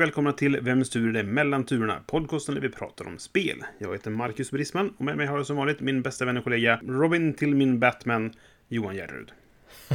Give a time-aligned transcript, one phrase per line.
[0.00, 2.00] Och välkomna till Vems tur är det mellan turerna?
[2.06, 3.64] Podcasten där vi pratar om spel.
[3.78, 6.44] Jag heter Marcus Brisman och med mig har jag som vanligt min bästa vän och
[6.44, 8.32] kollega Robin till min Batman,
[8.68, 9.32] Johan Järrud.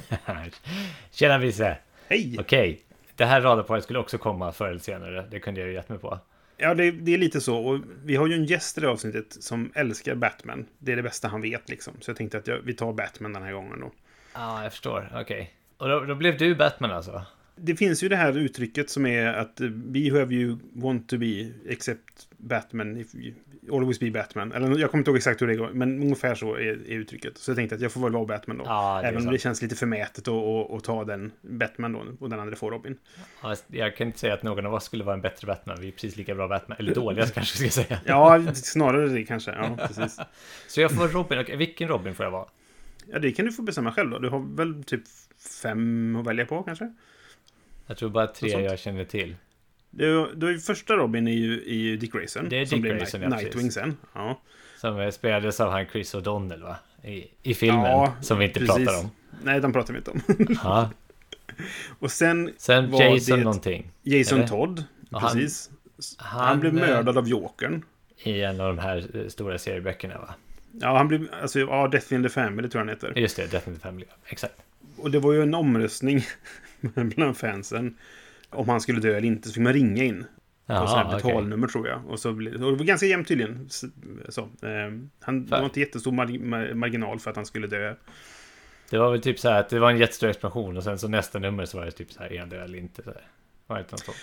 [1.11, 1.77] Tjena Visse!
[2.07, 2.35] Hej!
[2.39, 2.81] Okej,
[3.15, 5.27] det här radarparet skulle också komma förr eller senare.
[5.31, 6.19] Det kunde jag ju gett mig på.
[6.57, 7.57] Ja, det, det är lite så.
[7.57, 10.65] Och vi har ju en gäst i det avsnittet som älskar Batman.
[10.77, 11.93] Det är det bästa han vet liksom.
[11.99, 13.91] Så jag tänkte att jag, vi tar Batman den här gången då.
[14.33, 15.11] Ja, jag förstår.
[15.15, 15.53] Okej.
[15.77, 17.25] Och då, då blev du Batman alltså?
[17.55, 21.17] Det finns ju det här uttrycket som är att eh, be whoever you want to
[21.17, 23.33] be, except Batman, if you,
[23.71, 24.51] always be Batman.
[24.51, 27.37] Eller jag kommer inte ihåg exakt hur det går, men ungefär så är, är uttrycket.
[27.37, 28.63] Så jag tänkte att jag får väl vara Batman då.
[28.67, 32.55] Ja, Även om det känns lite förmätet att, ta den Batman då, och den andra
[32.55, 32.97] får Robin.
[33.43, 35.77] Ja, jag kan inte säga att någon av oss skulle vara en bättre Batman.
[35.81, 36.77] Vi är precis lika bra Batman.
[36.79, 37.99] Eller dåliga kanske jag ska säga.
[38.05, 39.51] Ja, snarare det kanske.
[39.51, 40.19] Ja, precis.
[40.67, 41.57] Så jag får vara Robin.
[41.57, 42.45] Vilken Robin får jag vara?
[43.07, 44.19] Ja, det kan du få bestämma själv då.
[44.19, 45.03] Du har väl typ
[45.61, 46.93] fem att välja på kanske?
[47.87, 49.35] Jag tror bara tre jag känner till.
[49.89, 52.49] Du, du första Robin är ju, är ju Dick Grayson.
[52.49, 53.97] Det är som Dick blev Grayson, Night, ja, Nightwing sen.
[54.13, 54.41] Ja.
[54.77, 56.75] Som spelades av han Chris O'Donnell va?
[57.03, 57.81] I, i filmen.
[57.85, 58.75] Ja, som vi inte precis.
[58.75, 59.09] pratar om.
[59.43, 60.21] Nej, den pratar vi inte om.
[60.63, 60.89] Ja.
[61.99, 63.91] och sen Sen Var Jason det- någonting.
[64.03, 64.47] Jason Eller?
[64.47, 64.83] Todd.
[65.11, 65.69] Och han- Precis.
[66.17, 67.83] Han, han, blev eh, mördad av Jokern.
[68.23, 70.35] I en av de här eh, stora serieböckerna va?
[70.71, 71.27] Ja, han blev...
[71.41, 73.21] Alltså, ja, Death in the Family tror jag han heter.
[73.21, 74.05] Just det, Death in the Family.
[74.25, 74.53] Exakt.
[74.97, 76.25] Och det var ju en omröstning
[77.15, 77.97] bland fansen.
[78.49, 80.25] Om han skulle dö eller inte, så fick man ringa in.
[80.65, 82.09] och så här betalnummer tror jag.
[82.09, 83.69] Och, så och det var ganska jämnt tydligen.
[84.29, 87.95] Så, eh, han, det var inte jättestor mar mar marginal för att han skulle dö.
[88.89, 91.07] Det var väl typ så här att det var en jättestor explosion och sen så
[91.07, 93.03] nästa nummer så var det typ så här är han död eller inte.
[93.03, 93.27] Så här.
[93.67, 94.17] Var det något sånt?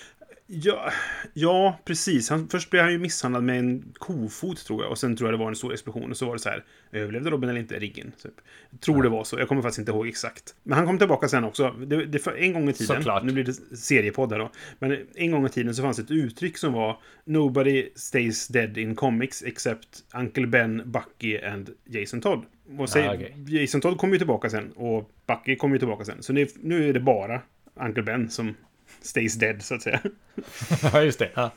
[0.47, 0.92] Ja,
[1.34, 2.30] ja precis.
[2.30, 4.91] Han, först blev han ju misshandlad med en kofot tror jag.
[4.91, 6.10] Och sen tror jag det var en stor explosion.
[6.10, 6.64] Och så var det så här.
[6.92, 8.12] Överlevde Robin eller inte riggen?
[8.22, 8.32] Typ.
[8.70, 9.38] Jag tror det var så.
[9.38, 10.54] Jag kommer faktiskt inte ihåg exakt.
[10.62, 11.70] Men han kom tillbaka sen också.
[11.70, 12.97] Det, det, en gång i tiden.
[12.97, 13.25] Såklart.
[13.25, 14.50] Nu blir det seriepodd här då.
[14.78, 18.94] Men en gång i tiden så fanns ett uttryck som var Nobody stays dead in
[18.94, 22.44] comics except Uncle Ben, Bucky and Jason Todd.
[22.78, 23.36] Och säg, Ah, okej.
[23.48, 24.72] Jason Todd kommer ju tillbaka sen.
[24.72, 26.22] Och Bucky kommer ju tillbaka sen.
[26.22, 27.42] Så nu, nu är det bara
[27.75, 28.54] Uncle Ben som
[29.02, 30.00] stays dead så att säga.
[30.92, 31.30] Ja, just det.
[31.34, 31.50] Ja,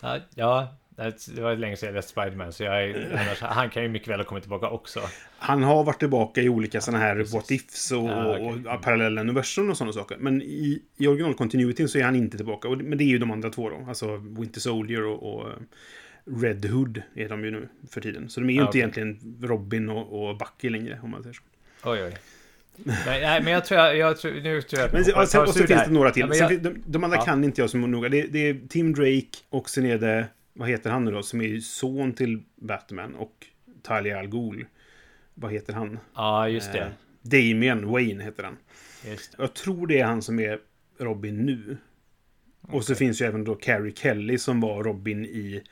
[0.00, 0.68] ja, ja
[1.34, 4.08] det var länge sedan jag läste Spiderman så jag är, annars, han kan ju mycket
[4.08, 5.00] väl ha kommit tillbaka också.
[5.38, 8.46] Han har varit tillbaka i olika sådana här what ifs och, Ah, okej.
[8.46, 10.16] och ja, parallella universum och sådana saker.
[10.16, 12.68] Men i, i original continuityn så är han inte tillbaka.
[12.68, 13.84] Och, men det är ju de andra två då.
[13.88, 15.48] Alltså Winter Soldier och, och
[16.42, 18.28] Red Hood är de ju nu för tiden.
[18.28, 18.80] Så de är ju Ah, inte okej.
[18.80, 21.42] egentligen Robin och, och Bucky längre, om man säger så.
[21.90, 22.14] Oj, oj.
[22.76, 24.92] Nej, nej, men jag tror jag, jag tror, nu tror jag...
[24.92, 26.26] Men sen, och sen, och sen finns det några till.
[26.28, 27.24] Ja, sen, jag, de, de andra Ja.
[27.24, 28.08] kan inte jag så noga.
[28.08, 31.40] Det, det är Tim Drake och sen är det, vad heter han nu då, som
[31.40, 33.46] är son till Batman och
[33.82, 34.66] Talia Al Ghul.
[35.34, 35.98] Vad heter han?
[36.14, 36.78] ja, just det.
[36.78, 36.86] Eh,
[37.22, 38.56] Damian Wayne heter han.
[39.38, 40.58] Jag tror det är han som är
[40.98, 41.76] Robin nu.
[42.60, 45.62] Och så finns ju även då Carrie Kelly som var Robin i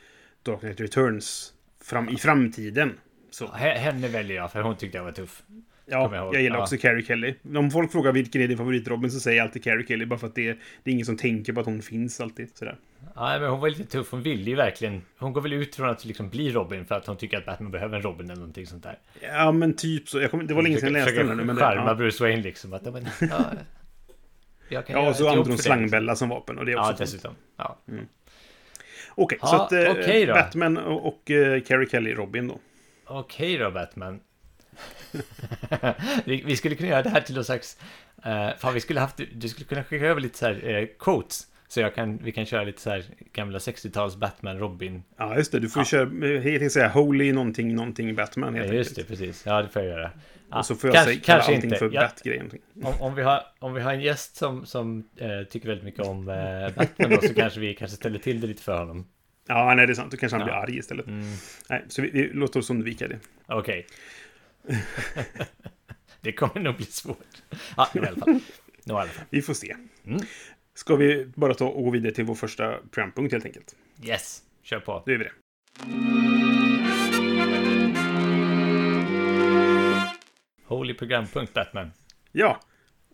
[0.42, 1.52] Dark Knight Returns
[1.84, 2.92] fram, i framtiden.
[3.30, 5.42] Så, Ja, he- Henne väljer jag för hon tyckte jag var tuff.
[5.90, 6.62] Ja, jag jag gillar Ja.
[6.62, 7.34] också Carrie Kelly.
[7.56, 10.06] Om folk frågar vilken är din favorit Robin så säger jag alltid Carrie Kelly.
[10.06, 12.56] Bara för att det, det är ingen som tänker på att hon finns alltid.
[12.58, 12.76] Sådär.
[13.14, 14.10] Ja, men hon var lite tuff.
[14.10, 15.02] Hon ville ju verkligen...
[15.18, 17.70] Hon går väl ut från att liksom bli Robin för att hon tycker att Batman
[17.70, 18.98] behöver en Robin eller någonting sånt där.
[19.20, 20.20] Ja, men typ så.
[20.20, 21.36] Jag kommer, det var länge sedan jag läste den.
[21.36, 21.94] Men det, charma ja.
[21.94, 22.72] Bruce Wayne liksom.
[22.72, 23.26] Att, men, ja,
[24.68, 26.58] jag kan ja, och så använder hon slangbella som vapen.
[26.58, 27.34] Och det är också Ja, dessutom.
[27.56, 27.78] Ja.
[29.14, 30.32] Okej, Ja, så att eh, då.
[30.34, 32.58] Batman och, och eh, Carrie Kelly Robin då.
[33.06, 34.20] Okej då, Batman.
[36.24, 37.76] vi, vi skulle kunna göra det här till någon slags...
[38.26, 39.20] Uh, fan, vi skulle haft...
[39.34, 41.46] Du skulle kunna skicka över lite så här uh, quotes.
[41.68, 45.02] Så jag kan, vi kan köra lite så här gamla 60-tals Batman, Robin.
[45.16, 45.60] Ja, just det.
[45.60, 49.00] Du får ju köra, eh, helt säga Holy någonting, någonting Batman helt Ja, just det,
[49.02, 49.18] enkelt.
[49.20, 49.46] precis.
[49.46, 50.10] Ja, det får jag göra.
[50.50, 51.76] Ja, Och så får jag kanske, säga kanske allting inte.
[51.78, 52.50] för Ja, Bat-grejen.
[52.82, 56.06] om, om, vi har, om vi har en gäst som, som eh, tycker väldigt mycket
[56.06, 59.06] om eh, Batman då, så kanske vi kanske ställer till det lite för honom.
[59.48, 60.10] Ja, nej, det är sant.
[60.10, 60.52] Då kanske han Ja.
[60.52, 61.06] blir arg istället.
[61.06, 61.32] Mm,
[61.68, 63.18] Nej, så vi, vi låter oss undvika det.
[63.46, 63.86] Okej.
[66.20, 67.42] det kommer nog bli svårt.
[67.76, 68.40] Ja, i alla fall.
[68.84, 69.24] I alla fall.
[69.30, 69.76] Vi får se.
[70.06, 70.20] Mm.
[70.74, 73.76] Ska vi bara ta och gå vidare till vår första programpunkt helt enkelt?
[74.04, 75.02] Yes, kör på.
[75.06, 75.32] Då gör vi det.
[80.64, 81.90] Holy programpunkt Batman.
[82.32, 82.60] Ja,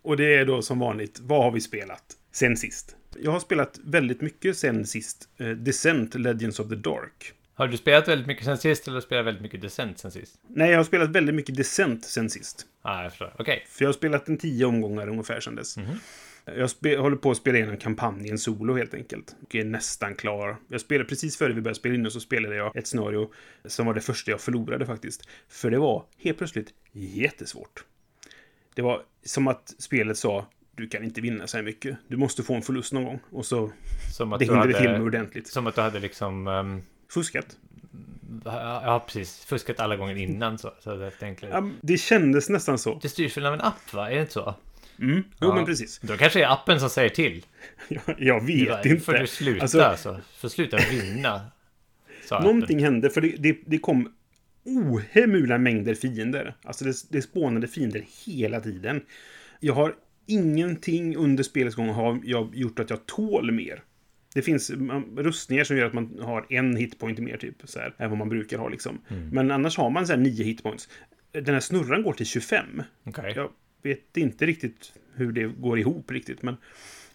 [0.03, 2.97] och det är då som vanligt, vad har vi spelat sen sist?
[3.17, 5.29] Jag har spelat väldigt mycket sen sist.
[5.37, 7.33] Eh, Descent Legends of the Dark.
[7.59, 10.11] Har du spelat väldigt mycket sen sist eller har du spelat väldigt mycket Descent sen
[10.11, 10.41] sist?
[10.49, 12.67] Nej, jag har spelat väldigt mycket Descent sen sist.
[12.83, 13.35] Ja, ah, jag förstår.
[13.39, 13.67] Okej.
[13.69, 15.77] För jag har spelat en tio omgångar ungefär sen dess.
[16.45, 19.37] Jag spe- håller på att spela igenom kampanjen solo helt enkelt.
[19.43, 20.57] Och är nästan klar.
[20.69, 23.33] Jag spelade precis före vi började spela in och så spelade jag ett scenario
[23.65, 25.29] som var det första jag förlorade faktiskt.
[25.49, 27.85] För det var helt plötsligt jättesvårt.
[28.75, 31.97] Det var som att spelet sa du kan inte vinna så här mycket.
[32.09, 33.21] Du måste få en förlust någon gång.
[33.31, 33.73] Och så
[34.17, 35.01] Som att det det till hade...
[35.01, 35.47] ordentligt.
[35.49, 36.47] Som att du hade liksom...
[36.47, 37.57] ehm, Fuskat.
[38.45, 39.45] ja, precis.
[39.45, 40.73] Fuskat alla gånger innan så.
[40.81, 41.53] Så det enklare.
[41.53, 42.99] Ja, det kändes nästan så.
[43.03, 44.11] Det styrs väl av en app, va?
[44.11, 44.55] Är det inte så?
[45.01, 45.17] Mm.
[45.17, 45.55] Jo, Ja.
[45.55, 45.99] men precis.
[46.03, 47.45] Då kanske det är appen som säger till.
[47.89, 49.05] Jag, jag vet bara, inte.
[49.05, 50.21] får du sluta Alltså, alltså.
[50.39, 51.41] Får sluta vinna.
[52.31, 52.45] Appen.
[52.45, 54.13] Någonting hände, för det, det, det kom
[54.65, 56.55] ohemula mängder fiender.
[56.65, 59.01] Alltså det, det spånade fiender hela tiden.
[59.61, 59.95] Jag har
[60.27, 63.83] ingenting under spelets gång har jag gjort att jag tål mer.
[64.37, 67.95] Det finns mm, rustningar som gör att man har en hitpoint mer, typ, så här,
[67.99, 68.69] än vad man brukar ha.
[68.69, 68.99] Liksom.
[69.33, 70.89] Men annars har man så här nio hitpoints.
[71.33, 72.83] Den här snurran går till 25.
[73.05, 73.33] Okej.
[73.37, 73.51] Jag
[73.83, 76.57] vet inte riktigt hur det går ihop riktigt, men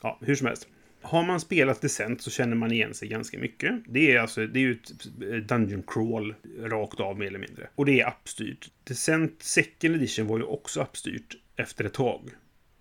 [0.01, 0.67] ja, hur som helst.
[1.01, 3.83] Har man spelat Descent så känner man igen sig ganska mycket.
[3.87, 4.91] Det är alltså, det är ju ett
[5.21, 7.69] eh, Dungeon Crawl rakt av mer eller mindre.
[7.75, 8.71] Och det är appstyrt.
[8.83, 12.29] Descent Second Edition var ju också appstyrt efter ett tag.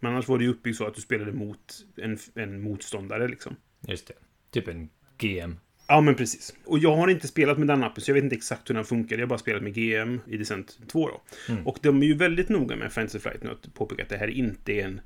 [0.01, 3.57] Men annars var det ju uppbyggt så att du spelade mot en, en motståndare liksom.
[3.89, 4.15] Just det.
[4.51, 4.89] Typ en
[5.19, 5.57] GM.
[5.89, 6.55] Ja, men precis.
[6.65, 8.85] Och jag har inte spelat med den appen, så jag vet inte exakt hur den
[8.85, 9.17] funkar.
[9.17, 11.21] Jag har bara spelat med GM i Descent 2 då.
[11.65, 14.29] Och de är ju väldigt noga med Fantasy Flight nu att påpeka att det här
[14.29, 15.01] inte är en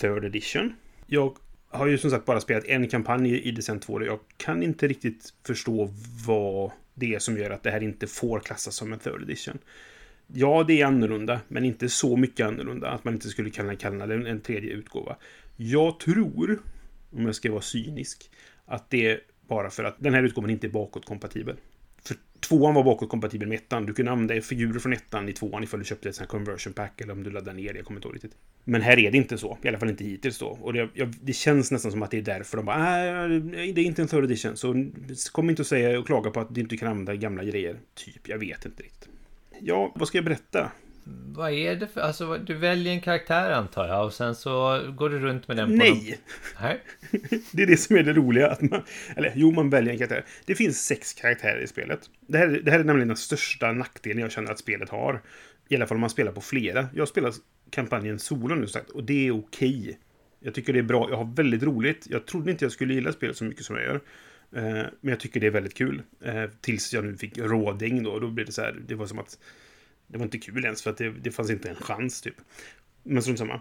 [0.00, 0.74] third edition.
[1.06, 1.36] Jag
[1.68, 4.88] har ju som sagt bara spelat en kampanj i- Descent 2 och jag kan inte
[4.88, 5.90] riktigt förstå
[6.26, 9.58] vad det är som gör att det här inte får klassas som en third edition.
[10.26, 14.06] Ja, det är annorlunda, men inte så mycket annorlunda att man inte skulle kunna kalla
[14.06, 15.16] det en, en tredje utgåva.
[15.56, 16.58] Jag tror,
[17.10, 18.30] om jag ska vara cynisk,
[18.66, 21.56] att det är bara för att den här utgåvan inte är bakåtkompatibel.
[22.04, 23.86] För tvåan var bakåtkompatibel med ettan.
[23.86, 26.72] Du kunde använda figurer från ettan i tvåan ifall du köpte ett sånt här conversion
[26.72, 27.78] pack eller om du laddade ner det.
[27.78, 28.36] Jag kommer inte ihåg riktigt.
[28.64, 29.58] Men här är det inte så.
[29.62, 30.46] I alla fall inte hittills då.
[30.46, 33.80] Och det, jag, det känns nästan som att det är därför de bara nej, det
[33.80, 34.56] är inte en third edition.
[34.56, 34.90] Så
[35.32, 37.76] kom inte och säga och klaga på att du inte kan använda gamla grejer.
[37.94, 39.08] Typ, jag vet inte riktigt.
[39.60, 40.70] Ja, vad ska jag berätta?
[41.06, 42.00] Vad är det för...
[42.00, 45.68] Alltså, du väljer en karaktär antar jag och sen så går du runt med den
[45.68, 46.18] på Nej!
[46.60, 46.80] Nej.
[47.52, 48.50] Det är det som är det roliga.
[48.50, 48.82] Att man,
[49.16, 50.24] eller jo, man väljer en karaktär.
[50.44, 52.00] Det finns sex karaktärer i spelet.
[52.26, 55.22] Det här, det här är nämligen den största nackdelen jag känner att spelet har.
[55.68, 56.88] I alla fall om man spelar på flera.
[56.94, 57.32] Jag spelar
[57.70, 59.98] kampanjen solo nu sagt och det är okej.
[60.40, 61.10] Jag tycker det är bra.
[61.10, 62.06] Jag har väldigt roligt.
[62.10, 64.00] Jag trodde inte jag skulle gilla spelet så mycket som jag gör.
[64.56, 64.62] Eh,
[65.00, 66.02] Men jag tycker det är väldigt kul.
[66.24, 68.18] Eh, Tills jag nu fick råding då.
[68.18, 68.76] Då blev det så här.
[68.86, 69.38] Det var som att...
[70.06, 72.34] Det var inte kul ens för att det, det fanns inte en chans typ.
[73.02, 73.60] Men strunt samma.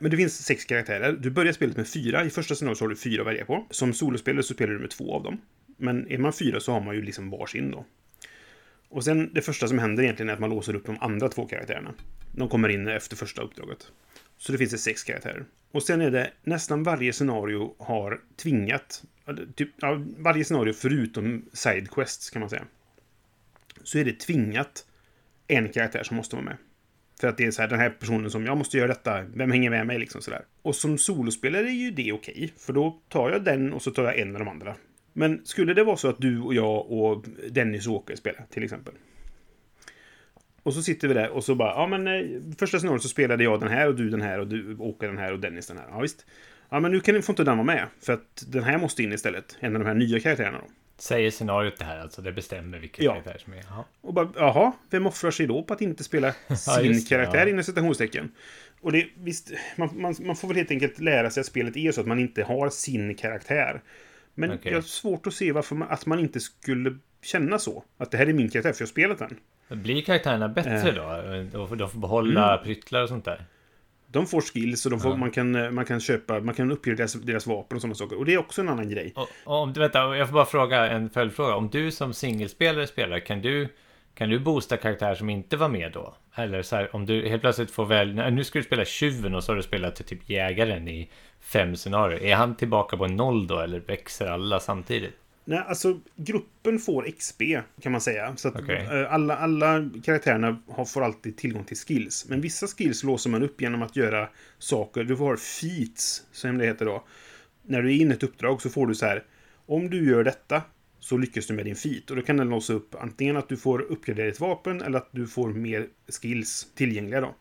[0.00, 1.12] Men det finns sex karaktärer.
[1.12, 2.24] Du börjar spelet med fyra.
[2.24, 3.66] I första scenariot så har du fyra att välja på.
[3.70, 5.40] Som solospelare så spelar du med två av dem.
[5.76, 7.84] Men är man fyra så har man ju liksom varsin då.
[8.88, 11.46] Och sen det första som händer egentligen är att man låser upp de andra två
[11.46, 11.94] karaktärerna.
[12.32, 13.92] De kommer in efter första uppdraget.
[14.38, 15.44] Så det finns det sex karaktärer.
[15.70, 21.44] Och sen är det nästan varje scenario har tvingat, ja, typ, ja, varje scenario förutom
[21.52, 22.64] sidequests kan man säga.
[23.82, 24.86] Så är det tvingat
[25.48, 26.56] en karaktär som måste vara med.
[27.20, 29.50] För att det är så här, den här personen som, jag måste göra detta, vem
[29.50, 30.44] hänger med mig liksom sådär.
[30.62, 34.04] Och som solospelare är ju det okej, för då tar jag den och så tar
[34.04, 34.74] jag en av de andra.
[35.12, 38.64] Men skulle det vara så att du och jag och Dennis och Åke spelar, till
[38.64, 38.94] exempel.
[40.62, 43.44] Och så sitter vi där och så bara, ja men eh, första scenariot så spelade
[43.44, 45.78] jag den här och du den här och du Åke den här och Dennis den
[45.78, 45.86] här.
[45.90, 46.26] Ja visst.
[46.68, 49.12] Ja men nu kan, får inte den vara med, för att den här måste in
[49.12, 49.56] istället.
[49.60, 50.66] En av de här nya karaktärerna då.
[50.98, 53.12] Säger scenariot det här alltså, det bestämmer vilken Ja.
[53.12, 53.62] karaktär som är.
[53.70, 53.84] Jaha.
[54.00, 57.48] Och bara, jaha, vem offrar sig då på att inte spela sin det, karaktär ja.
[57.48, 58.32] inom citationstecken?
[58.80, 61.92] Och det, visst, man, man, man får väl helt enkelt lära sig att spelet är
[61.92, 63.80] så att man inte har sin karaktär.
[64.34, 64.72] Men Okej.
[64.72, 67.84] jag har svårt att se varför man, att man inte skulle känna så.
[67.96, 69.36] Att det här är min karaktär, för jag har spelat den.
[69.82, 71.60] Blir karaktärerna bättre då?
[71.60, 73.44] Och de får behålla pryttlar och sånt där?
[74.12, 75.16] De får skills och de får, Ja.
[75.16, 78.18] man, kan, man kan köpa, man kan uppgradera deras, deras vapen och sådana saker.
[78.18, 79.12] Och det är också en annan grej.
[79.16, 81.54] Och, och om vänta, jag får bara fråga en följdfråga.
[81.54, 83.68] Om du som singelspelare spelar, kan du,
[84.14, 86.14] kan du boosta karaktär som inte var med då?
[86.34, 89.34] Eller så här, om du helt plötsligt får väl, nej, nu ska du spela tjuven
[89.34, 91.10] och så har du spelat till typ jägaren i
[91.40, 92.22] fem scenarier.
[92.24, 95.14] Är han tillbaka på noll då, eller växer alla samtidigt?
[95.48, 97.42] Nej, alltså gruppen får XP
[97.80, 98.36] kan man säga.
[98.36, 98.88] Så att Okej.
[98.92, 102.26] eh, alla, alla karaktärerna har, får alltid tillgång till skills.
[102.28, 104.28] Men vissa skills låser man upp genom att göra
[104.58, 105.04] saker.
[105.04, 107.04] Du har feats, som det heter då.
[107.62, 109.24] När du är inne i ett uppdrag så får du så här.
[109.66, 110.62] Om du gör detta
[111.00, 112.10] så lyckas du med din feat.
[112.10, 115.08] Och då kan den låsa upp antingen att du får uppgradera ditt vapen eller att
[115.12, 115.86] du får mer
[116.20, 117.34] skills tillgängliga då.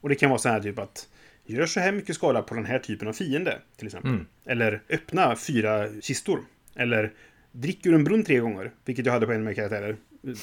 [0.00, 1.08] Och det kan vara så här typ att
[1.44, 4.10] gör så här mycket skada på den här typen av fiende till exempel.
[4.10, 4.26] Mm.
[4.44, 6.40] Eller öppna fyra kistor.
[6.78, 7.12] Eller
[7.60, 9.96] drick ur en brunn tre gånger, vilket jag hade på en av mina karaktärer.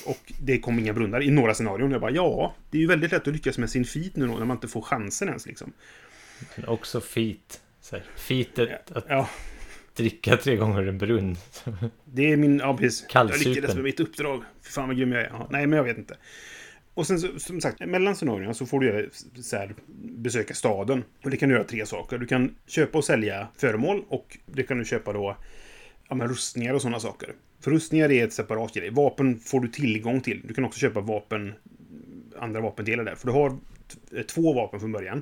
[0.06, 1.92] Och det kom inga brunnar i några scenarion.
[1.92, 4.34] Jag bara, ja, det är ju väldigt lätt att lyckas med sin feat nu då,
[4.34, 5.74] när man inte får chansen ens liksom.
[6.56, 7.62] Men också feat.
[8.16, 9.30] Featet att Ja,
[9.96, 11.36] dricka tre gånger en brunn.
[12.06, 13.02] det är min, ja precis.
[13.02, 13.54] Jag Kallsupen.
[13.54, 14.44] lyckades med mitt uppdrag.
[14.64, 15.28] Fy fan vad grym jag är.
[15.28, 16.18] Ja, nej, men jag vet inte.
[16.94, 19.06] Och sen så, som sagt, mellan scenarierna så får du göra,
[19.42, 19.76] så här,
[20.18, 21.04] besöka staden.
[21.24, 22.18] Och det kan du göra tre saker.
[22.18, 25.38] Du kan köpa och sälja föremål och det kan du köpa då
[26.10, 27.34] ja, men rustningar och sådana saker.
[27.60, 28.90] För rustningar är ett separat grej.
[28.90, 30.42] Vapen får du tillgång till.
[30.48, 31.54] Du kan också köpa vapen,
[32.40, 33.16] andra vapendelar där.
[33.16, 33.58] För du har
[34.28, 35.22] två vapen från början.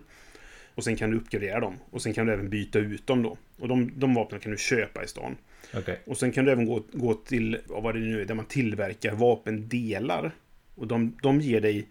[0.76, 1.78] Och sen kan du uppgradera dem.
[1.92, 3.38] Och sen kan du även byta ut dem då.
[3.60, 5.36] Och de, de vapnen kan du köpa i stan.
[5.74, 6.02] Okej.
[6.06, 9.16] Och sen kan du även gå, gå till, vad det nu är, där man tillverkar
[9.16, 10.32] vapendelar.
[10.76, 11.88] Och de, de ger dig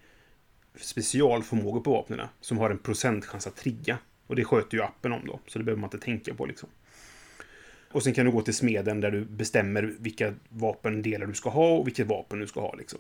[0.77, 3.99] specialförmågor på vapnen som har en procentchans att trigga.
[4.27, 6.69] Och det sköter ju appen om då, så det behöver man inte tänka på liksom.
[7.93, 11.69] Och sen kan du gå till smeden där du bestämmer vilka vapendelar du ska ha
[11.69, 12.99] och vilket vapen du ska ha liksom.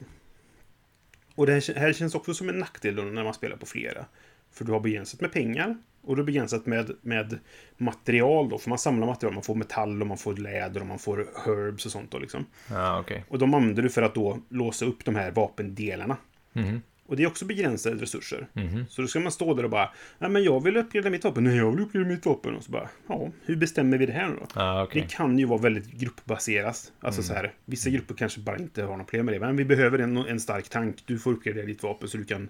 [1.34, 4.04] Och det här, här känns också som en nackdel då när man spelar på flera.
[4.50, 7.38] För du har begränsat med pengar och du har begränsat med, med
[7.76, 8.58] material då.
[8.58, 11.86] För man samlar material, man får metall och man får läder och man får herbs
[11.86, 12.46] och sånt då liksom.
[12.70, 13.24] Ja, okej.
[13.28, 16.16] Och de använder du för att då låsa upp de här vapendelarna.
[16.52, 16.82] Mhm.
[17.12, 18.46] Och det är också begränsade resurser.
[18.52, 18.86] Mhm.
[18.88, 21.44] Så då ska man stå där och bara, nej men jag vill uppgradera mitt vapen,
[21.44, 22.54] nej jag vill uppgradera mitt vapen.
[22.54, 24.46] Och så bara, ja, hur bestämmer vi det här nu då?
[24.54, 25.02] Ja, okej.
[25.02, 26.92] Det kan ju vara väldigt gruppbaserat.
[27.00, 29.40] Alltså så här, vissa grupper kanske bara inte har något problem med det.
[29.40, 31.02] Men vi behöver en, en stark tank.
[31.06, 32.48] Du får uppgradera ditt vapen så du kan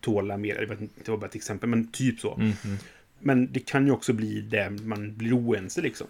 [0.00, 0.54] tåla mer.
[0.60, 2.36] Jag vet inte, Det var bara ett exempel, men typ så.
[2.36, 2.76] Mhm.
[3.18, 6.06] Men det kan ju också bli där man blir oense liksom.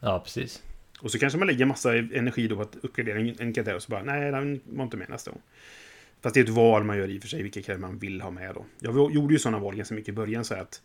[0.00, 0.62] Ja, precis.
[1.00, 3.82] Och så kanske man lägger massa energi då på att uppgradera en, en karaktär och
[3.82, 5.40] så bara, nej, den var inte med nästa gång.
[6.22, 8.20] Fast det är ett val man gör i och för sig, vilka karaktärer man vill
[8.20, 8.64] ha med då.
[8.80, 10.82] Jag gjorde ju sådana val ganska mycket i början, så att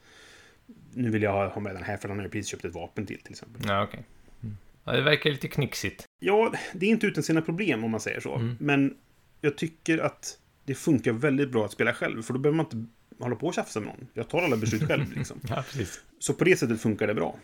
[0.93, 2.73] nu vill jag ha- ha med den här för den har jag precis köpt ett
[2.73, 3.61] vapen till, till exempel.
[3.67, 4.03] Ja, okej.
[4.43, 4.57] Mm.
[4.83, 6.05] Ja, det verkar lite knixigt.
[6.19, 8.35] Ja, det är inte utan sina problem om man säger så.
[8.35, 8.55] Mm.
[8.59, 8.95] Men
[9.41, 12.85] jag tycker att det funkar väldigt bra att spela själv, för då behöver man inte
[13.23, 14.07] hålla på och tjafsa med någon.
[14.13, 15.39] Jag tar alla beslut själv, liksom.
[15.49, 16.01] Ja, precis.
[16.19, 17.35] Så på det sättet funkar det bra.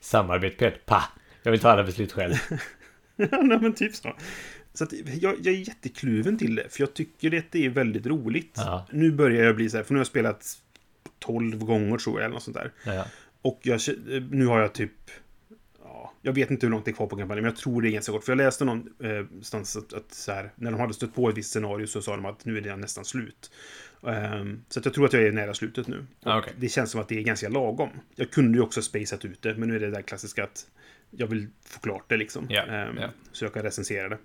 [0.00, 1.02] Samarbete, pa!
[1.42, 2.34] Jag vill ta alla beslut själv.
[3.16, 4.16] Nej, men typ så.
[4.74, 4.86] Så
[5.20, 8.52] jag, jag är jättekluven till det, för jag tycker att det är väldigt roligt.
[8.56, 8.86] Ja.
[8.92, 10.58] Nu börjar jag bli så här, för nu har jag spelat
[11.18, 12.72] 12 gånger tror jag, eller något sånt där.
[12.84, 13.06] Ja.
[13.42, 13.80] Och jag,
[14.30, 14.92] nu har jag typ...
[15.82, 17.88] Ja, jag vet inte hur långt det är kvar på kampanjen, men jag tror det
[17.88, 18.24] är ganska kort.
[18.24, 21.52] För jag läste någonstans att, att så här, när de hade stött på ett visst
[21.52, 23.50] scenario så sa de att nu är det nästan slut.
[24.06, 26.06] Ehm, så jag tror att jag är nära slutet nu.
[26.20, 26.52] Ja, okej.
[26.56, 27.90] Det känns som att det är ganska lagom.
[28.14, 30.66] Jag kunde ju också spaceat ut det, men nu är det där klassiska att
[31.10, 32.46] jag vill få klart det liksom.
[32.48, 33.08] Ja, Ehm, ja.
[33.32, 34.18] Så jag kan recensera det.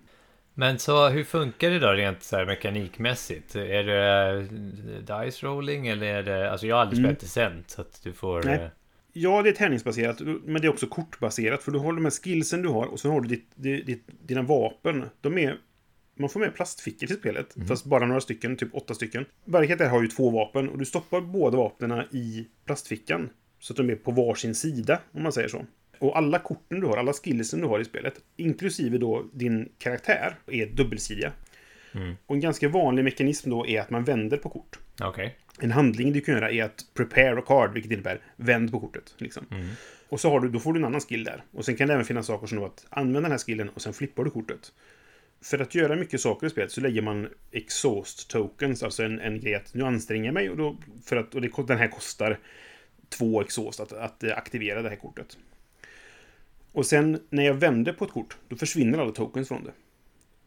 [0.58, 3.56] Men så hur funkar det då rent så här mekanikmässigt?
[3.56, 4.30] Är det
[5.10, 6.52] eh, dice rolling eller är det...
[6.52, 7.10] Alltså jag har aldrig Mm.
[7.16, 8.44] spelat Descent så att du får...
[8.44, 8.56] Nej.
[8.56, 8.68] eh,
[9.18, 11.64] Ja, det är tärningsbaserat, men det är också kortbaserat.
[11.64, 13.50] För du har de här skillsen du har och så har du ditt,
[13.86, 15.06] ditt, dina vapen.
[15.22, 15.58] De är...
[16.18, 19.26] Man får med plastfickor till spelet, fast bara några stycken, typ åtta stycken.
[19.46, 23.30] Varje karaktär har ju två vapen och du stoppar båda vapnen i plastfickan.
[23.60, 25.66] Så att de är på varsin sida, om man säger så.
[26.00, 30.36] Och alla korten du har, alla skillsen du har i spelet, inklusive då din karaktär,
[30.48, 31.32] är dubbelsidiga.
[31.92, 32.16] Mm.
[32.26, 34.80] Och en ganska vanlig mekanism då är att man vänder på kort.
[35.02, 35.36] Okej.
[35.60, 39.16] En handling du kan göra är att prepare a card, vilket innebär vänd på kortet.
[39.18, 39.46] Liksom.
[39.52, 39.68] Mm.
[40.10, 41.44] Och så har du, då får du en annan skill där.
[41.52, 43.94] Och sen kan det även finnas saker som att använda den här skillen och sen
[43.94, 44.72] flippar du kortet.
[45.42, 49.40] För att göra mycket saker i spelet så lägger man exhaust tokens, alltså en, en
[49.40, 52.40] grej att nu anstränger jag mig och, då, för att, och det, den här kostar
[53.10, 55.38] två exhaust att, att aktivera det här kortet.
[56.76, 59.72] Och sen när jag vänder på ett kort, då försvinner alla tokens från det.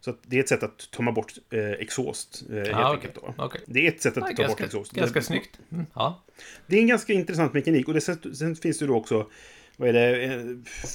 [0.01, 3.15] Så det är ett sätt att ta bort eh, exhaust, eh, helt Ja, enkelt.
[3.15, 3.35] Då.
[3.39, 3.61] Okej.
[3.67, 4.93] Det är ett sätt att Ja, ta bort ganska, exhaust.
[4.93, 5.59] ganska Det- snyggt.
[5.73, 5.87] Mm.
[5.95, 6.23] Ja.
[6.67, 9.31] det är en ganska intressant mekanik och det, sen, sen finns det då också
[9.77, 10.41] vad är det, eh,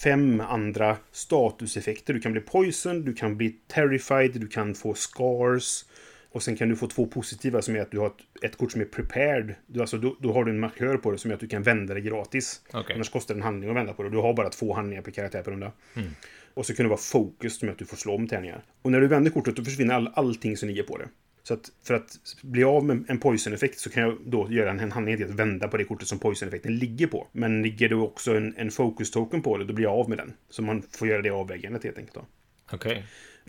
[0.04, 2.14] fem andra statuseffekter.
[2.14, 5.86] Du kan bli poison, du kan bli terrified, du kan få scars.
[6.34, 8.72] Och sen kan du få två positiva som är att du har ett, ett kort
[8.72, 9.56] som är prepared.
[9.68, 11.64] Du, alltså, då, då har du en markör på det som är att du kan
[11.64, 12.62] vända det gratis.
[12.74, 12.96] Okej.
[12.96, 14.10] Annars kostar det en handling att vända på det.
[14.10, 15.72] Du har bara två handlingar per karaktär per runda.
[15.96, 16.10] Mm.
[16.54, 18.64] Och så kan det vara focus som är att du får slå om tärningar.
[18.82, 21.08] Och när du vänder kortet då försvinner all, allting som ligger på det.
[21.44, 24.92] Så att för att bli av med en poison-effekt så kan jag då göra en,
[24.92, 27.28] handling till att vända på det kortet som poison-effekten ligger på.
[27.32, 30.34] Men ligger det också en, en focus-token på det, då blir jag av med den.
[30.50, 32.18] Så man får göra det avvägandet helt enkelt.
[32.72, 33.06] Okej.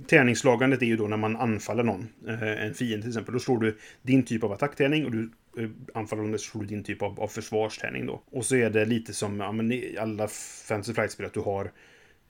[0.07, 3.35] Tärningsslagandet är ju då när man anfaller någon, eh, en fiende till exempel.
[3.35, 6.69] Då slår du din typ av attacktärning och du eh, anfaller någon, så slår du
[6.69, 8.23] din typ av, av försvarstärning då.
[8.31, 10.29] Och så är det lite som ja, men i alla
[10.69, 11.71] Fantasy Flight-spel att du har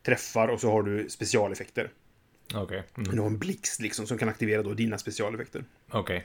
[0.06, 1.90] träffar och så har du specialeffekter.
[2.54, 2.83] Okej.
[2.94, 3.18] Du Mm.
[3.18, 5.64] har en blixt liksom som kan aktivera då dina specialeffekter.
[5.90, 6.25] Okej.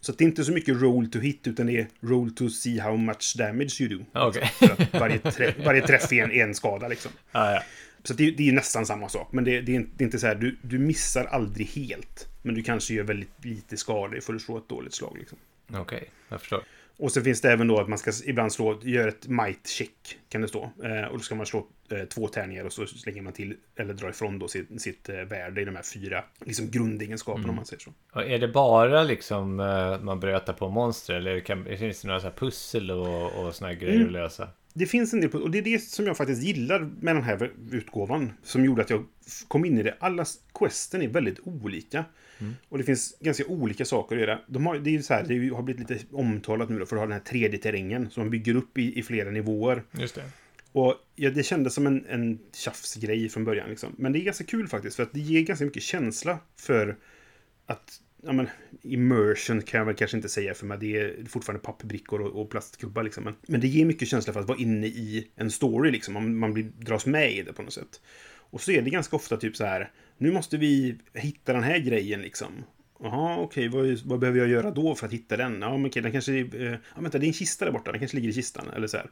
[0.00, 2.48] Så att det är inte så mycket roll to hit, utan det är roll to
[2.48, 4.04] see how much damage you do.
[4.50, 7.12] För att varje, träff, varje träff är en, en skada liksom.
[7.32, 7.62] ja, ja.
[8.04, 9.28] Så det, det är nästan samma sak.
[9.32, 12.28] Men det, det, är, inte- det är inte så här, du, du missar aldrig helt.
[12.42, 15.16] Men du kanske gör väldigt lite skador för att slå ett dåligt slag.
[15.18, 15.38] Liksom.
[15.74, 16.62] Okej, jag förstår.
[16.96, 20.18] Och så finns det även då att man ska ibland slå, gör ett might check,
[20.28, 20.70] kan det stå.
[20.84, 23.94] Eh, och då ska man slå eh, två tärningar och så slänger man till, eller
[23.94, 27.66] drar ifrån då sitt, sitt eh, värde i de här fyra liksom grundegenskaperna om man
[27.66, 27.92] säger så.
[28.12, 32.20] Och är det bara liksom eh, man brötar på monster eller kan, finns det några
[32.20, 34.06] så pussel och, och såna grejer Mm.
[34.06, 34.48] att lösa?
[34.72, 37.52] Det finns en del, och det är det som jag faktiskt gillar med den här
[37.70, 38.32] utgåvan.
[38.42, 39.04] Som gjorde att jag
[39.48, 39.96] kom in i det.
[40.00, 40.24] Alla
[40.54, 42.04] questen är väldigt olika.
[42.68, 44.40] Och det finns ganska olika saker att göra.
[44.48, 46.96] De har, det är ju så här, det har blivit lite omtalat nu då, för
[46.96, 49.82] att ha den här 3D-terrängen som man bygger upp i, i flera nivåer.
[49.92, 50.24] Just det.
[50.72, 53.70] Och ja, det kändes som en, en tjafsgrej från början.
[53.70, 53.94] Liksom.
[53.98, 56.96] Men det är ganska kul faktiskt, för att det ger ganska mycket känsla för
[57.66, 58.00] att...
[58.22, 58.48] Ja, men,
[58.82, 60.78] immersion kan jag väl kanske inte säga, för mig.
[60.80, 63.02] det är fortfarande pappbrickor och, och plastgubbar.
[63.02, 63.24] Liksom.
[63.24, 65.90] Men, men det ger mycket känsla för att vara inne i en story.
[65.90, 66.14] Liksom.
[66.14, 68.00] Man, man blir, dras med i det på något sätt.
[68.52, 71.78] Och så är det ganska ofta typ så här, nu måste vi hitta den här
[71.78, 72.64] grejen liksom.
[73.02, 75.60] Jaha, okej, vad, vad behöver jag göra då för att hitta den?
[75.60, 76.32] Ja, men okej, den kanske...
[76.32, 78.68] Eh, ja, vänta, det är en kista där borta, den kanske ligger i kistan.
[78.74, 79.10] Eller så här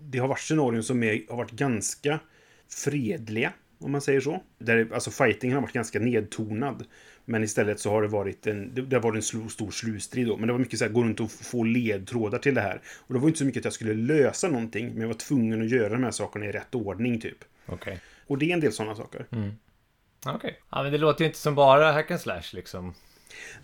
[0.00, 2.20] det har varit scenarion som är, har varit ganska
[2.68, 4.42] fredliga, om man säger så.
[4.58, 6.84] Där, alltså fightingen har varit ganska nedtonad.
[7.24, 10.36] Men istället så har det varit en, det, varit en stor, stor slutstrid då.
[10.36, 12.80] Men det var mycket så här, gå runt och få ledtrådar till det här.
[13.06, 15.62] Och det var inte så mycket att jag skulle lösa någonting, men jag var tvungen
[15.62, 17.38] att göra de här sakerna i rätt ordning, typ.
[17.66, 18.00] Okej.
[18.26, 19.26] Och det är en del sådana saker.
[20.26, 20.60] Okej.
[20.70, 22.94] Ja, men det låter ju inte som bara hack and slash liksom.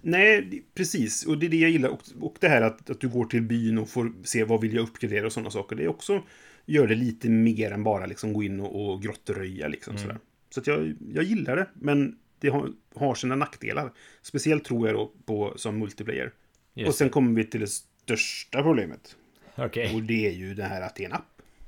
[0.01, 1.27] Nej, precis.
[1.27, 1.89] Och det är det jag gillar.
[1.89, 4.75] Och, och det här att, att du går till byn och får se vad vill
[4.75, 5.77] jag uppgradera och sådana saker.
[5.77, 6.23] Det är också
[6.67, 9.69] gör det lite mer än bara liksom gå in och, och grottröja.
[9.69, 10.19] Liksom, sådär.
[10.51, 13.93] Så att jag, jag gillar det, men det har, har sina nackdelar.
[14.23, 16.33] Speciellt tror jag då på som multiplayer.
[16.75, 19.17] Just och sen kommer vi till det största problemet.
[19.55, 19.95] Okej.
[19.95, 21.23] Och det är ju det här att det är en app.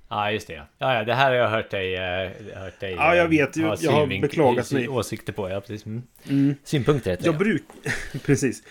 [0.09, 0.63] Ja, just det.
[0.79, 1.95] Ja, ja, det här har jag hört dig...
[1.97, 3.57] eh, hört dig Ja, jag eh, vet.
[3.57, 4.89] ha Jag har synvink- beklagat mig.
[4.89, 5.87] Åsikter på, ja precis.
[5.87, 6.55] Mm.
[6.65, 7.39] Synpunkter heter Jag det.
[7.39, 7.63] bruk...
[8.25, 8.63] Precis.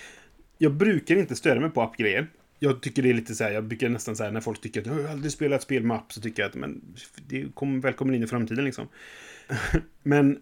[0.58, 2.28] Jag brukar inte störa mig på appgrejer.
[2.60, 4.82] Jag tycker det är lite så här, jag brukar nästan så här när folk tycker
[4.82, 6.96] att jag har aldrig spelat spel med app så tycker jag att men
[7.28, 8.88] det kommer välkommen in i framtiden liksom.
[10.04, 10.40] men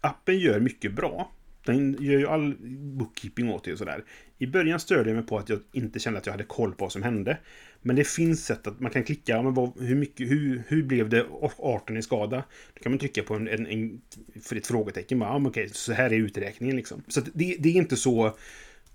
[0.00, 1.32] appen gör mycket bra.
[1.66, 2.54] Den gör ju all
[2.98, 4.04] bookkeeping åt dig och sådär.
[4.38, 6.84] I början störde jag mig på att jag inte kände att jag hade koll på
[6.84, 7.38] vad som hände.
[7.82, 11.08] Men det finns sätt att man kan klicka, men vad, hur, mycket, hur, hur blev
[11.08, 11.26] det
[11.58, 12.44] 18 i skada?
[12.74, 14.00] Då kan man trycka på en, en, en
[14.42, 15.18] för ett frågetecken.
[15.18, 17.02] Bara, ah, men så här är uträkningen liksom.
[17.08, 18.36] Så det, det är inte så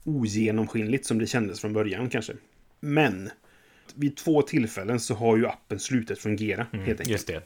[0.03, 2.33] ogenomskinligt som det kändes från början kanske.
[2.79, 3.29] Men
[3.95, 7.41] vid två tillfällen så har ju appen slutat fungera helt enkelt Just det.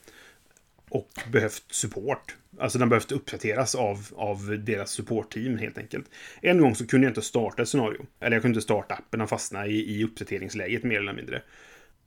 [0.89, 2.35] och behövt support.
[2.59, 6.05] Alltså den behövt uppdateras av, av deras supportteam helt enkelt.
[6.41, 8.05] En gång så kunde jag inte starta ett scenario.
[8.19, 11.41] Eller jag kunde inte starta appen, den fastnade i, i uppdateringsläget mer eller mindre.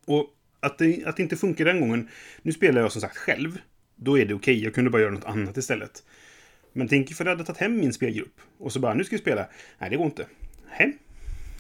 [0.05, 0.27] Och
[0.61, 2.09] att det, att det inte funkar den gången.
[2.43, 3.59] Nu spelar jag som sagt själv.
[3.97, 6.03] Då är det okej, jag kunde bara göra något annat istället.
[6.79, 8.41] Men tänk ifall jag hade tagit hem min spelgrupp.
[8.59, 9.47] Och så bara, nu ska vi spela.
[9.79, 10.27] Nej, det går inte.
[10.69, 10.93] Hem?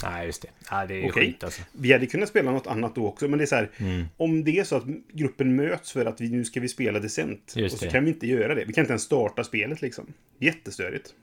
[0.02, 0.48] Nej, just det.
[0.70, 1.24] Ja, det är Okej.
[1.26, 1.62] skit alltså.
[1.72, 3.70] Vi hade kunnat spela något annat då också, men det är så här.
[3.76, 4.04] Mm.
[4.16, 7.52] Om det är så att gruppen möts för att vi nu ska vi spela decent.
[7.56, 7.90] Just och så det.
[7.90, 8.64] kan vi inte göra det.
[8.64, 10.12] Vi kan inte ens starta spelet liksom.
[10.38, 11.14] Jättestörigt.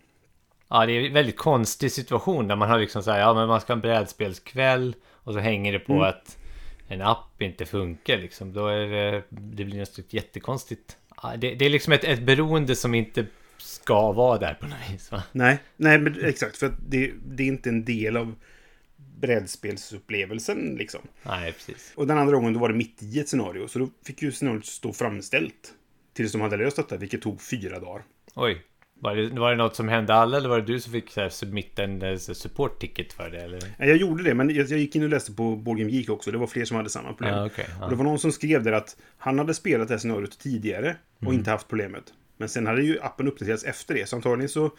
[0.67, 3.47] Ja, det är en väldigt konstig situation där man har liksom så här, ja men
[3.47, 6.05] man ska ha en brädspelskväll och så hänger det på Mm.
[6.05, 6.37] att
[6.87, 8.53] en app inte funkar liksom.
[8.53, 10.97] Då är det, det blir något jättekonstigt.
[11.23, 13.25] Ja, det, det är liksom ett, ett beroende som inte
[13.65, 15.23] ska vara där på något vis va?
[15.31, 16.57] Nej, nej men exakt.
[16.57, 18.35] För att det, det är inte en del av
[19.19, 21.01] brädspelsupplevelsen liksom.
[21.23, 21.93] Nej, precis.
[21.95, 23.67] Och den andra gången då var det mitt i ett scenario.
[23.67, 25.73] Så då fick ju scenariot stå framställt.
[26.13, 28.03] Tills de hade löst detta, vilket tog fyra dagar.
[28.33, 28.61] Oj.
[28.99, 31.21] Var det, var det något som hände alla eller var det du som fick så
[31.21, 33.41] här, submitta en eh, support ticket för det?
[33.41, 33.61] Eller?
[33.77, 36.31] Jag gjorde det, men jag, jag gick in och läste på Game Geek också.
[36.31, 37.35] Det var fler som hade samma problem.
[37.35, 37.65] Ja, okej.
[37.81, 40.95] Och det var någon som skrev där att han hade spelat det här scenariot tidigare
[41.17, 41.35] och Mm.
[41.35, 42.03] inte haft problemet.
[42.37, 44.71] Men sen hade ju appen uppdaterats efter det, så antagligen så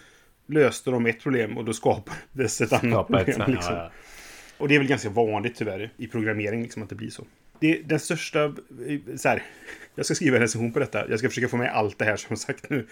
[0.46, 3.36] löste de ett problem och då skapades ett annat Skapa ett problem.
[3.46, 3.74] sånt- liksom.
[3.74, 3.90] ja, ja.
[4.58, 7.26] Och det är väl ganska vanligt tyvärr i programmering liksom, att det blir så.
[7.60, 8.44] Det, den största...
[8.44, 8.52] eh,
[9.16, 9.42] Så här,
[9.94, 11.08] jag ska skriva en recension på detta.
[11.10, 12.86] Jag ska försöka få med allt det här som sagt nu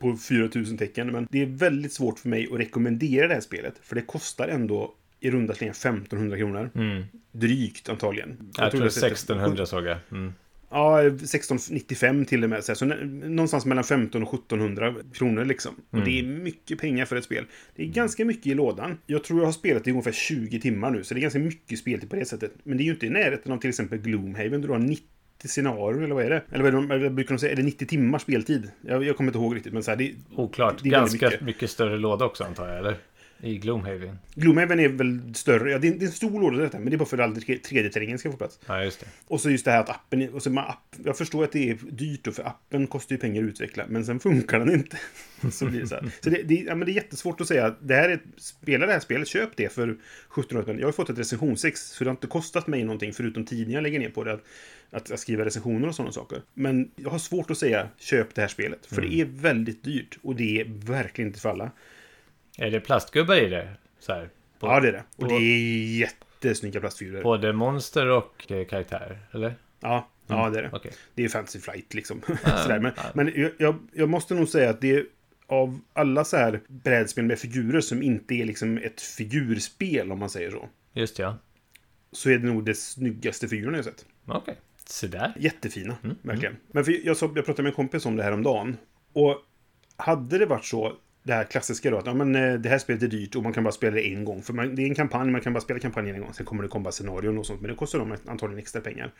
[0.00, 1.12] på 4000 tecken.
[1.12, 3.74] Men det är väldigt svårt för mig att rekommendera det här spelet.
[3.82, 6.70] För det kostar ändå i runda slängar 1500 kronor.
[6.74, 7.04] Mm.
[7.32, 8.50] Drygt antagligen.
[8.56, 9.98] Jag tror det sätter- 1600 såg jag.
[10.10, 10.34] Mm.
[10.74, 12.64] Ja, 1695 till och med.
[12.64, 15.74] Så Så någonstans mellan 15 och 1700 kronor liksom.
[15.90, 17.44] Och det är mycket pengar för ett spel.
[17.76, 18.98] Det är ganska mycket i lådan.
[19.06, 21.78] Jag tror jag har spelat i ungefär 20 timmar nu, så det är ganska mycket
[21.78, 22.52] speltid på det sättet.
[22.62, 25.04] Men det är ju inte i närheten av till exempel Gloomhaven, där du har 90
[25.44, 26.42] scenarier, eller vad är det?
[26.52, 28.70] Eller vad är det, brukar de säga, är det 90 timmars speltid?
[28.82, 30.82] Jag, jag kommer inte ihåg riktigt, men så här, det, Oklart.
[30.82, 31.40] Det Ganska mycket.
[31.40, 31.70] mycket.
[31.70, 32.96] större låda också antar jag, eller?
[33.40, 34.18] I Gloomhaven.
[34.34, 35.70] Gloomhaven är väl större.
[35.70, 37.24] Ja, det, är, det är en stor låda detta, men det är bara för att
[37.24, 38.58] all 3D-terrängen ska få plats.
[38.66, 39.06] Ja, just det.
[39.26, 40.28] Och så just det här att appen...
[40.34, 43.20] Och så man, app, jag förstår att det är dyrt då, för appen kostar ju
[43.20, 44.98] pengar att utveckla, men sen funkar den inte.
[45.50, 46.10] så blir det så här.
[46.20, 47.74] Så det, det, ja, men det är jättesvårt att säga.
[47.80, 50.78] Det här är, spela det här spelet, köp det för 1700 spänn.
[50.78, 53.82] Jag har fått ett recensionsex, så det har inte kostat mig någonting förutom tiden jag
[53.82, 54.32] lägger ner på det.
[54.32, 54.44] Att,
[54.90, 56.42] att, att skriva recensioner och sådana saker.
[56.54, 60.18] Men jag har svårt att säga köp det här spelet, för det är väldigt dyrt.
[60.22, 61.70] Och det är verkligen inte för alla.
[62.58, 63.68] Är det plastgubbar i det?
[63.98, 65.04] Så här, på, Ja, det är det.
[65.16, 67.22] Och på- det är jättesnygga plastfigurer.
[67.22, 69.54] Både monster och eh, karaktär, eller?
[69.80, 70.70] Ja, ja, det är det.
[70.72, 70.92] Okej.
[71.14, 72.22] Det är Fantasy Flight liksom.
[72.44, 72.80] Ja, Sådär.
[72.80, 73.02] Men, ja.
[73.14, 75.06] men jag- jag, jag måste nog säga att det är
[75.46, 80.30] av alla så här brädspel med figurer som inte är liksom ett figurspel, om man
[80.30, 81.38] säger så, Just ja.
[82.12, 84.06] så är det nog det snyggaste figurerna jag sett.
[84.26, 84.56] Okej.
[84.86, 85.32] Så där.
[85.38, 86.56] Jättefina, Mm, verkligen.
[86.72, 88.76] Men för jag, sa, jag pratade med en kompis om det här om dagen.
[89.12, 89.36] Och
[89.96, 90.92] hade det varit så,
[91.24, 93.52] det här klassiska då, att ja, men, eh, det här spelet är dyrt och man
[93.52, 94.42] kan bara spela det en gång.
[94.42, 96.34] För man, det är en kampanj, man kan bara spela kampanjen en gång.
[96.34, 99.12] Sen kommer det komma scenarion och sånt, men det kostar dem antagligen extra pengar.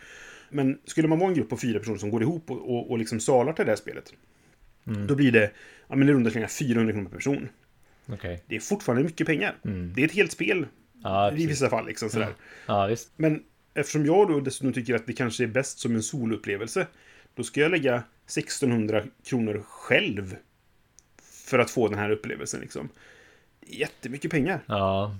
[0.50, 2.98] Men skulle man vara en grupp på fyra personer som går ihop och, och, och
[2.98, 4.12] liksom salar till det här spelet.
[4.84, 5.50] Då blir det,
[5.88, 7.48] ja men i runda slängar 400 kronor per person.
[8.06, 8.42] Okej.
[8.46, 9.54] Det är fortfarande mycket pengar.
[9.94, 10.66] Det är ett helt spel
[11.04, 11.86] Ja, i vissa fall.
[11.86, 12.34] Liksom, sådär.
[12.66, 13.12] Ja, visst.
[13.16, 13.42] Men
[13.74, 16.86] eftersom jag då dessutom tycker att det kanske är bäst som en solupplevelse,
[17.34, 20.36] då ska jag lägga 1600 kronor själv
[21.44, 22.60] för att få den här upplevelsen.
[22.60, 22.88] Liksom.
[23.66, 24.60] Jättemycket pengar.
[24.66, 25.16] Ja.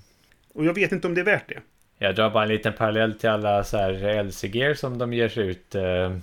[0.54, 1.60] Och jag vet inte om det är värt det.
[1.98, 5.46] Jag drar bara en liten parallell till alla så här LCG som de ger sig
[5.46, 5.74] ut.
[5.74, 6.16] Eh,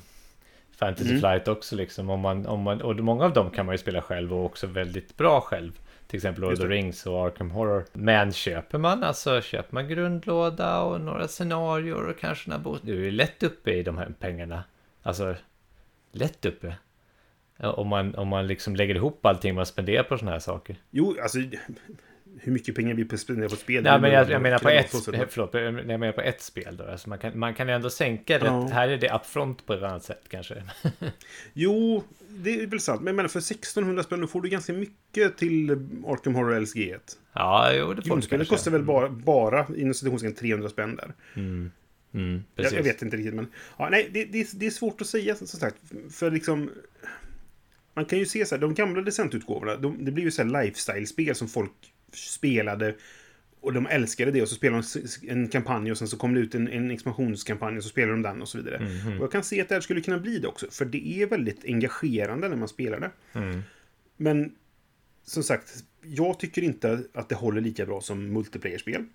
[0.77, 1.19] Fantasy Mm.
[1.19, 2.09] Flight också liksom.
[2.09, 4.67] Om man, om man, och många av dem kan man ju spela själv och också
[4.67, 5.71] väldigt bra själv.
[6.07, 6.65] Till exempel Lord of the.
[6.65, 7.85] Rings och Arkham Horror.
[7.93, 12.81] Men köper man alltså, köper man grundlåda och några scenarier och kanske några bot.
[12.83, 14.63] Du är lätt uppe i de här pengarna.
[15.03, 15.35] Alltså,
[16.11, 16.75] lätt uppe.
[17.61, 20.75] Ja, Om man, om man liksom lägger ihop allting man spenderar på sådana här saker.
[20.91, 21.39] Jo, alltså
[22.39, 23.83] hur mycket pengar vi spenderar på spel.
[23.83, 24.89] Nej, men jag, jag menar på ett,
[25.29, 26.83] förlåt, jag menar på ett spel då.
[26.83, 28.45] Alltså man, kan, man kan ändå sänka det.
[28.45, 28.67] Ja.
[28.73, 30.63] Här är det upfront på ett annat sätt kanske.
[31.53, 33.01] Jo, det är väl sant.
[33.01, 35.71] Men jag menar för 1600 spänn då får du ganska mycket till
[36.07, 36.99] Arkham Horror LSG1.
[37.33, 38.45] Ja, jo, det får du kanske.
[38.49, 41.13] kostar väl bara, bara inom citationstecken 300 spänn där.
[41.35, 41.71] Mm,
[42.11, 42.73] Jag, precis.
[42.77, 43.47] jag vet inte riktigt, men...
[43.77, 45.75] Ja, nej, det, det, är- det är svårt att säga, som sagt.
[46.11, 46.69] För liksom...
[47.93, 50.63] Man kan ju se så här, de gamla decentutgåvorna, de, det blir ju så här
[50.63, 51.71] lifestyle-spel som folk
[52.13, 52.95] spelade
[53.61, 54.83] och de älskade det och så spelade
[55.21, 58.13] de en kampanj och sen så kom det ut en, en expansionskampanj och så spelade
[58.13, 58.79] de den och så vidare.
[58.79, 59.17] Mhm.
[59.17, 61.27] Och jag kan se att det här skulle kunna bli det också, för det är
[61.27, 63.11] väldigt engagerande när man spelar det.
[63.33, 63.61] Mm.
[64.17, 64.55] Men
[65.23, 69.05] som sagt, jag tycker inte att det håller lika bra som multiplayer-spel.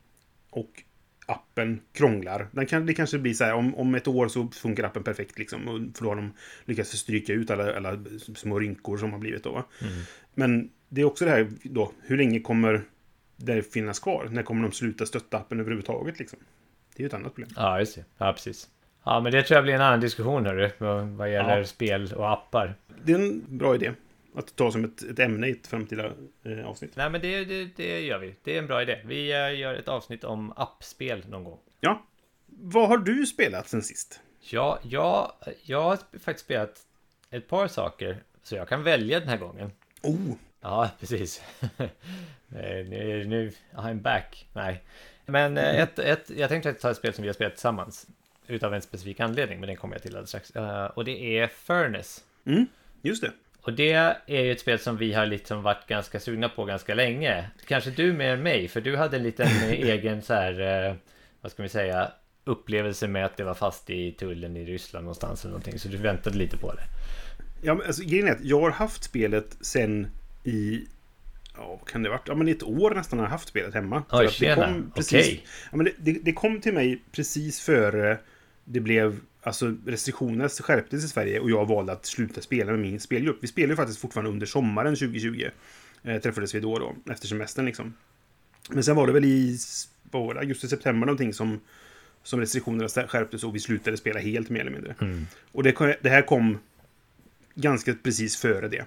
[0.51, 0.83] Och
[1.27, 2.49] appen krånglar.
[2.53, 5.39] Den kan, det kanske blir så här, om, om ett år så funkar appen perfekt
[5.39, 5.69] liksom.
[5.69, 6.33] Och för då har de
[6.65, 7.99] lyckats stryka ut alla, alla
[8.37, 9.53] små rynkor som har blivit då.
[9.53, 9.65] va?
[10.35, 12.83] Men det är också det här då, hur länge kommer
[13.37, 14.29] det finnas kvar?
[14.31, 16.39] När kommer de sluta stötta appen överhuvudtaget liksom?
[16.97, 17.51] Det är ju ett annat problem.
[17.57, 18.05] Ja, just det.
[18.19, 18.69] Ja, precis.
[19.05, 20.71] Ja, men det tror jag blir en annan diskussion hörru.
[20.79, 21.65] Vad, vad gäller Ja.
[21.65, 22.75] spel och appar.
[23.05, 23.93] Det är en bra idé.
[24.37, 26.13] Att ta som ett, ett ämne i ett framtida
[26.45, 26.97] eh, avsnitt.
[26.97, 28.35] Nej, men det, det, det gör vi.
[28.43, 29.01] Det är en bra idé.
[29.05, 31.59] Vi eh, gör ett avsnitt om appspel någon gång.
[31.81, 32.03] Ja.
[32.47, 34.21] Vad har du spelat sen sist?
[34.41, 36.87] Ja, ja, jag har faktiskt spelat
[37.31, 38.23] ett par saker.
[38.43, 39.71] Så jag kan välja den här gången.
[40.03, 41.43] Oh, Ja, precis.
[42.55, 44.47] Eh, nu, nu, I'm back.
[44.53, 44.83] Nej.
[45.27, 48.07] Men eh, ett, ett, jag tänkte ta ett spel som vi har spelat tillsammans.
[48.47, 50.51] Utav en specifik anledning, men den kommer jag till alldeles strax.
[50.51, 52.21] Eh, och det är Furnace.
[52.45, 52.67] mm,
[53.03, 53.33] just det.
[53.67, 53.93] Och det
[54.27, 57.51] är ju ett spel som vi har liksom varit ganska sugna på ganska länge.
[57.67, 60.95] Kanske du mer än mig, för du hade en liten eh, egen så här, eh,
[61.41, 62.11] vad ska vi säga,
[62.45, 65.79] upplevelse med att det var fast i tullen i Ryssland någonstans eller någonting.
[65.79, 66.83] Så du väntade lite på det.
[67.63, 70.07] Ja, men alltså, grejen är att jag har haft spelet sen
[70.45, 70.87] i...
[71.57, 72.29] Ja, kan det varit?
[72.29, 74.03] Ja, men ett år nästan har jag haft spelet hemma.
[74.11, 74.55] Oj, det tjena.
[74.55, 75.47] kom precis, Okej.
[75.71, 78.19] ja, men det, det, det kom till mig precis före
[78.65, 79.21] det blev...
[79.47, 83.39] Alltså restriktionerna skärptes i Sverige och jag valde att sluta spela med min spelgrupp.
[83.41, 85.49] Vi spelar ju faktiskt fortfarande under sommaren 2020.
[86.03, 87.95] Eh, träffades vi då då, efter semestern liksom.
[88.71, 89.59] Men sen var det väl i
[90.11, 91.61] var det, augusti-september någonting som,
[92.23, 94.95] som restriktionerna skärptes och vi slutade spela helt mer eller mindre.
[95.53, 96.59] Och det, det här kom
[97.55, 98.85] ganska precis före det.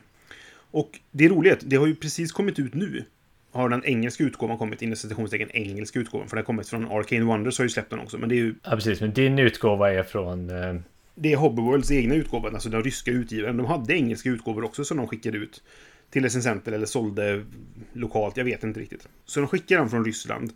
[0.71, 3.05] Och det är roligt, det har ju precis kommit ut nu.
[3.51, 6.27] Har den engelska utgåvan kommit, inom citationstecken engelska utgåvan.
[6.27, 8.17] För den har kommit från Arcane Wonders har ju släppt den också.
[8.17, 9.01] Men det är ju Ja, precis.
[9.01, 10.49] Men din utgåva är från...
[10.49, 10.75] Eh,
[11.15, 13.57] det är Hobbyworlds egna utgåva, alltså den ryska utgivaren.
[13.57, 15.63] De hade engelska utgåvor också som de skickade ut
[16.09, 17.45] till recensenter eller sålde
[17.93, 19.07] lokalt, jag vet inte riktigt.
[19.25, 20.51] Så de skickade den från Ryssland.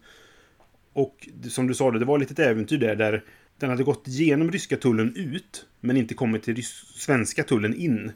[0.93, 3.23] Och som du sa, det var lite ett äventyr där, där
[3.57, 8.11] den hade gått igenom ryska tullen ut, men inte kommit till svenska tullen in.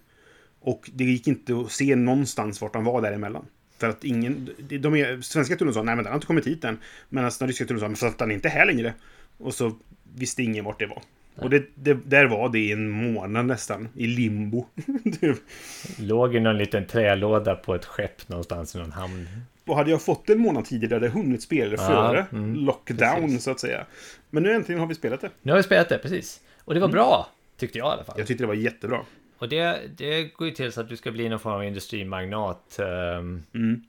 [0.59, 3.45] Och det gick inte att se någonstans vart han var däremellan.
[3.79, 4.49] För att ingen...
[4.57, 6.77] De, är, svenska tullen sa nej men den har inte kommit hit än.
[7.09, 8.93] Medan den ryska tullen sa men för att den inte här längre.
[9.37, 9.75] Och så
[10.15, 11.01] visste ingen vart det var.
[11.35, 13.89] Och det, det, där var det i en månad nästan.
[13.95, 14.65] I limbo.
[15.99, 19.27] Låg i någon liten trälåda på ett skepp någonstans i någon hamn.
[19.65, 22.55] och hade jag fått en månad tidigare hade jag hunnit spela det Ja, före mm,
[22.55, 23.43] lockdown precis.
[23.43, 23.85] så att säga.
[24.29, 25.29] Men nu äntligen har vi spelat det.
[25.41, 26.41] Nu har vi spelat det, precis.
[26.59, 28.15] Och det var bra, tyckte jag i alla fall.
[28.17, 28.99] Jag tyckte det var jättebra.
[29.37, 32.79] Och det, det går ju till så att du ska bli någon form av industrimagnat.
[32.79, 33.83] ehm, Mm.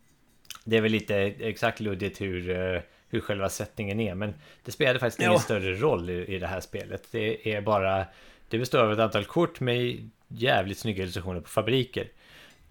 [0.64, 4.14] Det är väl lite exakt luddigt hur, eh, hur själva sättningen är.
[4.14, 4.34] Men
[4.64, 5.28] det spelade faktiskt Ja.
[5.28, 7.08] ingen större roll i, i det här spelet.
[7.10, 8.04] Det är bara...
[8.48, 12.08] Det består av ett antal kort med jävligt snygga illustrationer på fabriker.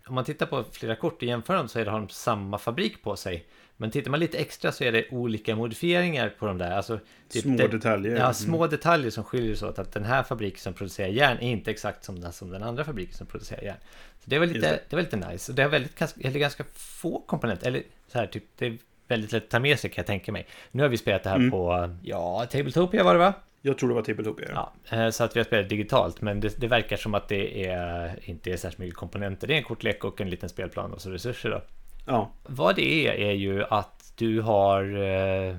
[0.07, 2.57] Om man tittar på flera kort och jämför dem så är det, har de samma
[2.57, 3.45] fabrik på sig.
[3.79, 6.71] Men tittar man lite extra så är det olika modifieringar på de där.
[6.71, 8.11] Alltså, typ Små det- detaljer.
[8.15, 8.33] Ja, Mm.
[8.33, 9.79] små detaljer som skiljer sig åt.
[9.79, 12.83] Att den här fabriken som producerar järn är inte exakt som den, som den andra
[12.83, 13.77] fabriken som producerar järn.
[14.23, 14.79] Så det var lite, det.
[14.89, 14.95] det.
[14.95, 15.53] var lite nice.
[15.53, 17.67] Det har väldigt, ganska, eller ganska få komponenter.
[17.67, 20.31] Eller så här, typ, det är väldigt lätt att ta med sig kan jag tänka
[20.31, 20.47] mig.
[20.71, 21.51] Nu har vi spelat det här Mm.
[21.51, 23.33] på, ja, Tabletopia var det va?
[23.61, 24.47] Jag tror det var Tabletopia.
[24.53, 26.21] Ja, eh, så att vi har spelat digitalt.
[26.21, 29.47] Men det, det verkar som att det är, inte är särskilt mycket komponenter.
[29.47, 31.61] Det är en kortlek och en liten spelplan och så resurser då.
[32.07, 32.31] Ja.
[32.43, 34.83] Vad det är är ju att du har...
[34.83, 35.55] Eh,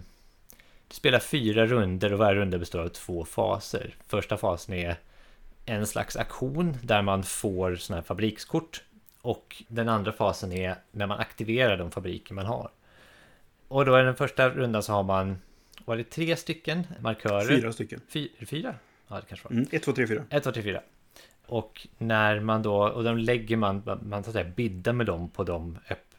[0.89, 3.95] du spelar fyra runder och varje runda består av två faser.
[4.07, 4.97] Första fasen är
[5.67, 8.83] en slags aktion där man får sådana här fabrikskort.
[9.21, 12.71] Och den andra fasen är när man aktiverar de fabriker man har.
[13.69, 15.39] Och då i den första rundan så har man,
[15.85, 17.57] var det tre stycken markörer?
[17.57, 18.01] Fyra stycken.
[18.09, 18.75] Fy, fyra?
[19.09, 19.53] Ja, det kanske var.
[19.53, 19.67] Mm.
[19.73, 20.25] Ett, två, tre, fyra.
[20.31, 20.81] 1, 2, 3, 4.
[21.47, 25.29] Och när man då, och de lägger man, man så att säga biddar med dem
[25.29, 25.79] på de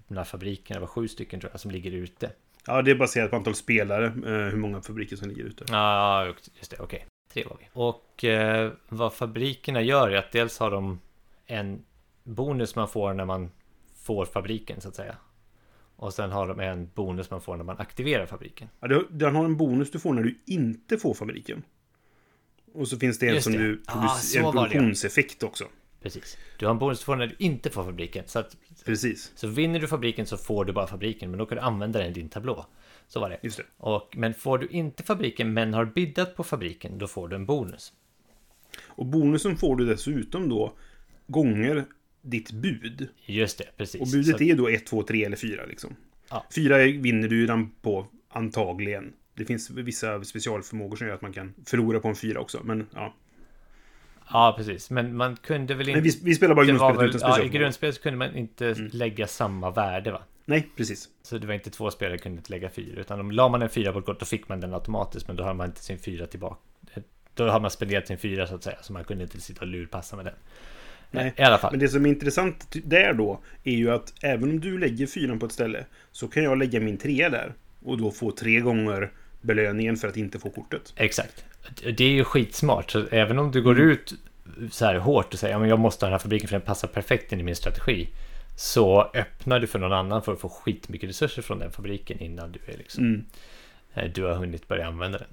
[0.09, 2.31] öppna fabrikerna, det var sju stycken tror jag, som ligger ute.
[2.65, 4.05] Ja, det är baserat på antal spelare.
[4.05, 5.65] eh, hur många fabriker som ligger ute.
[5.69, 6.25] Ja,
[6.57, 7.05] just det, okej.
[7.33, 7.67] Tre var vi.
[7.73, 10.99] Och eh, vad fabrikerna gör är att dels har de
[11.45, 11.83] en
[12.23, 13.51] bonus man får när man
[13.95, 15.15] får fabriken så att säga.
[15.95, 18.69] Och sen har de en bonus man får när man aktiverar fabriken.
[18.79, 21.63] Ja, den har en bonus du får när du inte får fabriken.
[22.73, 23.59] Och så finns det en Just som det.
[23.59, 25.65] du Ah, en produktionseffekt också.
[26.01, 26.37] Precis.
[26.59, 28.23] Du har en bonus du får när du inte får fabriken.
[28.27, 31.55] Så, att, Precis, så vinner du fabriken så får du bara fabriken, men då kan
[31.55, 32.65] du använda den i din tablå.
[33.07, 33.39] Så var det.
[33.41, 33.63] just det.
[33.77, 37.45] Och, men får du inte fabriken men har biddat på fabriken, då får du en
[37.45, 37.93] bonus.
[38.85, 40.73] Och bonusen får du dessutom då
[41.27, 41.85] gånger
[42.21, 43.07] ditt bud.
[43.25, 44.01] Just det, precis.
[44.01, 45.95] Och budet Så- är då 1, 2, 3 eller 4 liksom.
[46.29, 46.45] Ja.
[46.55, 49.13] Fyra är- vinner du den på antagligen.
[49.33, 52.61] Det finns vissa specialförmågor som gör att man kan förlora på en fyra också.
[52.63, 53.13] Men ja.
[54.31, 54.89] Ja, precis.
[54.89, 55.97] Men man kunde väl inte...
[55.97, 57.59] Men vi, vi spelar bara grundspelet väl, utan ja, I specialförmågor.
[57.59, 60.21] grundspel så kunde man inte lägga samma värde va?
[60.45, 61.09] Nej, precis.
[61.21, 63.01] Så det var inte två spelare kunde inte lägga fyra.
[63.01, 65.27] Utan om la man en fyra på ett kort då fick man den automatiskt.
[65.27, 66.57] Men då har man inte sin fyra tillbaka.
[67.33, 68.77] Då har man spenderat sin fyra så att säga.
[68.81, 70.33] Så man kunde inte sitta och lurpassa med den.
[71.11, 71.33] Nej.
[71.37, 71.71] I alla fall.
[71.71, 75.39] Men det som är intressant där då är ju att även om du lägger fyran
[75.39, 79.11] på ett ställe så kan jag lägga min trea där och då få tre gånger
[79.41, 80.93] belöningen för att inte få kortet.
[80.95, 81.45] Exakt.
[81.97, 82.91] Det är ju skitsmart.
[82.91, 84.13] Så även om du går ut
[84.71, 86.87] så här hårt och säger att jag måste ha den här fabriken för den passar
[86.87, 88.09] perfekt in i min strategi.
[88.57, 92.51] Så öppnar du för någon annan för att få skitmycket resurser från den fabriken innan
[92.51, 93.25] du är liksom Mm.
[93.93, 95.27] eh, du har hunnit börja använda den.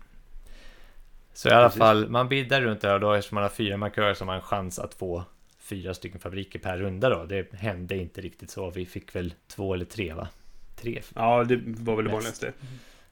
[1.32, 1.78] Så i alla Precis.
[1.78, 4.36] fall, man biddar runt där och då eftersom man har fyra markörer så har man
[4.36, 5.24] en chans att få
[5.60, 7.24] fyra stycken fabriker per runda då.
[7.24, 8.70] Det hände inte riktigt så.
[8.70, 10.28] Vi fick väl två eller tre va?
[10.76, 11.02] Tre.
[11.14, 12.52] Ja, det var väl det vanligaste.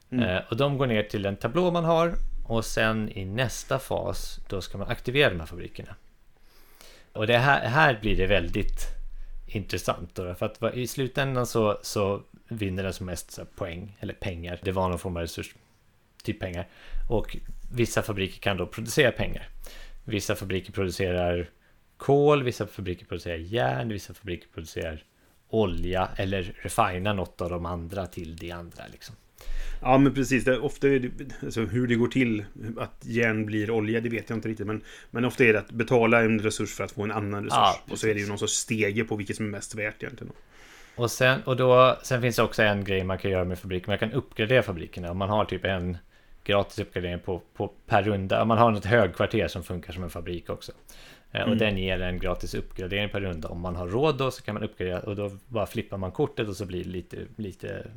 [0.09, 0.25] Mm.
[0.29, 2.13] Eh, och de går ner till en tablå man har
[2.47, 5.95] och sen i nästa fas då ska man aktivera de här fabrikerna.
[7.13, 8.81] Och det här, här blir det väldigt
[9.47, 13.97] intressant då, för att i slutändan så, så vinner den som mest så här, poäng
[13.99, 14.59] eller pengar.
[14.63, 15.55] Det var någon form av resurs,
[16.23, 16.67] typ pengar.
[17.09, 17.37] Och
[17.71, 19.49] vissa fabriker kan då producera pengar.
[20.03, 21.49] Vissa fabriker producerar
[21.97, 25.03] kol, vissa fabriker producerar järn, vissa fabriker producerar
[25.49, 29.15] olja eller refina något av de andra till det andra liksom.
[29.85, 30.43] Ja, men precis.
[30.45, 31.09] Det, ofta är det,
[31.43, 32.45] alltså, hur det går till
[32.77, 34.67] att järn blir olja, det vet jag inte riktigt.
[34.67, 37.57] Men, men ofta är det att betala en resurs för att få en annan resurs.
[37.57, 40.03] Ja, och så är det ju någon sorts stege på vilket som är mest värt
[40.03, 40.33] egentligen.
[40.95, 43.91] Och sen, och då, sen finns det också en grej man kan göra med fabriken.
[43.91, 45.11] Man kan uppgradera fabrikerna.
[45.11, 45.97] Om man har typ en
[46.43, 48.41] gratis uppgradering på, på per runda.
[48.41, 50.71] Om man har något högkvarter som funkar som en fabrik också.
[51.31, 51.57] Eh, Och Mm.
[51.57, 53.47] den ger en gratis uppgradering per runda.
[53.49, 54.99] Om man har råd då så kan man uppgradera.
[54.99, 57.87] Och då bara flippar man kortet och så blir det lite, lite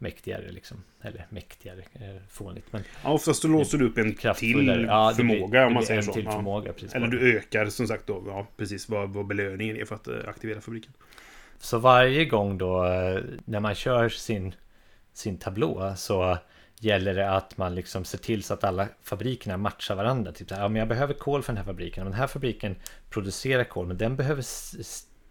[0.00, 0.82] mäktigare liksom.
[1.02, 2.66] Eller mäktigare, eh, fånigt.
[2.72, 5.80] Men Ja, oftast så låser du upp en till Ja, blir- förmåga det om man
[5.80, 6.20] blir säger så.
[6.24, 6.32] Ja.
[6.32, 6.72] förmåga.
[6.94, 10.14] Eller du ökar som sagt då, ja, precis vad, vad belöningen är för att eh,
[10.28, 10.92] aktivera fabriken.
[11.58, 14.54] Så varje gång då eh, när man kör sin,
[15.12, 16.38] sin tablå så
[16.82, 20.32] gäller det att man liksom ser till så att alla fabrikerna matchar varandra.
[20.32, 22.04] Typ så här, ja, men jag behöver kol för den här fabriken.
[22.04, 22.76] Den här fabriken
[23.10, 24.42] producerar kol, men den behöver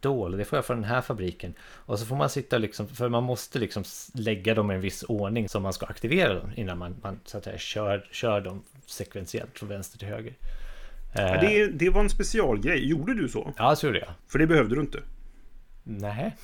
[0.05, 1.53] och det får jag från den här fabriken.
[1.61, 3.83] Och så får man sitta liksom, för man måste liksom
[4.13, 7.37] lägga dem i en viss ordning som man ska aktivera dem innan man, man så
[7.37, 10.33] att säga, kör, kör dem sekventiellt från vänster till höger.
[11.15, 12.89] Ja, det, det var en specialgrej.
[12.89, 13.53] Gjorde du så?
[13.57, 14.09] Ja, så gjorde jag.
[14.27, 14.99] För det behövde du inte.
[15.83, 16.35] Nej.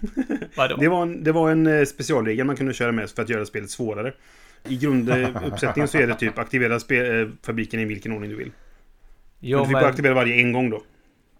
[0.78, 3.46] Det var en, det var en eh, specialregel man kunde köra med för att göra
[3.46, 4.12] spelet svårare.
[4.68, 8.50] I grunduppsättningen så är det typ aktivera eh, fabriken i vilken ordning du vill.
[9.40, 10.82] Jo, men du fick bara aktivera varje en gång då.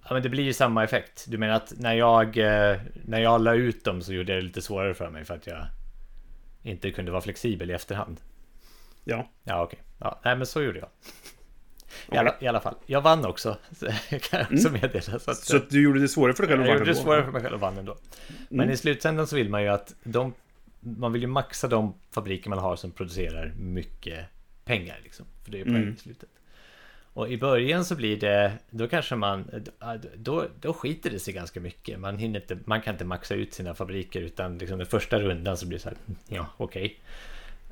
[0.08, 1.24] Ja, men det blir ju samma effekt.
[1.28, 4.62] Du menar att när jag, eh, när jag la ut dem så gjorde det lite
[4.62, 5.66] svårare för mig för att jag
[6.62, 8.20] inte kunde vara flexibel i efterhand?
[9.04, 9.28] Ja.
[9.44, 9.78] Ja, okej.
[9.98, 10.88] Ja, nej, men så gjorde jag.
[12.12, 13.56] I alla, I alla fall, jag vann också.
[13.76, 13.86] Så
[14.30, 15.18] kan jag också meddela.
[15.18, 16.90] Så att, Så att du gjorde det svårare för dig själv att jag vann gjorde
[16.90, 17.96] det svårare för mig själv och vann ändå.
[18.48, 20.34] Men i slutändan så vill man ju att de...
[20.80, 24.26] Man vill ju maxa de fabriker man har som producerar mycket
[24.64, 25.26] pengar liksom.
[25.44, 25.94] För det är ju poäng Mm.
[25.94, 26.28] i slutet.
[27.18, 29.64] Och i början så blir det, då kanske man,
[30.16, 32.00] då, då skiter det sig ganska mycket.
[32.00, 35.57] Man, hinner inte, man kan inte maxa ut sina fabriker utan liksom den första rundan
[35.57, 37.00] så blir det så här, ja okej.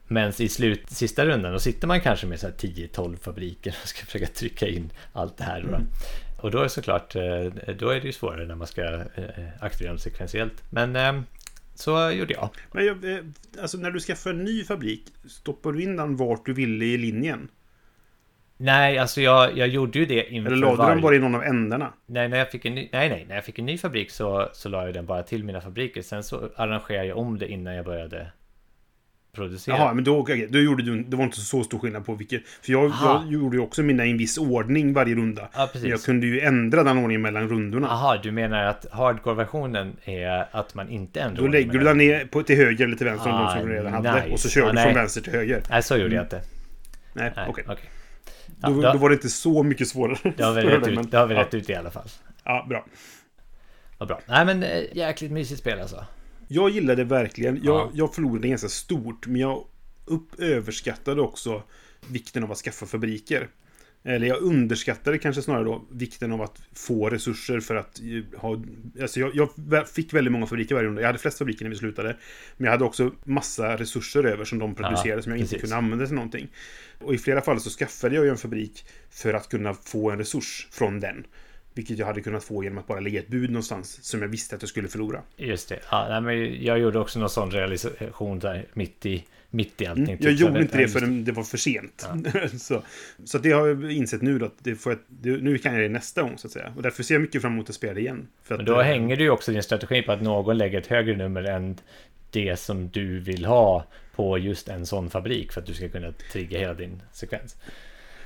[0.06, 3.88] Men i slut, sista rundan då sitter man kanske med så här 10-12 fabriker och
[3.88, 5.62] ska försöka trycka in allt det här.
[5.62, 5.80] Då.
[6.42, 9.04] Och då är det såklart, eh, då är det ju svårare när man ska eh,
[9.60, 10.62] aktivera dem sekventiellt.
[10.70, 11.22] Men eh,
[11.74, 12.50] så gjorde jag.
[12.72, 12.96] Men jag,
[13.60, 16.96] alltså när du skaffar en ny fabrik, stoppar du in den vart du ville i
[16.96, 17.48] linjen?
[18.58, 21.18] Nej, alltså jag, jag gjorde ju det inför Eller lade du varje- den bara i
[21.18, 21.92] någon av ändarna?
[22.06, 24.48] Nej, när jag fick en ny, nej, nej, när jag fick en ny fabrik så,
[24.52, 26.02] så la jag den bara till mina fabriker.
[26.02, 28.26] Sen så arrangerade jag om det innan jag började
[29.34, 29.76] producera.
[29.76, 32.42] Jaha, men då, okej, då gjorde du, det var inte så stor skillnad på vilket...
[32.62, 35.48] För jag, jag gjorde ju också mina i en viss ordning varje runda.
[35.54, 35.88] Ja, precis.
[35.88, 37.86] Jag kunde ju ändra den ordningen mellan rundorna.
[37.90, 42.24] Jaha, du menar att hardcore-versionen är att man inte ändrar Då lägger du den ner
[42.24, 44.14] på, till höger eller till vänster om Ah, de som du redan hade.
[44.20, 44.32] nice.
[44.32, 45.62] Och så kör Ah, du från vänster till höger.
[45.70, 46.40] Nej, så gjorde jag inte.
[47.12, 47.64] Nej, okej.
[47.68, 47.84] okej.
[48.60, 50.32] Ja, Då, då- då var det inte så mycket svårare.
[50.36, 52.08] Det har vi rätt ut, men- det har vi ja, rätt ut i alla fall.
[52.44, 52.86] Ja, bra.
[53.98, 54.20] Vad bra.
[54.28, 56.04] Nej men eh, jäkligt mysigt spel alltså.
[56.48, 57.56] Jag gillade verkligen.
[57.62, 57.90] Jag, Ja.
[57.94, 59.64] jag förlorade ganska stort, men jag
[60.04, 61.62] upp, överskattade också
[62.08, 63.48] vikten av att skaffa fabriker.
[64.08, 68.00] Eller jag underskattade kanske snarare då vikten av att få resurser för att
[68.36, 68.62] ha...
[69.00, 71.02] Alltså jag, jag fick väldigt många fabriker varje runda.
[71.02, 72.16] Jag hade flest fabriker när vi slutade.
[72.56, 75.60] Men jag hade också massa resurser över som de producerade som jag inte precis.
[75.60, 76.48] kunde använda till någonting.
[77.00, 80.18] Och i flera fall så skaffade jag ju en fabrik för att kunna få en
[80.18, 81.26] resurs från den.
[81.74, 84.56] Vilket jag hade kunnat få genom att bara lägga ett bud någonstans som jag visste
[84.56, 85.22] att jag skulle förlora.
[85.36, 85.80] Just det.
[85.90, 89.24] Ja, nej, men jag gjorde också någon sån realisation där mitt i,
[89.56, 90.04] mitt i allting.
[90.04, 92.08] Mm, jag så gjorde inte ja, det förrän det var för sent.
[92.60, 92.82] så
[93.24, 94.46] så att det har jag insett nu då.
[94.46, 96.72] Att det får jag, det, nu kan jag det nästa gång så att säga.
[96.76, 98.28] Och därför ser jag mycket fram emot att spela det igen.
[98.48, 101.16] Men då eh, hänger du ju också din strategi på att någon lägger ett högre
[101.16, 101.76] nummer än
[102.30, 106.12] det som du vill ha på just en sån fabrik för att du ska kunna
[106.32, 107.56] trigga hela din sekvens.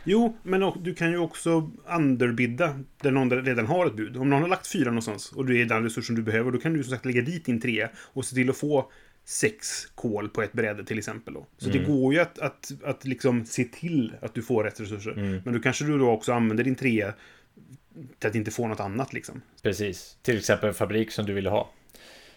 [0.04, 4.16] Jo, men du kan ju också underbidda där någon redan har ett bud.
[4.16, 6.72] Om någon har lagt fyra någonstans och du är den resursen du behöver, då kan
[6.72, 8.92] du som sagt lägga dit din trea och se till att få
[9.30, 11.34] sex kol på ett bräde till exempel.
[11.34, 11.46] Då.
[11.58, 15.42] Så det går ju att, att, att liksom se till att du får rätt resurser.
[15.44, 17.14] Men då kanske du då också använder din trea
[18.18, 19.42] till att inte få något annat liksom.
[19.62, 20.16] Precis.
[20.22, 21.70] Till exempel en fabrik som du ville ha.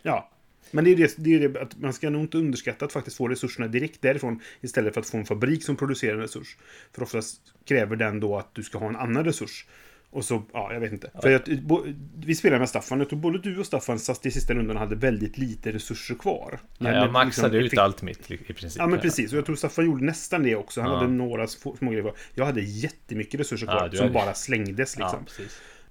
[0.01, 0.29] Ja.
[0.71, 3.17] Men det är det, det är det att man ska nog inte underskatta att faktiskt
[3.17, 6.57] få resurserna direkt därifrån istället för att få en fabrik som producerar en resurs.
[6.91, 9.65] För oftast kräver den då att du ska ha en annan resurs.
[10.13, 11.11] Och så, ja, jag vet inte.
[11.21, 11.85] För att, bo-
[12.25, 12.99] vi spelade med Staffan.
[12.99, 16.49] Jag tror både du och Staffan satt i sista rundan hade väldigt lite resurser kvar.
[16.51, 18.79] Ja, Men jag liksom, maxade ut fick- allt mitt i princip.
[18.79, 19.31] Ja, men precis.
[19.31, 20.81] Och jag tror Staffan gjorde nästan det också.
[20.81, 20.97] Han Ja.
[20.97, 22.13] hade några små grejer kvar.
[22.35, 25.25] Jag hade jättemycket resurser Ja, kvar som hade- bara slängdes liksom.
[25.39, 25.43] Ja.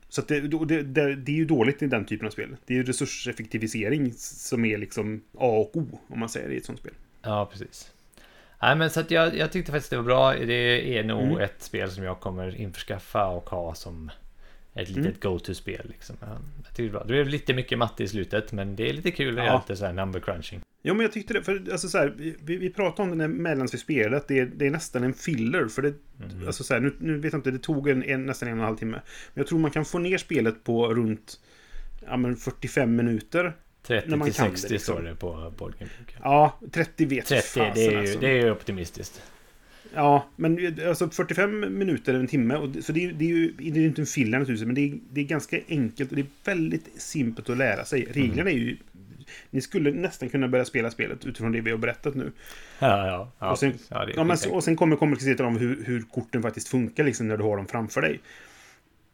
[0.09, 2.57] Så det, det, det, det är ju dåligt i den typen av spel.
[2.67, 6.59] Det är ju resurseffektivisering som är liksom A och O, om man säger det i
[6.59, 6.93] ett sånt spel.
[7.23, 7.91] Ja, precis.
[8.63, 10.33] Nej, men så att jag, jag tyckte faktiskt det var bra.
[10.35, 11.39] Det är nog Mm.
[11.41, 14.11] ett spel som jag kommer införskaffa och ha som
[14.75, 15.17] ett litet Mm.
[15.21, 15.87] go-to-spel.
[15.89, 16.17] Liksom.
[16.21, 17.01] Ja, Jag tyckte det var bra.
[17.05, 19.51] Det blev lite mycket matte i slutet, men det är lite kul att Ja.
[19.51, 20.61] göra lite så här number crunching.
[20.83, 21.43] Ja, men jag tyckte det.
[21.43, 23.29] För alltså så här, vi, vi pratade om det när
[23.79, 25.67] spelade, att det, är- det är nästan en filler.
[25.69, 26.47] För det, Mhm.
[26.47, 28.59] alltså så här, nu, nu vet jag inte, det tog en, en, nästan en och
[28.61, 29.01] en halv timme.
[29.35, 31.41] Men jag tror man kan få ner spelet på runt
[32.07, 33.53] ja, men 45 minuter.
[33.83, 34.95] 30 När man till kan 60 det, liksom.
[34.95, 36.21] står det på Boardgameboken.
[36.23, 38.19] Ja, 30 vet 30, fasen, det är ju alltså.
[38.21, 39.23] det är optimistiskt.
[39.95, 42.57] Ja, men alltså 45 minuter, en timme.
[42.57, 44.75] Och det, så det är, det är ju det är inte en filler naturligtvis, men
[44.75, 48.09] det är, det är ganska enkelt och det är väldigt simpelt att lära sig.
[48.13, 48.77] Reglerna är ju...
[49.51, 52.33] Ni skulle nästan kunna börja spela spelet utifrån det vi har berättat nu.
[52.79, 53.33] Ja, ja.
[53.39, 56.69] ja, och, sen, ja, ja, men, och sen kommer komplexiteten om hur, hur korten faktiskt
[56.69, 58.21] funkar liksom, när du har dem framför dig.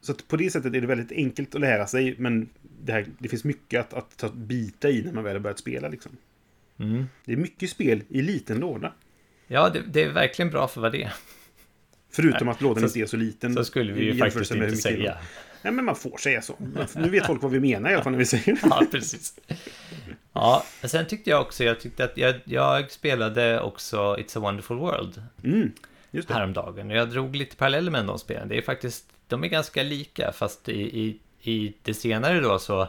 [0.01, 2.49] Så på det sättet är det väldigt enkelt att lära sig, men
[2.83, 5.59] det, här, det finns mycket att, att ta bita i när man väl har börjat
[5.59, 5.87] spela.
[5.87, 6.11] Liksom.
[6.79, 7.05] Mm.
[7.25, 8.93] Det är mycket spel i liten låda.
[9.47, 11.13] Ja, det, det är verkligen bra för vad det är.
[12.11, 13.53] Förutom att lådan så- inte är så liten.
[13.53, 15.17] Så skulle vi ju faktiskt inte säga.
[15.61, 16.55] Nej, men man får säga så.
[16.95, 18.59] Nu vet folk vad vi menar i alla fall när vi säger det.
[18.69, 19.39] Ja, precis.
[20.33, 24.77] Ja, sen tyckte jag också, jag tyckte att jag, jag spelade också It's a wonderful
[24.77, 25.71] world Mm,
[26.11, 26.33] just det.
[26.33, 26.91] häromdagen.
[26.91, 28.47] Och jag drog lite paralleller med de spelen.
[28.47, 32.87] Det är faktiskt, de är ganska lika, fast i, i, i det senare då så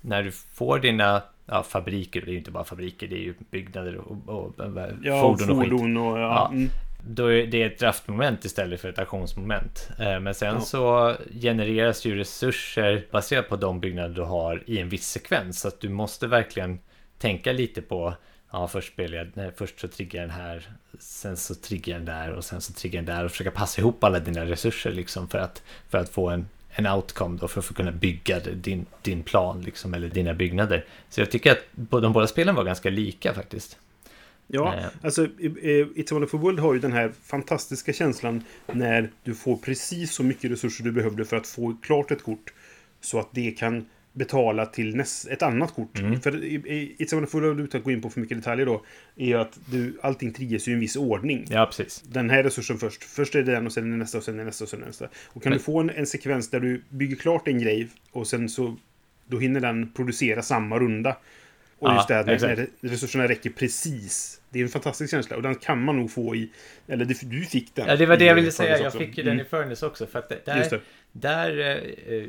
[0.00, 3.34] när du får dina ja, fabriker, det är ju inte bara fabriker, det är ju
[3.50, 6.18] byggnader och, och, och Ja, fordon och fordon och...
[6.18, 6.48] Ja, Ja.
[6.52, 6.68] Mm.
[7.10, 9.88] Då är det ett draftmoment istället för ett aktionsmoment.
[9.98, 10.60] Eh, Men sen Ja.
[10.60, 15.60] så genereras ju resurser baserat på de byggnader du har i en viss sekvens.
[15.60, 16.78] Så att du måste verkligen
[17.18, 18.14] tänka lite på
[18.52, 20.68] Ja, först spelar jag, nej, först så triggar jag den här,
[20.98, 23.50] sen så triggar jag den där och sen så triggar jag den där och försöka
[23.50, 27.48] passa ihop alla dina resurser liksom för att, för att få en, en outcome då
[27.48, 30.84] för att få kunna bygga din, din plan liksom eller dina byggnader.
[31.08, 31.64] Så jag tycker att
[32.02, 33.78] de båda spelen var ganska lika faktiskt.
[34.46, 34.86] Ja, Eh.
[35.02, 40.12] alltså It's a Wonderful World har ju den här fantastiska känslan när du får precis
[40.12, 42.52] så mycket resurser du behövde för att få klart ett kort
[43.00, 43.86] så att det kan
[44.18, 45.98] betala till näst, ett annat kort.
[45.98, 46.20] Mm.
[46.20, 48.84] För It's Wonderful utan att gå in på för mycket detaljer då,
[49.16, 51.46] är ju att du, allting triggas i en viss ordning.
[51.50, 52.02] Ja, precis.
[52.02, 53.04] Den här resursen först.
[53.04, 54.70] Först är det den och sen är det nästa och sen är det nästa och
[54.70, 55.08] sen är det nästa.
[55.26, 58.26] Och kan Men- du få en, en sekvens där du bygger klart en grej och
[58.26, 58.76] sen så
[59.26, 61.16] då hinner den producera samma runda.
[61.78, 64.40] Och just det här när, resurserna räcker precis.
[64.50, 66.50] Det är en fantastisk känsla och den kan man nog få i...
[66.88, 67.86] Eller du, du fick den.
[67.88, 68.78] Ja, det var det jag ville säga.
[68.78, 69.46] Jag fick ju den Mm.
[69.46, 70.06] i Furnace också.
[70.06, 70.80] För att där,
[71.12, 72.24] där eh,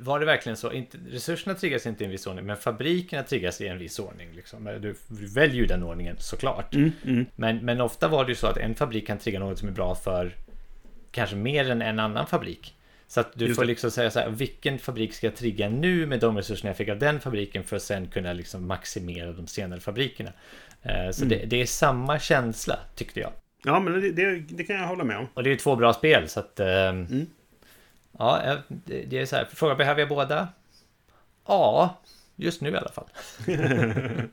[0.00, 0.72] var det verkligen så.
[0.72, 4.28] Inte, resurserna triggas inte i en viss ordning, men fabrikerna triggas i en viss ordning.
[4.36, 4.64] Liksom.
[4.80, 4.94] Du,
[5.34, 6.74] väljer ju den ordningen såklart.
[6.74, 7.26] Mm, mm.
[7.36, 9.72] Men, men ofta var det ju så att en fabrik kan trigga något som är
[9.72, 10.36] bra för
[11.10, 12.74] kanske mer än en annan fabrik.
[13.06, 16.06] Så att du Just får liksom säga så här, vilken fabrik ska jag trigga nu
[16.06, 19.46] med de resurserna jag fick av den fabriken för att sen kunna liksom maximera de
[19.46, 20.32] senare fabrikerna.
[20.82, 21.38] Eh, Så Mm.
[21.38, 23.30] det, det är samma känsla, tyckte jag.
[23.64, 25.26] Ja, men det, det, det kan jag hålla med om.
[25.34, 26.60] Och det är ju två bra spel så att...
[26.60, 26.66] ehm,
[27.06, 27.26] Mm.
[28.18, 29.44] Ja, jag- det, är så här.
[29.44, 30.48] Fråga, behöver jag båda?
[31.46, 32.00] Ja,
[32.36, 33.06] just nu i alla fall.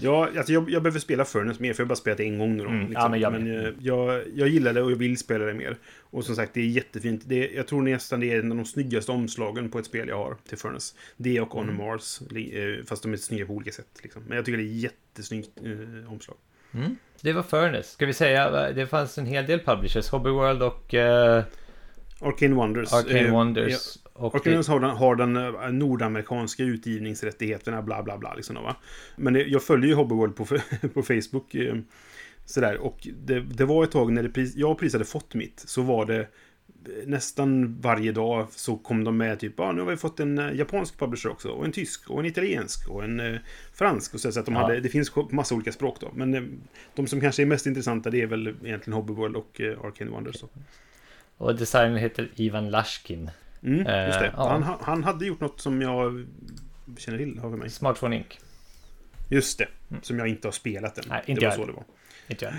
[0.00, 2.38] Ja, alltså jag, jag behöver spela Furnace mer, för jag har bara spelat det en
[2.38, 2.70] gång nu då.
[2.70, 3.02] Mm, liksom.
[3.02, 5.76] ja, men jag men eh, jag, jag gillar det och jag vill spela det mer.
[6.00, 7.22] Och som sagt, det är jättefint.
[7.26, 10.08] Det, är- jag tror nästan det är en av de snyggaste omslagen på ett spel
[10.08, 10.94] jag har till Furnace.
[11.16, 11.80] Det och Mm.
[11.80, 14.00] On Mars, li- eh, fast de är snygga på olika sätt.
[14.02, 14.22] Liksom.
[14.28, 16.36] Men jag tycker det är jättesnyggt eh, omslag.
[17.20, 17.82] Det var Furnace.
[17.88, 20.08] Ska vi säga, det fanns en hel del publishers.
[20.08, 21.42] Hobby World och uh,
[22.20, 22.92] Arcane Wonders.
[22.92, 23.98] Arcane eh, Wonders.
[24.12, 28.34] Och Arcane Wonders har den, har den eh, nordamerikanska utgivningsrättigheterna, bla bla bla.
[28.34, 28.76] Liksom, va?
[29.16, 30.44] Men det, jag följer ju Hobby World på,
[30.94, 31.54] på Facebook.
[31.54, 31.74] Eh,
[32.44, 32.76] sådär.
[32.76, 36.06] Och det, det var ett tag när pris, jag precis hade fått mitt, så var
[36.06, 36.26] det eh,
[37.06, 40.98] nästan varje dag så kom de med typ, ah, nu har vi fått en japansk
[40.98, 43.36] publisher också, och en tysk, och en italiensk, och en eh,
[43.72, 44.14] fransk.
[44.14, 44.60] Och så, så att de Ja.
[44.60, 46.10] hade, det finns massa olika språk då.
[46.14, 46.42] Men eh,
[46.94, 50.10] de som kanske är mest intressanta, det är väl egentligen Hobby World och eh, Arcane
[50.10, 50.40] Wonders.
[50.40, 50.48] Då.
[51.38, 53.30] Och designern heter Ivan Lashkin.
[53.62, 54.26] Mm, just det.
[54.26, 54.48] Eh, ja.
[54.48, 56.26] han, han hade gjort något som jag
[56.98, 57.70] känner till, har för mig.
[57.70, 58.26] Smartphone Inc.
[59.30, 59.66] Just det,
[60.02, 61.04] som jag inte har spelat än.
[61.08, 61.84] Nej, inte det var jag så det var.
[62.28, 62.54] Inte jag.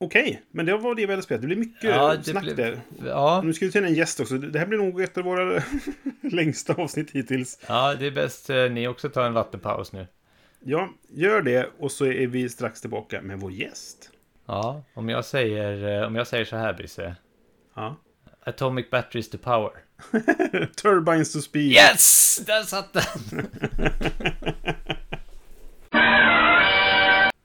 [0.00, 1.40] Okej, men det var det vi hade spelat.
[1.40, 2.80] Det blev mycket Ja, det snack blev- där.
[3.04, 4.38] Ja, Nu ska vi in en gäst också.
[4.38, 5.62] Det här blir nog ett av våra
[6.32, 7.58] längsta avsnitt hittills.
[7.68, 10.06] ja, det är bäst eh, ni också tar en vattenpaus nu.
[10.60, 14.10] Ja, gör det och så är vi strax tillbaka med vår gäst.
[14.46, 17.16] Ja, om jag säger, eh, om jag säger så här Brisse.
[17.74, 17.96] Ja.
[18.48, 19.70] Atomic batteries to power.
[20.82, 21.72] Turbines to speed.
[21.72, 22.36] Yes!
[22.46, 23.02] Där satt den!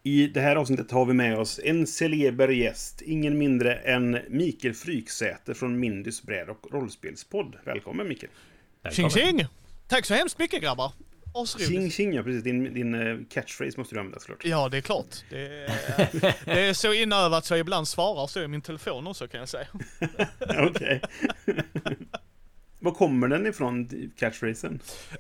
[0.06, 3.02] I det här avsnittet har vi med oss en celeber gäst.
[3.02, 7.56] Ingen mindre än Mikael Fryksäter från Mindys bräd och rollspelspodd.
[7.64, 8.32] Välkommen Mikael.
[8.92, 9.46] Tjing tjing!
[9.88, 10.92] Tack så hemskt mycket grabbar!
[11.34, 11.96] Tjing Asroligt.
[11.96, 12.44] tjing, ja precis.
[12.44, 14.46] Din, din eh, catchphrase måste du använda såklart.
[14.46, 15.24] Ja, det är klart.
[15.30, 19.28] Det är, det är så inövat så jag ibland svarar så i min telefon också
[19.28, 19.68] kan jag säga.
[20.70, 21.02] Okej.
[22.84, 24.80] Var kommer den ifrån, catchphrasen?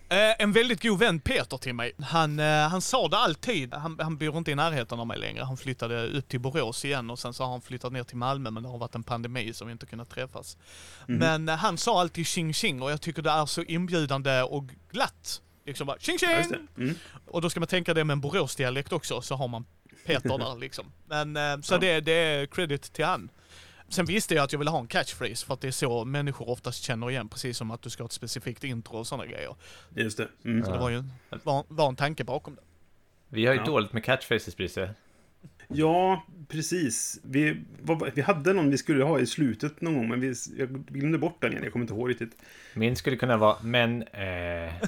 [0.10, 1.92] Eh, en väldigt god vän, Peter, till mig.
[2.00, 3.74] Han, eh, han sa det alltid.
[3.74, 5.44] Han, han bor inte i närheten av mig längre.
[5.44, 8.52] Han flyttade upp till Borås igen och sen så har han flyttat ner till Malmö
[8.52, 10.58] men det har varit en pandemi så vi inte kunnat träffas.
[11.08, 14.70] Men eh, han sa alltid tjing tjing och jag tycker det är så inbjudande och
[14.92, 15.42] glatt.
[15.66, 16.68] Liksom bara tjing tjing!
[16.78, 16.96] Mm.
[17.26, 19.66] Och då ska man tänka det med en Boråsdialekt också, så har man
[20.06, 20.86] Peter där liksom.
[21.06, 21.78] Men eh, så Ja.
[21.78, 23.30] det, det är credit till han.
[23.90, 26.50] Sen visste jag att jag ville ha en catchphrase för att det är så människor
[26.50, 29.56] oftast känner igen, precis som att du ska ha ett specifikt intro och sådana grejer.
[29.96, 30.28] Just det.
[30.46, 30.66] Mm.
[30.66, 31.04] Så det var ju
[31.44, 32.62] var, var en tanke bakom det.
[33.30, 33.66] Vi har ju Ja.
[33.66, 34.94] dåligt med catchphrases Brisse.
[35.74, 37.20] Ja, precis.
[37.24, 40.70] Vi, vad, vi hade någon vi skulle ha i slutet någon gång, men vi, jag
[40.86, 41.64] glömde bort den igen.
[41.64, 42.38] Jag kommer inte ihåg riktigt.
[42.74, 44.04] Min skulle kunna vara, men...
[44.04, 44.74] Eh,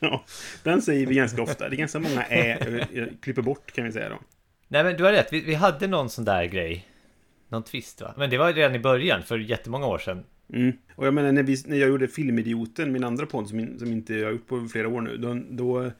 [0.00, 0.24] Ja,
[0.62, 1.68] den säger vi ganska ofta.
[1.68, 4.18] Det är ganska många ä jag, jag klipper bort, kan vi säga då.
[4.68, 6.88] nej men du har rätt, vi, vi hade någon sån där grej.
[7.48, 8.14] Någon twist va?
[8.16, 10.24] Men det var redan i början, för jättemånga år sedan.
[10.52, 10.72] Mm.
[10.94, 13.92] Och jag menar, när, vi, när jag gjorde Filmidioten, min andra podd som, in, som
[13.92, 15.90] inte jag har gjort på flera år nu, då, då,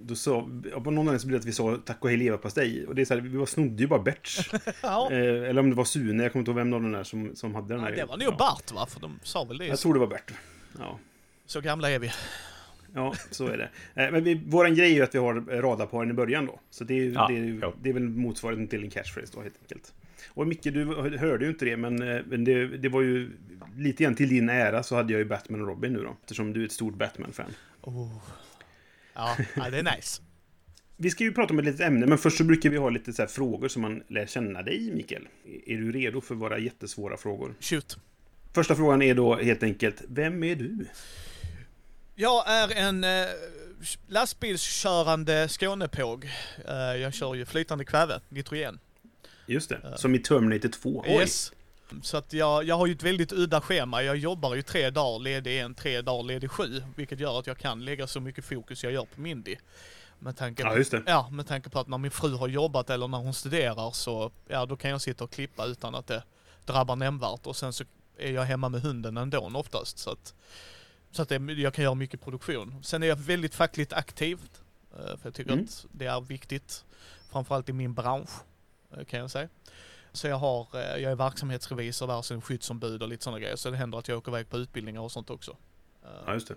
[0.00, 2.16] då sa, ja, på någon anledning så blev det att vi sa tack och hej
[2.18, 2.86] leverpastej.
[2.86, 4.50] Och det är så här, vi var snodde ju bara Berts.
[4.82, 5.10] Ja.
[5.12, 7.30] eh, eller om det var Sune, jag kommer inte ihåg vem av den där som,
[7.36, 7.96] som hade den Ja, här.
[7.96, 8.86] det var nog Bart va?
[8.86, 9.66] För de sa väl det.
[9.66, 10.32] Jag tror det var Bert.
[10.78, 10.98] Ja.
[11.46, 12.10] Så gamla är vi.
[12.94, 13.70] Ja, så är det.
[14.04, 16.60] Eh, Men vi, våran grej är ju att vi har radarparen i början då.
[16.70, 19.58] Så det är, Ja, det, är, det är väl motsvarigheten till en catchphrase då, helt
[19.62, 19.92] enkelt.
[20.28, 20.84] Och Micke, du
[21.18, 23.30] hörde ju inte det, men, eh, men det, det var ju
[23.76, 26.16] lite grann till din ära så hade jag ju Batman och Robin nu då.
[26.22, 27.50] Eftersom du är ett stort Batman-fan.
[27.82, 28.16] Oh.
[29.14, 30.22] Ja, ja, det är nice.
[30.96, 33.12] Vi ska ju prata om ett litet ämne, men först så brukar vi ha lite
[33.12, 35.28] så här frågor som man lär känna dig, Mikael.
[35.66, 37.54] Är du redo för våra jättesvåra frågor?
[37.60, 37.98] Shoot.
[38.54, 40.86] Första frågan är då helt enkelt, vem är du?
[42.14, 43.26] Jag är en eh,
[44.08, 46.24] lastbilskörande Skånepåg.
[46.68, 48.78] Eh, jag kör ju flytande kväve, nitrogen.
[49.46, 51.04] Just det, som i Terminator 2.
[51.06, 51.28] Oj!
[52.02, 54.02] Så att jag, jag har ju ett väldigt udda schema.
[54.02, 56.82] Jag jobbar ju tre dagar ledig en, tre dagar ledig sju.
[56.96, 59.56] Vilket gör att jag kan lägga så mycket fokus jag gör på Mindy.
[60.18, 61.02] Med tanke på, Ja, just det.
[61.06, 64.30] Ja, med tanke på att när min fru har jobbat eller när hon studerar så,
[64.48, 66.22] ja då kan jag sitta och klippa utan att det
[66.64, 67.46] drabbar nämnvärt.
[67.46, 67.84] Och sen så
[68.18, 69.98] är jag hemma med hunden ändå oftast.
[69.98, 70.34] Så att,
[71.10, 72.82] så att det, jag kan göra mycket produktion.
[72.84, 74.38] Sen är jag väldigt fackligt aktiv.
[74.92, 75.64] eh, För jag tycker Mm.
[75.64, 76.84] att det är viktigt.
[77.32, 78.30] Framförallt i min bransch,
[78.96, 79.48] eh, kan jag säga.
[80.14, 83.56] Så jag har, eh, jag är verksamhetsrevisor där, sen skyddsombud och lite sådana grejer.
[83.56, 85.50] Så det händer att jag åker iväg på utbildningar och sånt också.
[86.04, 86.54] Eh, Ja, just det.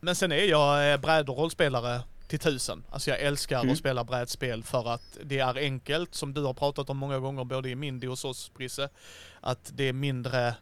[0.00, 2.84] Men sen är jag eh, bräd och rollspelare till tusen.
[2.90, 3.72] Alltså jag älskar Mm.
[3.72, 7.44] att spela brädspel för att det är enkelt, som du har pratat om många gånger
[7.44, 8.88] både i Mindy och hos oss Brisse.
[9.40, 10.54] Att det är mindre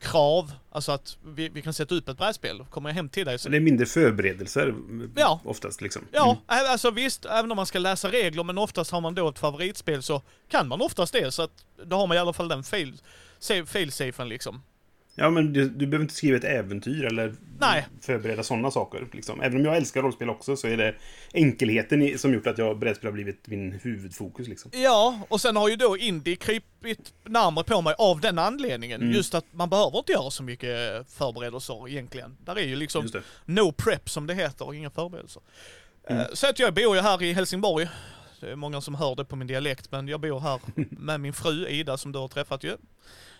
[0.00, 2.64] krav, alltså att vi, vi kan sätta upp ett brädspel.
[2.70, 4.74] Kommer jag hem till dig så det är mindre förberedelser
[5.16, 5.40] Ja.
[5.44, 6.02] oftast liksom.
[6.12, 9.28] Ja, ä- alltså visst, även om man ska läsa regler, men oftast har man då
[9.28, 12.48] ett favoritspel så kan man oftast det, så att då har man i alla fall
[12.48, 12.98] den fail,
[13.66, 14.62] fail-safen liksom.
[15.18, 17.86] Ja, men du, du behöver inte skriva ett äventyr eller Nej.
[18.00, 19.06] förbereda sådana saker.
[19.12, 19.40] Liksom.
[19.40, 20.94] Även om jag älskar rollspel också så är det
[21.32, 24.48] enkelheten som gjort att jag brädspel har blivit min huvudfokus.
[24.48, 24.70] Liksom.
[24.74, 29.02] Ja, och sen har ju då Indie krypit närmare på mig av den anledningen.
[29.02, 29.14] Mm.
[29.14, 32.36] Just att man behöver inte göra så mycket förberedelser egentligen.
[32.44, 33.08] Där är ju liksom
[33.44, 35.42] no prep som det heter och inga förberedelser.
[36.08, 36.20] Mm.
[36.22, 37.88] Eh, Så att jag bor ju här i Helsingborg.
[38.40, 40.60] Det är många som hör det på min dialekt, men jag bor här
[40.90, 42.76] med min fru Ida som du har träffat ju.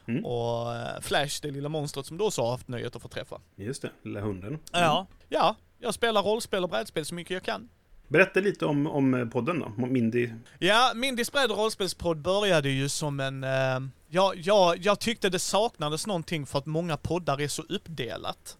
[0.09, 0.25] Mm.
[0.25, 3.41] Och eh, Flash, det lilla monstret som du också har haft nöjet att få träffa.
[3.57, 4.59] Just det, lilla hunden.
[4.73, 5.07] Ja.
[5.29, 7.69] Ja, jag spelar rollspel och brädspel så mycket jag kan.
[8.09, 10.31] Berätta lite om, om podden då, Mindy.
[10.59, 13.45] Ja, min Disbredd och rollspelspodd började ju som en...
[13.45, 18.57] Eh, ja, ja, jag tyckte det saknades någonting för att många poddar är så uppdelat.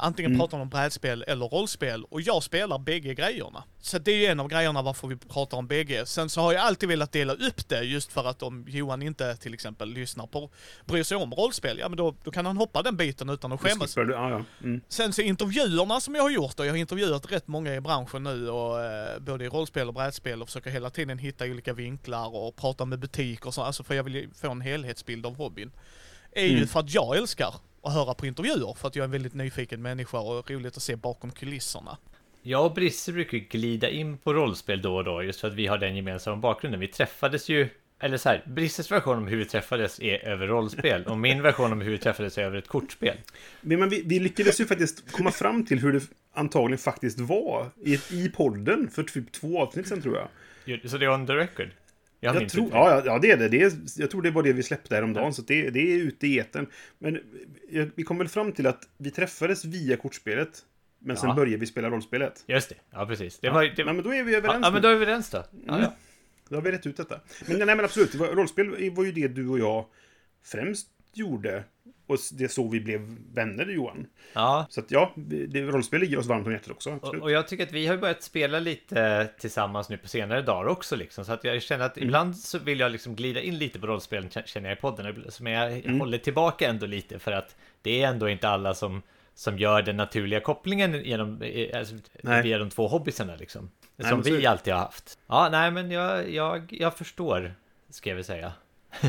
[0.00, 0.40] Antingen Mm.
[0.40, 3.64] pratar man om brädspel eller rollspel och jag spelar bägge grejerna.
[3.80, 6.06] Så det är ju en av grejerna varför vi pratar om bägge.
[6.06, 9.36] Sen så har jag alltid velat dela upp det just för att om Johan inte
[9.36, 10.50] till exempel lyssnar på,
[10.86, 13.60] bryr sig om rollspel, ja men då, då kan han hoppa den biten utan att
[13.60, 13.94] skämmas.
[13.94, 14.12] Du?
[14.12, 14.44] Ja, ja.
[14.62, 14.80] Mm.
[14.88, 18.22] Sen så intervjuerna som jag har gjort och jag har intervjuat rätt många i branschen
[18.22, 22.36] nu och eh, både i rollspel och brädspel och försöker hela tiden hitta olika vinklar
[22.36, 25.36] och prata med butiker och så, alltså för jag vill ju få en helhetsbild av
[25.36, 25.72] hobbyn.
[26.32, 26.68] Är ju Mm.
[26.68, 29.82] för att jag älskar att höra på intervjuer för att jag är en väldigt nyfiken
[29.82, 31.98] människa och roligt att se bakom kulisserna.
[32.42, 35.66] Jag och Brisse brukar glida in på rollspel då och då just för att vi
[35.66, 36.80] har den gemensamma bakgrunden.
[36.80, 37.68] Vi träffades ju,
[38.00, 41.72] eller så här, Brisses version om hur vi träffades är över rollspel och min version
[41.72, 43.16] om hur vi träffades är över ett kortspel.
[43.60, 46.02] Men vi, vi lyckades ju faktiskt komma fram till hur det
[46.32, 50.28] antagligen faktiskt var i, i podden för typ två avsnitt sen tror jag.
[50.90, 51.68] Så det är on the record?
[52.20, 53.48] Jag, Jag tror, ja, ja, ja, det är det.
[53.48, 56.26] det är, jag tror det var det vi släppte häromdagen, så det, det är ute
[56.26, 56.66] i etern.
[56.98, 57.20] Men
[57.94, 60.58] vi kom väl fram till att vi träffades via kortspelet,
[60.98, 61.34] men sen Ja.
[61.34, 62.44] började vi spela rollspelet.
[62.46, 63.38] Just det, ja precis.
[63.38, 64.80] Det var, det, Ja, men då är vi ja, överens ja, men nu.
[64.80, 65.38] då är vi överens då.
[65.66, 65.82] Ja, Mm.
[65.82, 65.94] ja.
[66.48, 67.20] Då har vi rätt ut detta.
[67.46, 69.86] Men nej, men absolut, rollspel var ju det du och jag
[70.44, 71.64] främst gjorde.
[72.06, 73.00] Och det är så vi blev
[73.34, 74.06] vänner, Johan.
[74.32, 74.66] ja.
[74.70, 76.90] Så att ja, det, rollspel ligger oss varmt om hjärtat också.
[77.02, 80.68] Och, och jag tycker att vi har börjat spela lite tillsammans nu på senare dagar
[80.68, 81.24] också liksom.
[81.24, 81.90] Så att jag känner Mm.
[81.92, 85.24] att ibland så vill jag liksom glida in lite på rollspelen känner jag i podden.
[85.40, 86.00] Men jag Mm.
[86.00, 89.02] håller tillbaka ändå lite för att det är ändå inte alla som,
[89.34, 91.42] som gör den naturliga kopplingen genom,
[91.74, 91.94] alltså,
[92.42, 93.70] via de två hobbysarna liksom.
[93.96, 94.46] Nej, som vi det.
[94.46, 95.18] alltid har haft.
[95.26, 97.54] Ja, nej men jag, jag, jag förstår,
[97.90, 98.52] ska jag väl säga.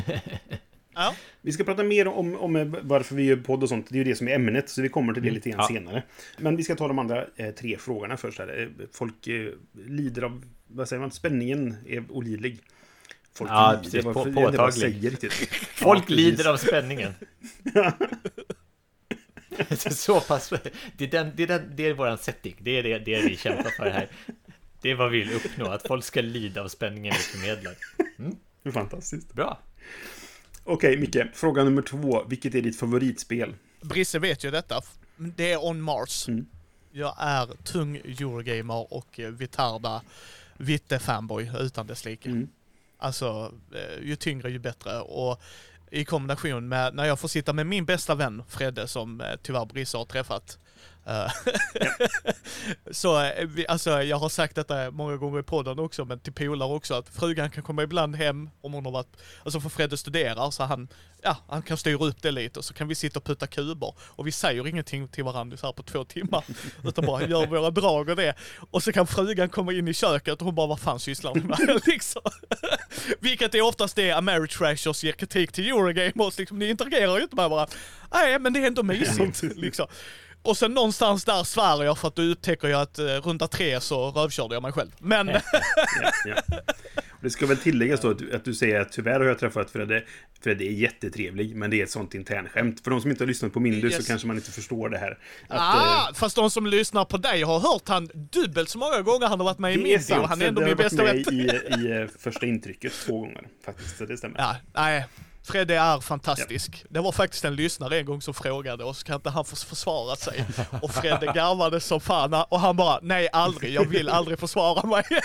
[0.94, 3.88] Ja, Vi ska prata mer om, om varför vi gör podd och sånt.
[3.89, 5.68] Det är ju det som är ämnet, så vi kommer till det lite grann Ja.
[5.68, 6.04] senare.
[6.38, 8.39] Men vi ska ta de andra eh, tre frågorna först.
[8.39, 8.70] Här.
[8.80, 9.48] Eh, Folk eh,
[9.88, 12.60] lider av, vad säger man, spänningen är olidlig.
[13.34, 14.74] Folk Ja, lider, precis, på- inte vad jag påtaglig.
[14.82, 15.34] säger riktigt.
[15.76, 17.14] Folk Ja, lider av spänningen.
[17.64, 17.80] Det
[19.86, 20.54] är så pass,
[20.98, 23.30] det är, den, det är, den, det är våran setting, det är det, det är
[23.30, 24.08] vi kämpar för här.
[24.82, 27.74] Det är vad vi vill uppnå, att folk ska lida av spänningen vi förmedlar.
[28.64, 29.34] Är Fantastiskt.
[29.34, 29.60] Bra!
[30.64, 31.18] Okej, Micke.
[31.34, 32.24] Fråga nummer två.
[32.28, 33.53] Vilket är ditt favoritspel?
[33.82, 34.82] Brisse vet ju detta.
[35.18, 36.28] Det är On Mars.
[36.28, 36.45] Mm.
[36.91, 40.01] Jag är tung Eurogamer och eh, Vitarda
[40.57, 42.30] Vitte-fanboy utan dess like.
[42.30, 42.47] Mm.
[42.97, 44.99] Alltså, eh, ju tyngre ju bättre.
[44.99, 45.41] Och
[45.91, 49.66] i kombination med när jag får sitta med min bästa vän Fredde som eh, tyvärr
[49.66, 50.59] Brisse har träffat.
[51.06, 51.32] Eh,
[52.91, 56.74] så eh, alltså jag har sagt detta många gånger i podden också, men till polare
[56.74, 60.52] också, att frugan kan komma ibland hem om hon har varit, alltså för Fredde studerar
[60.52, 60.88] så han,
[61.22, 63.93] ja, han kan styra upp det lite och så kan vi sitta och putta kuber
[63.99, 66.43] och vi säger ingenting till varandra så här på två timmar,
[66.84, 68.36] utan bara gör våra drag och det.
[68.72, 71.41] Och så kan frugan komma in i köket och hon bara, vad fan sysslar ni
[71.41, 72.22] med liksom?
[73.20, 77.49] Vilket är oftast det Ameritrashers ger kritik till Eurogamers, liksom, ni interagerar ju inte med
[77.49, 77.76] varandra.
[78.14, 79.88] Nej, men det är ändå mysigt liksom.
[80.44, 83.82] Och sen någonstans där svär jag för att då upptäcker jag att eh, runda tre
[83.82, 84.92] så rövkörde jag mig själv.
[85.00, 85.42] Men Ja,
[86.26, 86.36] ja.
[87.22, 89.72] Det ska väl tilläggas då att du, att du säger att tyvärr har jag träffat
[89.72, 90.04] Fredde.
[90.44, 92.84] Fredde är jättetrevlig, men det är ett sånt internskämt.
[92.84, 94.08] För de som inte har lyssnat på Mindy så Yes.
[94.08, 95.12] kanske man inte förstår det här.
[95.48, 99.02] Att, ah, eh, fast de som lyssnar på dig har hört han dubbelt så många
[99.02, 101.16] gånger han har varit med i Mindy sant, och han är ändå min bästa vän.
[101.18, 101.32] i,
[101.78, 104.39] i eh, första intrycket två gånger faktiskt, så det stämmer.
[104.39, 105.06] Ja, nej.
[105.44, 106.86] Fredde är fantastisk.
[106.89, 110.16] Det var faktiskt en lyssnare en gång som frågade så kan inte han få försvara
[110.16, 110.46] sig.
[110.82, 115.04] Och Fredde garvade som fan och han bara, nej aldrig, jag vill aldrig försvara mig.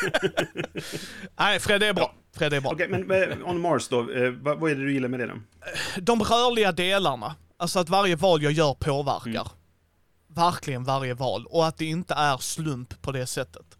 [1.38, 2.14] nej, Fredde är bra.
[2.36, 2.70] Fredde är bra.
[2.72, 5.34] Okej, men eh, On Mars då, eh, vad är det du gillar med det då?
[6.00, 9.30] de rörliga delarna, alltså att varje val jag gör påverkar.
[9.30, 9.46] Mm.
[10.28, 11.46] Verkligen varje val.
[11.46, 13.75] Och att det inte är slump på det sättet.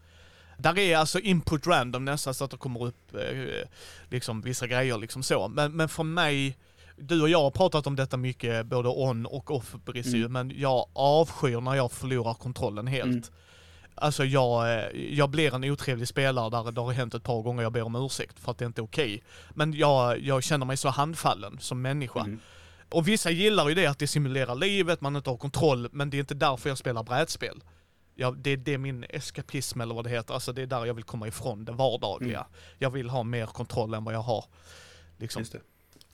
[0.57, 3.67] Där är alltså input random nästan så att det kommer upp eh,
[4.09, 5.47] liksom vissa grejer liksom så.
[5.47, 6.57] Men, men för mig,
[6.97, 10.31] du och jag har pratat om detta mycket både on och off Brissy, Mm.
[10.31, 13.05] men jag avskyr när jag förlorar kontrollen helt.
[13.05, 13.23] Mm.
[13.95, 17.63] Alltså jag, eh, jag blir en otrevlig spelare där det har hänt ett par gånger
[17.63, 19.23] jag ber om ursäkt för att det inte är okej.
[19.49, 22.19] Men jag, jag känner mig så handfallen som människa.
[22.19, 22.39] Mm.
[22.89, 26.17] Och vissa gillar ju det att det simulerar livet, man inte har kontroll, men det
[26.17, 27.61] är inte därför jag spelar brädspel.
[28.19, 30.93] Ja, det, det är min eskapism eller vad det heter, alltså det är där jag
[30.93, 32.45] vill komma ifrån det vardagliga.
[32.77, 34.45] Jag vill ha mer kontroll än vad jag har.
[35.17, 35.39] Liksom.
[35.41, 35.59] Just det.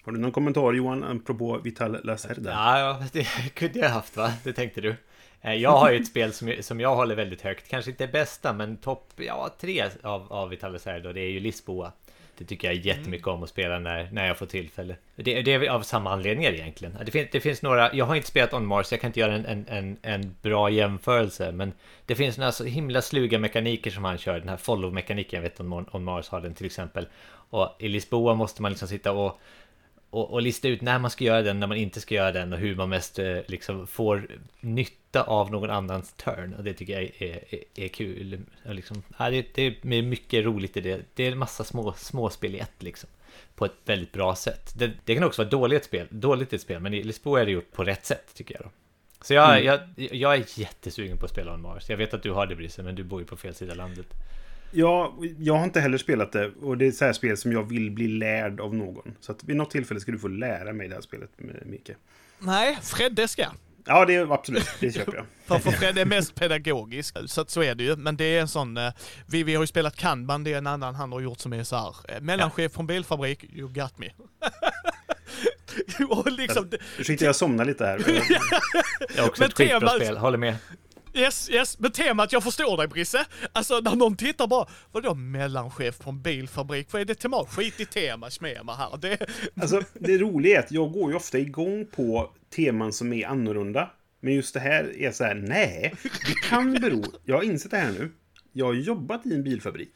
[0.05, 2.51] Har du någon kommentar Johan, apropå Vital Lacerda?
[2.51, 3.23] Ja, ja, det
[3.53, 4.33] kunde jag haft va?
[4.43, 4.95] Det tänkte du.
[5.41, 7.69] Eh, Jag har ju ett spel som, som jag håller väldigt högt.
[7.69, 11.13] Kanske inte bästa, men topp ja, tre av, av Vitalis här då.
[11.13, 11.91] Det är ju Lisboa.
[12.37, 14.95] Det tycker jag jättemycket om att spela när, när jag får tillfälle.
[15.15, 16.97] Det, det är av samma anledningar egentligen.
[17.05, 19.35] Det finns, det finns några, jag har inte spelat On Mars, jag kan inte göra
[19.35, 21.51] en, en, en, en bra jämförelse.
[21.51, 21.73] Men
[22.05, 24.39] det finns några så himla sluga mekaniker som han kör.
[24.39, 27.07] Den här follow-mekaniken, jag vet om On, On Mars har den till exempel.
[27.49, 29.39] Och i Lisboa måste man liksom sitta och
[30.13, 32.53] och, och lista ut när man ska göra den, när man inte ska göra den
[32.53, 34.27] och hur man mest eh, liksom får
[34.59, 36.53] nytta av någon annans turn.
[36.53, 38.39] Och det tycker jag är, är, är kul.
[38.63, 41.01] Liksom, det, det är mycket roligt i det.
[41.13, 43.09] Det är en massa små, småspel i ett liksom.
[43.55, 44.73] På ett väldigt bra sätt.
[44.77, 47.51] Det, det kan också vara dåligt spel, dåligt ett spel, men i Lisboa är det
[47.51, 48.63] gjort på rätt sätt tycker jag.
[48.63, 48.69] Då.
[49.21, 49.65] Så jag, Mm.
[49.65, 49.79] jag,
[50.15, 51.89] jag är jättesugen på att spela On Mars.
[51.89, 54.05] Jag vet att du har det Brisse, men du bor ju på fel sida landet.
[54.71, 56.51] Ja, jag har inte heller spelat det.
[56.61, 59.15] Och det är så här spel som jag vill bli lärd av någon.
[59.19, 61.29] Så att vid något tillfälle ska du få lära mig det här spelet,
[61.65, 61.89] Micke.
[62.39, 63.45] Nej, Fredde ska.
[63.85, 64.67] Ja, det är absolut.
[64.79, 65.25] Det köper jag.
[65.45, 67.95] För, för Fred är mest pedagogisk, så att så är det ju.
[67.95, 68.91] Men det är en sån, eh,
[69.27, 71.63] vi, vi har ju spelat Kanban, det är en annan han har gjort som är
[71.63, 74.09] så här, eh, mellanchef från bilfabrik, you got me.
[76.09, 78.03] och liksom, det- Ursäkta, jag somnar lite här.
[79.15, 80.55] Jag har också Men ett skitbra spel, håller med.
[81.13, 83.25] Yes, yes, men temat, jag förstår dig Brisse.
[83.53, 86.87] Alltså när någon tittar bara, vadå mellanchef från bilfabrik?
[86.93, 87.45] Vad är det tema?
[87.45, 88.97] Skit i tema, smema här.
[88.97, 89.17] Det,
[89.61, 93.91] Alltså, det roliga är att jag går ju ofta igång på teman som är annorlunda.
[94.19, 97.03] Men just det här är så här, nej, det kan bero...
[97.25, 98.11] Jag har insett det här nu.
[98.53, 99.89] Jag har jobbat i en bilfabrik.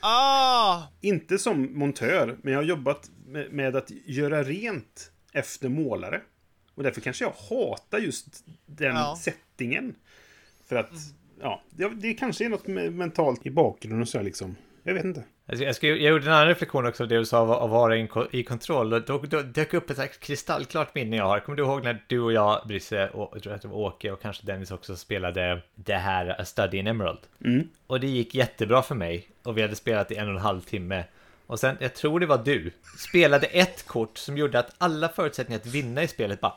[0.00, 0.82] ah!
[1.00, 6.20] Inte som montör, men jag har jobbat med, med att göra rent efter målare.
[6.74, 8.26] Och därför kanske jag hatar just
[8.66, 9.18] den Ja.
[9.20, 9.94] settingen.
[10.70, 10.90] För att,
[11.40, 14.56] ja, det, det kanske är något me- mentalt i bakgrunden och så här liksom.
[14.82, 15.24] Jag vet inte.
[15.46, 17.70] Alltså, jag, skrev, jag gjorde en annan reflektion också av det du sa av att
[17.70, 17.96] vara
[18.30, 18.92] i kontroll.
[18.92, 21.40] Och då, då dök upp ett här kristallklart minne jag har.
[21.40, 24.10] Kommer du ihåg när du och jag, Brisse, och jag tror att det var Åke
[24.10, 27.20] och kanske Dennis också spelade det här A Study in Emerald?
[27.44, 27.68] Mm.
[27.86, 29.28] Och det gick jättebra för mig.
[29.42, 31.04] Och vi hade spelat i en och en halv timme.
[31.46, 35.60] Och sen, jag tror det var du, spelade ett kort som gjorde att alla förutsättningar
[35.60, 36.54] att vinna i spelet bara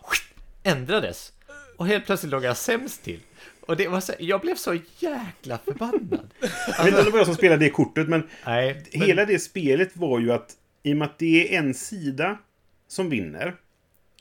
[0.64, 1.34] ändrades.
[1.78, 3.20] Och helt plötsligt låg jag sämst till.
[3.68, 6.34] Och det var så, jag blev så jäkla förbannad.
[6.78, 9.26] Jag vet inte om det var jag som spelade det kortet, men Nej, men, hela
[9.26, 10.52] det spelet var ju att
[10.84, 12.38] i och med att det är en sida
[12.88, 13.56] som vinner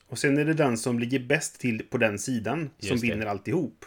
[0.08, 3.02] och sen är det den som ligger bäst till på den sidan som det.
[3.02, 3.84] vinner alltihop.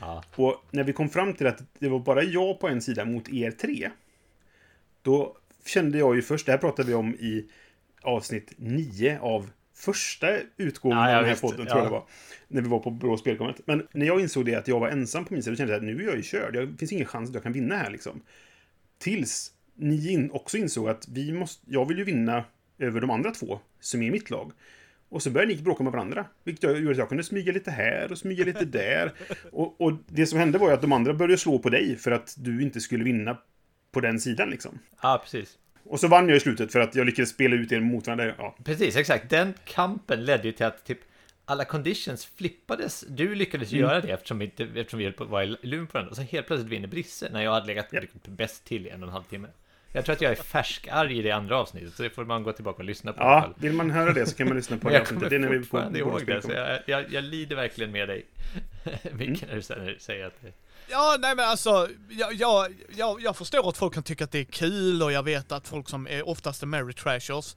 [0.00, 0.24] Ja.
[0.34, 3.28] Och när vi kom fram till att det var bara jag på en sida mot
[3.28, 3.90] er tre.
[5.02, 5.36] Då
[5.66, 7.44] kände jag ju först, det här pratade vi om i
[8.02, 12.04] avsnitt 9 av första utgången Ja, av den här podden, tror jag det var.
[12.48, 13.60] När vi var på Brå spelkommet.
[13.66, 15.78] Men när jag insåg det att jag var ensam på min sida, då kände jag
[15.80, 16.54] att nu är jag ju körd.
[16.54, 18.22] Det finns ingen chans att jag kan vinna här liksom.
[18.98, 22.44] Tills ni in, också insåg att vi måste, jag vill ju vinna
[22.78, 24.52] över de andra två som är i mitt lag.
[25.08, 26.26] Och så började ni bråka med varandra.
[26.44, 29.12] Vilket jag- gjorde att jag kunde smyga lite här och smyga lite där.
[29.52, 32.10] Och, och det som hände var ju att de andra började slå på dig för
[32.10, 33.38] att du inte skulle vinna
[33.92, 34.78] på den sidan liksom.
[35.02, 35.58] Ja, precis.
[35.88, 38.34] Och så vann jag i slutet för att jag lyckades spela ut er mot varandra.
[38.38, 39.30] Ja, Precis, exakt.
[39.30, 40.98] Den kampen ledde ju till att typ
[41.44, 43.04] alla conditions flippades.
[43.08, 45.56] Du lyckades ju göra det eftersom vi, inte, eftersom vi höll på att vara i
[45.62, 46.10] luven på varandra.
[46.10, 48.00] Och så helt plötsligt vinner Brisse när jag hade legat Ja.
[48.24, 49.48] bäst till i en och en halv timme.
[49.92, 52.52] Jag tror att jag är färskarg i det andra avsnittet, så det får man gå
[52.52, 55.00] tillbaka och lyssna på ja vill man höra det så kan man lyssna på det
[55.00, 55.30] avsnittet.
[55.30, 58.26] Det är när vi båda ihåg det, så jag, jag, jag lider verkligen med dig.
[59.12, 60.40] Micke, när du säger att.
[60.88, 64.38] Ja, nej men alltså, jag, jag, jag, jag förstår att folk kan tycka att det
[64.38, 67.56] är kul och jag vet att folk som är oftast är Mary Trashers,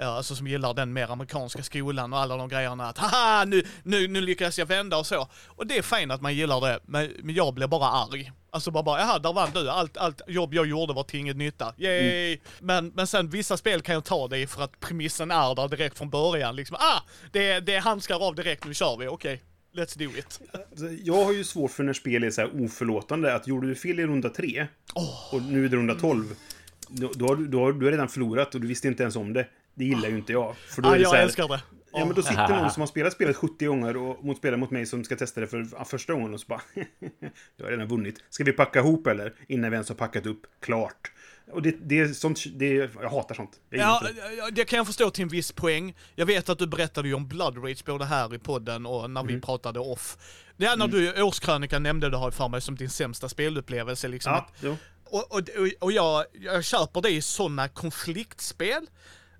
[0.00, 3.62] eh, alltså som gillar den mer amerikanska skolan och alla de grejerna att haha, nu,
[3.82, 5.28] nu, nu lyckas jag vända och så.
[5.46, 8.32] Och det är fint att man gillar det, men, men jag blir bara arg.
[8.52, 9.70] Alltså bara, bara jaha, där vann du.
[9.70, 11.74] Allt, allt jobb jag gjorde var till inget nytta.
[11.76, 12.38] Yay!
[12.58, 15.68] Men, men sen vissa spel kan jag ta det i för att premissen är där
[15.68, 16.56] direkt från början.
[16.56, 17.00] Liksom, ah,
[17.32, 19.42] det, det handskar av direkt, nu kör vi, okej.
[19.72, 20.40] Let's do it.
[20.52, 23.34] Alltså, Jag har ju svårt för när spel är så här oförlåtande.
[23.34, 24.66] Att gjorde du fel i runda tre
[25.32, 26.34] och nu är det runda tolv.
[26.88, 29.32] Då, då, har du, då har du redan förlorat och du visste inte ens om
[29.32, 29.46] det.
[29.74, 30.56] Det gillar ju inte jag.
[30.56, 31.62] För då Ah, är det jag så här, älskar det.
[31.92, 34.70] Ja, men då sitter någon som har spelat spelet 70 gånger och mot spelar mot
[34.70, 36.60] mig som ska testa det för första gången och så bara...
[37.56, 38.24] jag har redan vunnit.
[38.30, 39.34] Ska vi packa ihop eller?
[39.46, 40.46] Innan vi ens har packat upp.
[40.60, 41.12] Klart.
[41.52, 42.44] Och det, det är sånt...
[42.58, 43.60] Det, jag hatar sånt.
[43.70, 44.02] Jag Ja,
[44.46, 44.50] det.
[44.50, 45.94] det kan jag förstå till en viss poäng.
[46.14, 49.20] Jag vet att du berättade ju om Blood Rage både här i podden och när
[49.20, 49.34] Mm.
[49.34, 50.16] vi pratade off.
[50.56, 53.28] Det är när du i årskrönikan nämnde det har jag för mig som din sämsta
[53.28, 54.08] spelupplevelse.
[54.08, 54.78] Liksom Ja, att,
[55.12, 55.42] och och,
[55.80, 58.86] och jag, jag köper det i sådana konfliktspel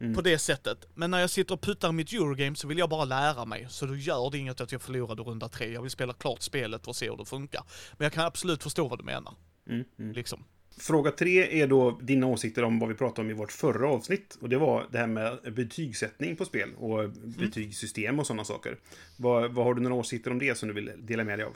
[0.02, 0.14] Mm.
[0.14, 0.86] på det sättet.
[0.94, 3.66] Men när jag sitter och puttar mitt Eurogame så vill jag bara lära mig.
[3.70, 5.72] Så då gör det inget att jag förlorade runda tre.
[5.72, 7.62] Jag vill spela klart spelet och se hur det funkar.
[7.98, 9.34] Men jag kan absolut förstå vad du menar.
[9.70, 10.44] Mm, Liksom.
[10.78, 14.38] Fråga tre är då dina åsikter om vad vi pratade om i vårt förra avsnitt.
[14.40, 18.76] Och det var det här med betygssättning på spel och betygssystem och sådana saker.
[19.16, 21.54] Vad, vad har du några åsikter om det som du vill dela med dig av?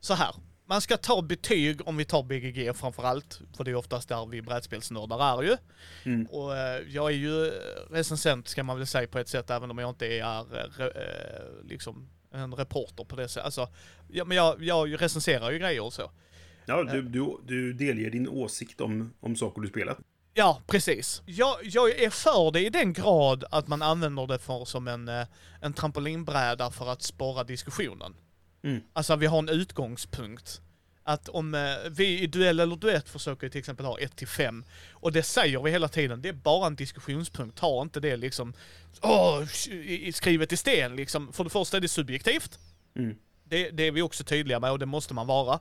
[0.00, 0.34] så här.
[0.66, 4.42] Man ska ta betyg om vi tar BGG framförallt, för det är oftast där vi
[4.42, 5.56] brädspelsnördar är ju.
[6.04, 6.26] Mm.
[6.26, 7.52] Och eh, jag är ju
[7.90, 11.64] recensent ska man väl säga på ett sätt, även om jag inte är eh, eh,
[11.64, 13.44] liksom en reporter på det sättet.
[13.44, 13.68] Alltså,
[14.08, 16.10] ja, men jag, jag recenserar ju grejer och så.
[16.66, 19.98] Ja, du, du, du delger din åsikt om, om saker du spelat.
[20.34, 21.22] Ja, precis.
[21.26, 25.08] Jag, jag är för det i den grad att man använder det för, som en,
[25.08, 25.26] eh,
[25.60, 28.14] en trampolinbräda för att spara diskussionen.
[28.62, 28.80] Mm.
[28.92, 30.60] Alltså vi har en utgångspunkt.
[31.02, 34.64] Att om eh, vi i duell eller duett försöker till exempel ha 1 till 5
[34.92, 37.58] och det säger vi hela tiden, det är bara en diskussionspunkt.
[37.58, 38.52] Ta inte det liksom,
[39.02, 39.44] åh,
[40.12, 41.32] skrivet i sten liksom.
[41.32, 42.58] För det första är det subjektivt.
[42.96, 43.16] Mm.
[43.44, 45.60] Det, det är vi också tydliga med och det måste man vara.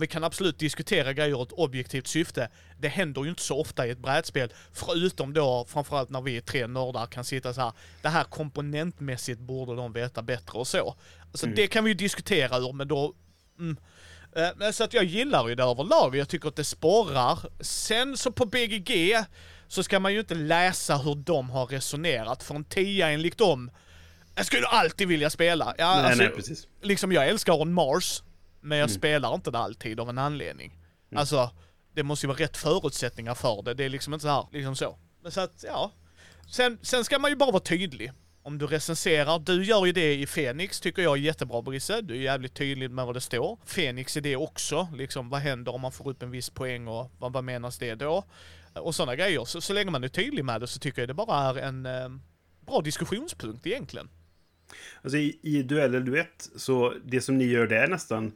[0.00, 2.48] Vi kan absolut diskutera grejer ur ett objektivt syfte.
[2.78, 4.52] Det händer ju inte så ofta i ett brädspel.
[4.72, 7.72] Förutom då, framförallt när vi tre nördar kan sitta så här.
[8.02, 10.96] Det här komponentmässigt borde de veta bättre och så.
[11.30, 13.14] Alltså det kan vi ju diskutera ur, men då...
[13.58, 13.76] Mm.
[14.36, 16.16] Eh, så att jag gillar ju det överlag.
[16.16, 17.38] Jag tycker att det sporrar.
[17.60, 19.16] Sen så på BGG
[19.68, 22.42] så ska man ju inte läsa hur de har resonerat.
[22.42, 23.70] För en tia enligt dem,
[24.34, 25.74] jag skulle alltid vilja spela.
[25.78, 26.66] Ja, Nej, alltså, nej, precis.
[26.82, 28.22] liksom jag älskar On Mars,
[28.60, 30.78] men jag spelar inte det alltid av en anledning.
[31.14, 31.50] Alltså,
[31.94, 33.74] det måste ju vara rätt förutsättningar för det.
[33.74, 34.98] Det är liksom inte så här, liksom så.
[35.22, 35.92] Men så att, ja.
[36.50, 38.12] Sen, sen ska man ju bara vara tydlig.
[38.42, 42.00] Om du recenserar, du gör ju det i Fenix, tycker jag är jättebra Brisse.
[42.00, 43.58] Du är jävligt tydlig med vad det står.
[43.64, 47.10] Fenix är det också, liksom vad händer om man får upp en viss poäng och
[47.18, 48.24] vad, vad menas det då?
[48.74, 49.44] Och sådana grejer.
[49.44, 51.86] Så, så länge man är tydlig med det så tycker jag det bara är en
[51.86, 52.08] eh,
[52.66, 54.08] bra diskussionspunkt egentligen.
[55.02, 58.32] Alltså i, i duell eller duett, så det som ni gör där nästan,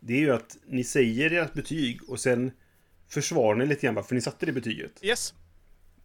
[0.00, 2.52] det är ju att ni säger ert betyg och sen
[3.08, 4.92] försvarar ni lite grann varför ni satte det betyget.
[5.02, 5.34] Yes.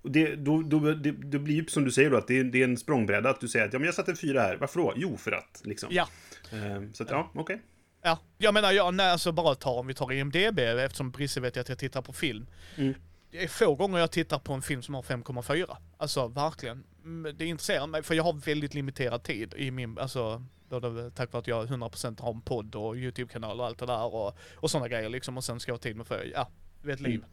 [0.02, 2.44] Och det, då, då, det, det blir ju som du säger då, att det är,
[2.44, 3.30] det är en språngbräda.
[3.30, 4.58] Att du säger att ja, men jag satte en fyra här.
[4.58, 4.94] Varför då?
[4.96, 5.62] Jo, för att.
[5.64, 5.90] Liksom.
[5.92, 6.08] Ja.
[6.52, 7.62] Ehm, så att, ja, okej.
[8.04, 11.58] Ja, jag menar, jag, nej, alltså bara ta om vi tar IMDB, eftersom Brisse vet
[11.58, 12.48] att jag tittar på film.
[12.76, 12.94] Mm.
[13.34, 15.78] Det är få gånger jag tittar på en film som har 5,4.
[15.98, 16.84] Alltså verkligen.
[17.04, 21.32] Mm, Det intresserar mig, för jag har väldigt limiterad tid i min, alltså både tack
[21.34, 24.72] vare att jag 100% har en podd och YouTube-kanal och allt det där och, och
[24.72, 25.38] sådana grejer liksom.
[25.38, 26.50] Och sen ska jag ha tid med för, ja,
[26.82, 27.26] vet liv.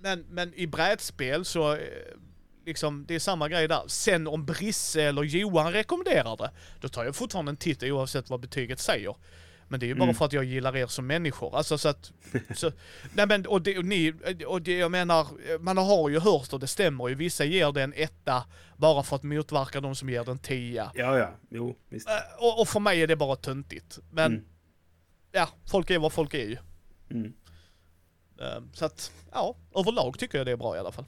[0.00, 1.78] Men, men i brädspel så, eh,
[2.66, 3.82] liksom, det är samma grej där.
[3.86, 8.40] Sen om Brisse eller Johan rekommenderar det, då tar jag fortfarande en titt oavsett vad
[8.40, 9.14] betyget säger.
[9.70, 10.14] Men det är ju bara Mm.
[10.14, 11.56] för att jag gillar er som människor.
[11.56, 12.12] Alltså så att...
[12.54, 12.72] Så,
[13.14, 14.14] nej men och, det, och ni,
[14.46, 15.26] och det, jag menar,
[15.58, 17.14] man har ju hört och det stämmer ju.
[17.14, 18.44] Vissa ger det en etta
[18.76, 20.92] bara för att motverka de som ger den tia.
[20.94, 21.30] Ja, ja.
[21.50, 22.08] Jo, visst.
[22.08, 23.98] Eh, Och, och för mig är det bara töntigt.
[24.10, 24.44] Men Mm.
[25.32, 26.56] ja, folk är vad folk är ju.
[27.10, 27.32] Mm.
[28.40, 31.04] Eh, Så att, ja, överlag tycker jag det är bra i alla fall.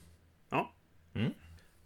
[0.49, 0.73] Ja.
[1.15, 1.31] Mm.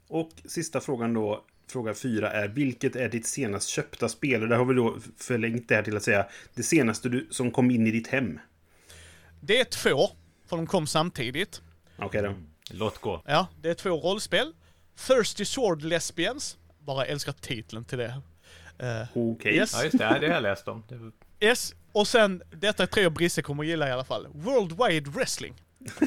[0.08, 1.46] Och sista frågan då.
[1.68, 4.44] Fråga fyra är vilket är ditt senast köpta spel?
[4.44, 7.52] Och där har vi då förlängt det här till att säga det senaste du, som
[7.52, 8.40] kom in i ditt hem.
[9.42, 10.10] Det är två,
[10.50, 11.62] för de kom samtidigt.
[11.98, 12.34] Okej då.
[12.72, 13.24] Låt gå.
[13.26, 14.54] Ja, det är två rollspel.
[15.08, 16.58] Thirsty Sword Lesbians.
[16.80, 18.22] Bara älskar titeln till det.
[18.80, 19.56] Eh, Okej.
[19.56, 19.74] Yes.
[19.74, 20.04] Ja, just det.
[20.04, 20.84] Ja, det har jag läst om.
[20.90, 24.28] Det var yes, och sen, detta tre och Brisse kommer att gilla i alla fall.
[24.34, 25.54] World Wide Wrestling.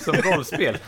[0.04, 0.78] Som rollspel.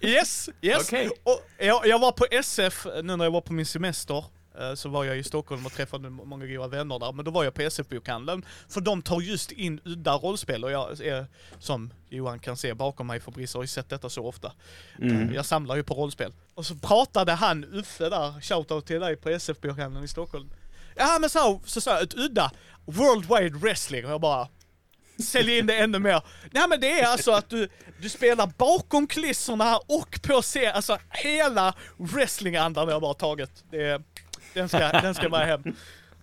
[0.00, 0.88] Yes, yes.
[0.88, 1.10] Okej.
[1.22, 4.24] Och jag, jag var på SF nu när jag var på min semester.
[4.58, 7.12] eh, Så var jag i Stockholm och träffade många goda vänner där.
[7.12, 8.44] Men då var jag på SF-bokhandeln.
[8.68, 11.26] För de tar just in udda rollspel och jag är,
[11.58, 14.52] som Johan kan se bakom mig, för Brisse har ju sett detta så ofta.
[14.98, 15.28] Mm.
[15.28, 16.32] Eh, Jag samlar ju på rollspel.
[16.54, 20.50] Och så pratade han, Uffe där, shoutout till dig på SF-bokhandeln i Stockholm.
[20.96, 22.50] Ja men så, så sa jag, ett udda,
[22.84, 24.04] World Wide Wrestling.
[24.04, 24.48] Och jag bara,
[25.22, 26.22] säljer in det ännu mer.
[26.50, 27.68] Nej men det är alltså att du,
[28.00, 33.64] du spelar bakom kulisserna och på scen, alltså hela wrestlingandan jag bara tagit.
[33.70, 34.02] Det,
[34.54, 35.62] den, ska, den ska bara hem.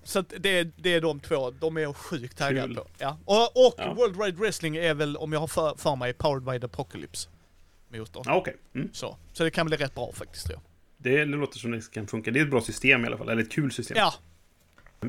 [0.03, 2.87] Så det, det är de två, de är jag sjukt taggad på.
[2.97, 3.17] Ja.
[3.25, 3.93] Och, och Ja.
[3.93, 7.29] World Wide Wrestling är väl, om jag har för, för mig, Powered by the Apocalypse.
[7.93, 8.23] Motorn.
[8.25, 8.55] Ja, Okej.
[8.75, 8.89] Mm.
[8.93, 9.17] Så.
[9.33, 10.63] så det kan bli rätt bra faktiskt tror jag.
[10.97, 12.31] Det låter som det kan funka.
[12.31, 13.29] Det är ett bra system i alla fall.
[13.29, 13.97] Eller ett kul system.
[13.97, 14.13] Ja,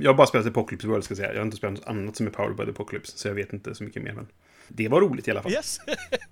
[0.00, 1.32] Jag har bara spelat Apocalypse World, ska jag säga.
[1.32, 3.18] Jag har inte spelat något annat som är powered by the Apocalypse.
[3.18, 4.12] Så jag vet inte så mycket mer.
[4.12, 4.26] Men
[4.68, 5.52] det var roligt i alla fall.
[5.52, 5.80] yes.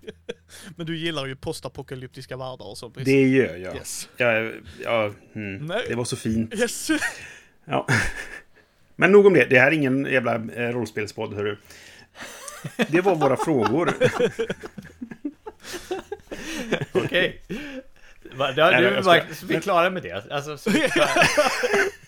[0.76, 2.90] Men du gillar ju postapokalyptiska världar och så.
[2.90, 3.04] precis.
[3.04, 3.76] Det gör jag.
[3.76, 4.08] Yes.
[4.16, 4.50] Ja,
[4.84, 5.66] ja, mm.
[5.66, 5.84] Nej.
[5.88, 6.54] Det var så fint.
[6.54, 6.90] Yes.
[7.64, 7.86] Ja.
[8.96, 9.44] Men nog om det.
[9.44, 11.56] Det här är ingen jävla eh, rollspelspodd, hörru.
[12.88, 13.94] Det var våra frågor.
[16.92, 17.42] Okej.
[18.38, 19.46] Jag är skojar.
[19.46, 20.32] vi, är klara med det.
[20.32, 20.70] Alltså, så.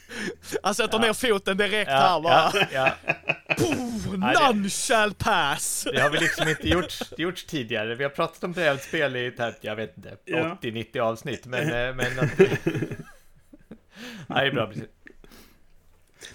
[0.62, 2.52] Han sätter ner foten direkt här ja, bara.
[2.54, 3.14] ja, ja.
[3.58, 4.02] Poof,
[4.34, 5.86] Ja, det- none shall pass.
[5.92, 7.94] Det har vi liksom inte gjort, gjorts tidigare.
[7.94, 10.58] Vi har pratat om brädspel i, typ, jag vet inte, Ja.
[10.62, 11.46] 80-90 avsnitt.
[11.46, 12.38] Men, eh, men att...
[14.26, 14.66] Nej, det är bra.
[14.66, 14.84] Precis.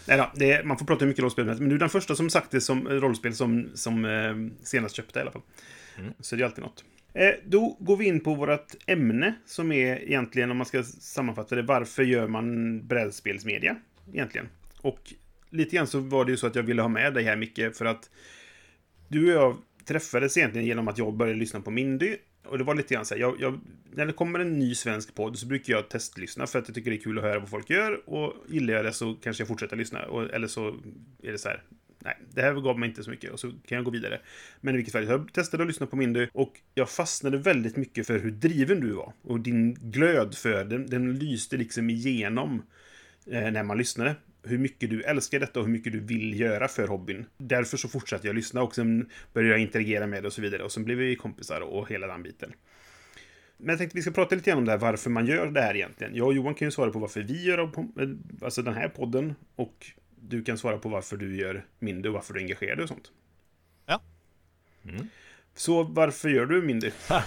[0.05, 1.59] Nej då, det är, man får prata hur mycket rollspel som helst.
[1.61, 5.19] Men du är den första som sagt det som rollspel som, som eh, senast köpte
[5.19, 5.41] i alla fall.
[5.97, 6.13] Mm.
[6.19, 6.83] Så det är alltid något.
[7.17, 11.55] Eh, då går vi in på vårt ämne som är egentligen, om man ska sammanfatta
[11.55, 13.75] det, varför gör man brädspelsmedia
[14.13, 14.49] egentligen?
[14.81, 15.13] Och
[15.49, 17.75] lite grann så var det ju så att jag ville ha med dig här Micke,
[17.75, 18.09] för att
[19.07, 22.15] du och jag träffades egentligen genom att jag började lyssna på Mindy.
[22.45, 23.59] Och det var lite grann så här, jag, jag,
[23.93, 26.91] när det kommer en ny svensk podd så brukar jag testlyssna för att jag tycker
[26.91, 28.09] det är kul att höra vad folk gör.
[28.09, 30.05] Och gillar jag det så kanske jag fortsätter lyssna.
[30.05, 30.67] Och, eller så
[31.23, 31.63] är det så här,
[31.99, 34.19] nej, det här gav mig inte så mycket och så kan jag gå vidare.
[34.61, 38.07] Men i vilket fall, jag testade att lyssna på Mindy och jag fastnade väldigt mycket
[38.07, 39.13] för hur driven du var.
[39.21, 42.63] Och din glöd för den, den lyste liksom igenom
[43.31, 44.15] eh, när man lyssnade.
[44.43, 47.25] Hur mycket du älskar detta och hur mycket du vill göra för hobbyn.
[47.37, 50.63] Därför så fortsatte jag lyssna och sen började jag interagera med det och så vidare.
[50.63, 52.53] Och sen blev vi kompisar och hela den biten.
[53.57, 55.61] Men jag tänkte vi ska prata lite grann om det här, varför man gör det
[55.61, 56.15] här egentligen.
[56.15, 57.69] Jag och Johan kan ju svara på varför vi gör eh,
[58.41, 59.35] alltså den här podden.
[59.55, 59.85] Och
[60.21, 63.11] du kan svara på varför du gör mindre och varför du engagerar dig och sånt.
[63.85, 64.01] Ja.
[64.83, 65.07] Mm.
[65.55, 66.91] Så varför gör du mindre?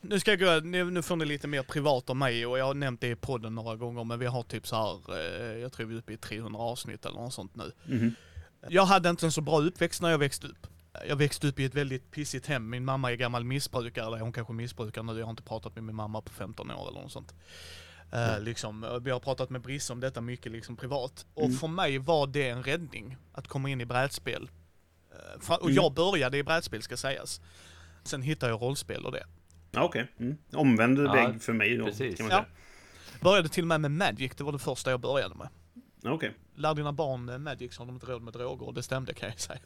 [0.00, 2.64] Nu ska jag gå, nu, nu får ni lite mer privat om mig och jag
[2.64, 5.72] har nämnt det i podden några gånger men vi har typ så här, eh, jag
[5.72, 7.72] tror vi är uppe i 300 avsnitt eller något sånt nu.
[7.84, 8.14] Mhm.
[8.68, 10.66] Jag hade inte en så bra uppväxt när jag växte upp.
[11.08, 12.70] Jag växte upp i ett väldigt pissigt hem.
[12.70, 15.18] Min mamma är gammal missbrukare, eller hon kanske missbrukar nu.
[15.18, 17.34] Jag har inte pratat med min mamma på 15 år eller något sånt.
[18.12, 21.26] Eh, liksom, eh, vi har pratat med Brisse om detta mycket liksom privat.
[21.34, 21.56] Och Mm.
[21.56, 24.50] för mig var det en räddning att komma in i brädspel.
[25.12, 25.74] Eh, och Mm.
[25.74, 27.40] jag började i brädspel ska sägas.
[28.04, 29.26] Sen hittade jag rollspel och det.
[29.70, 30.06] Ja, okej.
[30.20, 30.36] Mm.
[30.52, 32.16] Omvänd Ja, väg för mig då, precis.
[32.16, 32.42] kan man Ja.
[32.42, 33.20] säga.
[33.20, 35.48] Började till och med med Magic, det var det första jag började med.
[36.04, 36.34] Okej.
[36.54, 39.14] Lär dina barn eh, Magic så har de inte råd med droger, och det stämde
[39.14, 39.58] kan jag säga.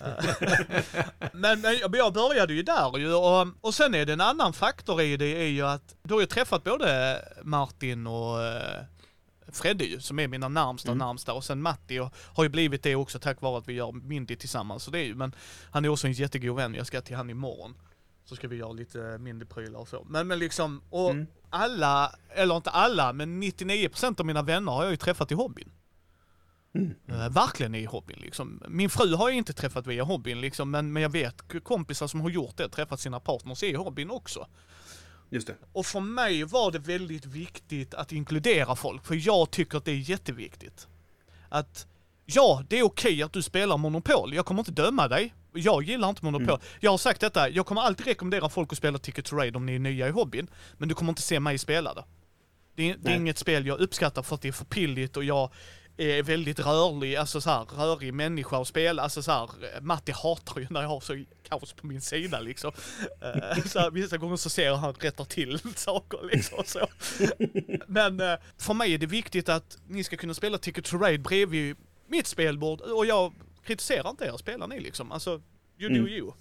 [1.32, 5.00] Men, men jag började ju där ju, och, och sen är det en annan faktor
[5.02, 8.82] i det är ju att då har jag träffat både Martin och eh,
[9.52, 10.98] Fredde ju, som är mina närmsta Mm.
[11.06, 13.92] närmsta, och sen Matti och har ju blivit det också tack vare att vi gör
[13.92, 14.82] Mindy tillsammans.
[14.82, 15.34] Så det är ju, men
[15.70, 17.74] han är också en jättegod vän, jag ska till han imorgon.
[18.24, 20.06] Så ska vi göra lite Mindy-prylar och så.
[20.08, 21.26] Men, men liksom, och Mm.
[21.50, 25.70] Alla, eller inte alla, men 99% av mina vänner har jag ju träffat i hobbyn.
[26.74, 26.94] Mm.
[27.08, 28.62] Eh, verkligen i hobbyn liksom.
[28.68, 32.20] Min fru har jag inte träffat via hobbyn liksom, men, men jag vet kompisar som
[32.20, 34.46] har gjort det, träffat sina partners i hobbyn också.
[35.30, 35.54] Just det.
[35.72, 39.92] Och för mig var det väldigt viktigt att inkludera folk, för jag tycker att det
[39.92, 40.88] är jätteviktigt.
[41.48, 41.86] Att
[42.32, 44.34] Ja, det är okej att du spelar Monopol.
[44.34, 45.34] Jag kommer inte döma dig.
[45.54, 46.58] Jag gillar inte Monopol.
[46.80, 49.66] Jag har sagt detta, jag kommer alltid rekommendera folk att spela Ticket to Raid om
[49.66, 50.50] ni är nya i hobbyn.
[50.78, 52.04] Men du kommer inte se mig spela det.
[52.74, 55.24] Det är, det är inget spel jag uppskattar för att det är för pilligt och
[55.24, 55.50] jag
[55.96, 59.02] är väldigt rörlig, alltså så här, rörig människa att spela.
[59.02, 59.48] Alltså så här,
[59.80, 62.72] Matti hatar ju när jag har så kaos på min sida liksom.
[63.20, 66.86] Eh, så här, vissa gånger så ser jag han rättar till saker liksom så.
[67.86, 71.22] Men eh, för mig är det viktigt att ni ska kunna spela Ticket to Raid
[71.22, 71.76] bredvid
[72.06, 73.32] mitt spelbord och jag
[73.64, 75.12] kritiserar inte er, spelar ni liksom.
[75.12, 75.30] Alltså,
[75.78, 76.06] you do Mm.
[76.08, 76.32] you.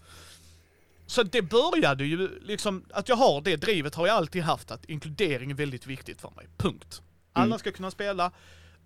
[1.06, 4.86] Så det började ju liksom, att jag har det drivet har jag alltid haft, att
[4.86, 6.48] inkludering är väldigt viktigt för mig.
[6.58, 7.02] Punkt.
[7.34, 7.60] Alla Mm.
[7.60, 8.32] ska kunna spela,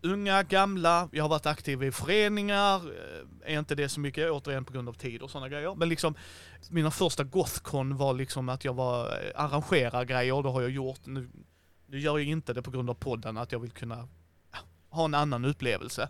[0.01, 4.65] unga, gamla, jag har varit aktiv i föreningar, eh, är inte det så mycket återigen
[4.65, 5.75] på grund av tid och sådana grejer.
[5.75, 6.15] Men liksom,
[6.69, 10.71] mina första Gothcon var liksom att jag var, eh, arrangerar grejer och det har jag
[10.71, 11.05] gjort.
[11.05, 11.29] Nu,
[11.87, 14.07] nu gör jag inte det på grund av podden, att jag vill kunna
[14.89, 16.09] ha en annan upplevelse.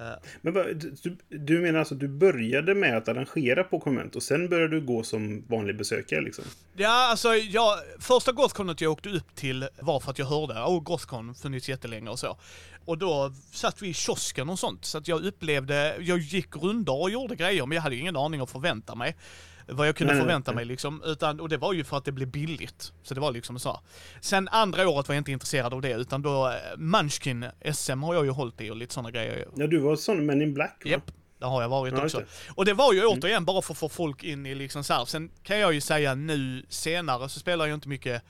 [0.00, 0.28] Eh.
[0.40, 0.54] Men
[1.02, 4.74] du, du menar alltså att du började med att arrangera på konvent och sen började
[4.74, 6.44] du gå som vanlig besökare liksom?
[6.76, 10.82] Ja, alltså jag, första Gothconet jag åkte upp till var för att jag hörde, åh
[10.82, 12.38] Gothcon funnits jättelänge och så.
[12.84, 17.02] Och då satt vi i kiosken och sånt, så att jag upplevde, jag gick rundor
[17.02, 19.16] och gjorde grejer, men jag hade ju ingen aning att förvänta mig.
[19.72, 20.56] Vad jag kunde Nej, nej, förvänta nej.
[20.56, 22.92] mig liksom, utan, och det var ju för att det blev billigt.
[23.02, 23.80] Så det var liksom så.
[24.20, 28.14] Sen andra året var jag inte intresserad av det, utan då, eh, Munchkin SM har
[28.14, 29.48] jag ju hållit i och lite sådana grejer.
[29.56, 30.90] Ja, du var sån Men in Black va?
[30.90, 32.18] Japp, det har jag varit Ja, också.
[32.18, 32.26] det.
[32.54, 35.04] Och det var ju återigen bara för att få folk in i liksom så här.
[35.04, 38.22] Sen kan jag ju säga nu senare så spelar jag inte mycket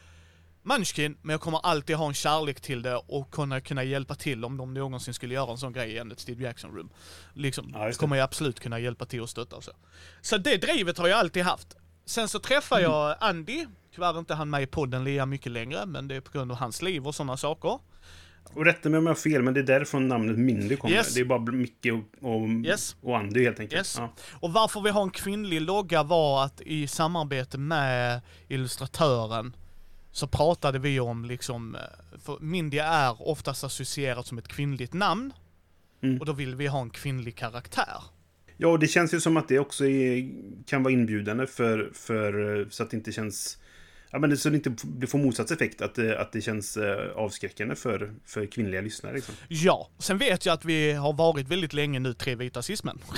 [0.62, 4.44] Munchkin, men jag kommer alltid ha en kärlek till det och kunna, kunna hjälpa till
[4.44, 6.90] om de någonsin skulle göra en sån grej igen, ett Steve Jackson Room.
[7.34, 9.72] Liksom, Ja, kommer jag absolut kunna hjälpa till och stötta och så.
[10.20, 11.76] Så det drivet har jag alltid haft.
[12.04, 12.92] Sen så träffade Mm.
[12.92, 16.32] jag Andy, tyvärr inte han med i podden lika mycket längre, men det är på
[16.32, 17.78] grund av hans liv och sådana saker.
[18.54, 20.94] Och rätta mig om jag har fel, men det är därifrån namnet Mindy kommer.
[20.94, 21.14] Yes.
[21.14, 21.86] Det är bara Micke
[22.20, 22.96] och, och, Yes.
[23.02, 23.78] och Andy helt enkelt.
[23.78, 23.96] Yes.
[23.98, 24.12] Ja.
[24.40, 29.56] Och varför vi har en kvinnlig logga var att i samarbete med illustratören
[30.12, 31.80] så pratade vi om liksom, eh,
[32.24, 35.32] för Mindy är oftast associerat som ett kvinnligt namn.
[36.02, 36.20] Mm.
[36.20, 38.02] Och då vill vi ha en kvinnlig karaktär.
[38.56, 40.30] ja, och det känns ju som att det också är,
[40.66, 43.58] kan vara inbjudande för, för så att det inte känns...
[44.10, 46.76] Ja, men det, så det inte det får motsatt effekt, att det, att det känns
[46.76, 49.14] eh, avskräckande för, för kvinnliga lyssnare.
[49.14, 49.34] Liksom.
[49.48, 52.98] Ja, sen vet jag att vi har varit väldigt länge nu tre vita cismän.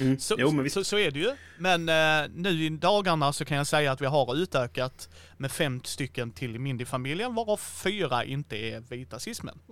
[0.00, 0.18] Mm.
[0.18, 1.30] Så, jo, så, så är det ju.
[1.58, 5.80] Men eh, nu i dagarna så kan jag säga att vi har utökat med fem
[5.84, 9.58] stycken till Mindy-familjen, varav fyra inte är vita cismän.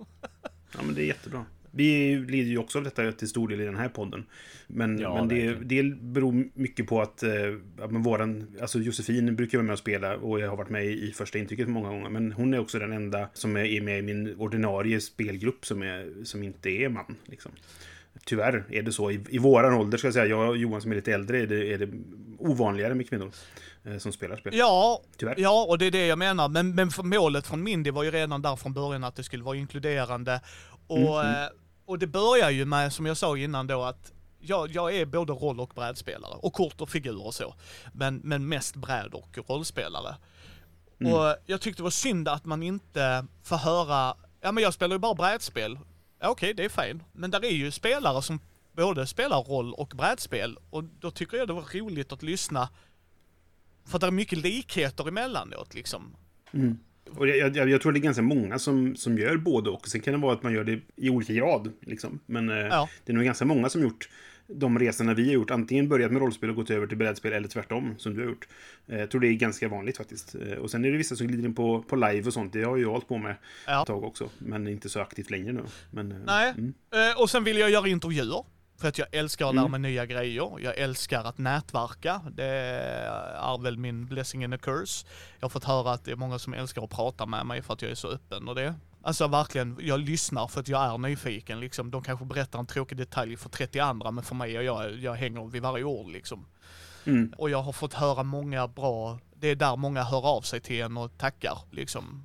[0.73, 1.45] Ja, men det är jättebra.
[1.71, 4.25] Vi lider ju också av detta till stor del i den här podden.
[4.67, 7.31] Men, Ja, men det, det beror mycket på att, eh,
[7.79, 10.85] att men våran, alltså Josefin brukar vara med och spela och jag har varit med
[10.85, 12.09] i första intrycket många gånger.
[12.09, 15.81] Men hon är också den enda som är är med i min ordinarie spelgrupp som,
[15.81, 17.15] är, som inte är man.
[17.25, 17.51] Liksom.
[18.29, 19.11] Tyvärr är det så.
[19.11, 21.47] I, I våran ålder, ska jag säga, jag och Johan som är lite äldre, är
[21.47, 21.89] det, är det
[22.39, 23.31] ovanligare med kvinnor
[23.83, 24.53] eh, som spelar spel.
[24.55, 25.35] Ja, Tyvärr.
[25.37, 26.49] ja, och det är det jag menar.
[26.49, 29.55] Men, men målet från Mindy var ju redan där från början att det skulle vara
[29.55, 30.41] inkluderande.
[30.87, 31.49] Och, Mm, eh,
[31.85, 35.33] och det börjar ju med, som jag sa innan då, att jag, jag är både
[35.33, 36.33] roll och brädspelare.
[36.33, 37.55] Och kort och figurer och så.
[37.93, 40.15] Men, men mest bräd och rollspelare.
[41.01, 41.13] Mm.
[41.13, 44.95] Och jag tyckte det var synd att man inte får höra, ja men jag spelar
[44.95, 45.79] ju bara brädspel.
[46.19, 47.03] Ja, Okej, det är fint.
[47.13, 48.39] Men där är ju spelare som
[48.75, 50.57] både spelar roll och brädspel.
[50.69, 52.69] Och då tycker jag det var roligt att lyssna.
[53.85, 56.15] För att det är mycket likheter emellanåt liksom.
[57.17, 59.87] Och jag, jag, jag tror det är ganska många som, som gör både och.
[59.87, 61.71] Sen kan det vara att man gör det i olika grad.
[61.81, 62.19] Liksom.
[62.25, 62.89] Men eh, Ja.
[63.05, 64.09] det är nog ganska många som gjort
[64.53, 65.51] de resorna vi har gjort.
[65.51, 68.47] Antingen börjat med rollspel och gått över till brädspel eller tvärtom, som du har gjort.
[68.87, 70.35] Eh, jag tror det är ganska vanligt faktiskt.
[70.35, 72.53] Eh, och sen är det vissa som glider in på, på live och sånt.
[72.53, 73.35] Det har ju jag hållit på med
[73.67, 73.81] Ja.
[73.81, 74.29] ett tag också.
[74.37, 75.63] Men inte så aktivt längre nu.
[75.91, 76.49] Men, eh, Nej.
[76.57, 76.73] Mm.
[77.17, 78.43] Och sen vill jag göra intervjuer.
[78.81, 79.81] För att jag älskar att lära Mm.
[79.81, 80.51] mig nya grejer.
[80.59, 82.21] Jag älskar att nätverka.
[82.31, 85.05] Det är väl min blessing and a curse.
[85.39, 87.73] Jag har fått höra att det är många som älskar att prata med mig för
[87.73, 88.75] att jag är så öppen och det.
[89.01, 91.91] Alltså verkligen, jag lyssnar för att jag är nyfiken liksom.
[91.91, 95.47] De kanske berättar en tråkig detalj för 30 andra men för mig, jag, jag hänger
[95.47, 96.45] vid varje ord liksom.
[97.05, 97.33] Mm.
[97.37, 100.81] Och jag har fått höra många bra, det är där många hör av sig till
[100.81, 102.23] en och tackar liksom.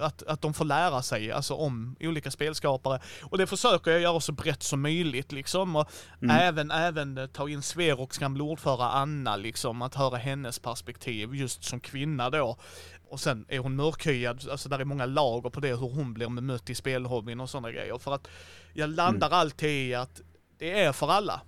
[0.00, 3.00] Att, att de får lära sig alltså, om olika spelskapare.
[3.22, 5.76] Och det försöker jag göra så brett som möjligt liksom.
[5.76, 5.90] Och
[6.30, 9.82] även, även eh, ta in Sveroks gamla ordförare Anna liksom.
[9.82, 12.56] Att höra hennes perspektiv just som kvinna då.
[13.10, 16.28] Och sen är hon mörkhyad, alltså där är många lager på det, hur hon blir
[16.28, 17.98] bemött i spelhobbyn och sådana grejer.
[17.98, 18.28] För att
[18.72, 20.20] jag landar alltid i att
[20.58, 21.40] det är för alla.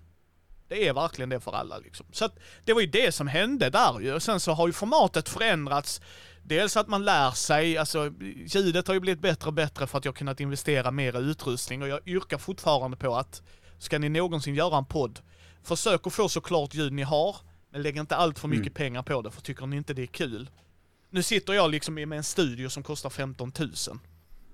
[0.69, 2.07] Det är verkligen det för alla liksom.
[2.13, 4.21] Så att det var ju det som hände där ju.
[4.21, 6.01] Sen så har ju formatet förändrats.
[6.43, 8.13] Dels att man lär sig, alltså
[8.47, 11.83] ljudet har ju blivit bättre och bättre för att jag kunnat investera mer i utrustning
[11.83, 13.43] och jag yrkar fortfarande på att
[13.79, 15.21] ska ni någonsin göra en podd,
[15.63, 17.37] försök att få så klart ljud ni har,
[17.71, 18.75] men lägg inte allt för mycket Mm.
[18.75, 20.51] pengar på det, för tycker ni inte det är kul.
[21.13, 23.71] Nu sitter jag liksom med en studio som kostar 15 000.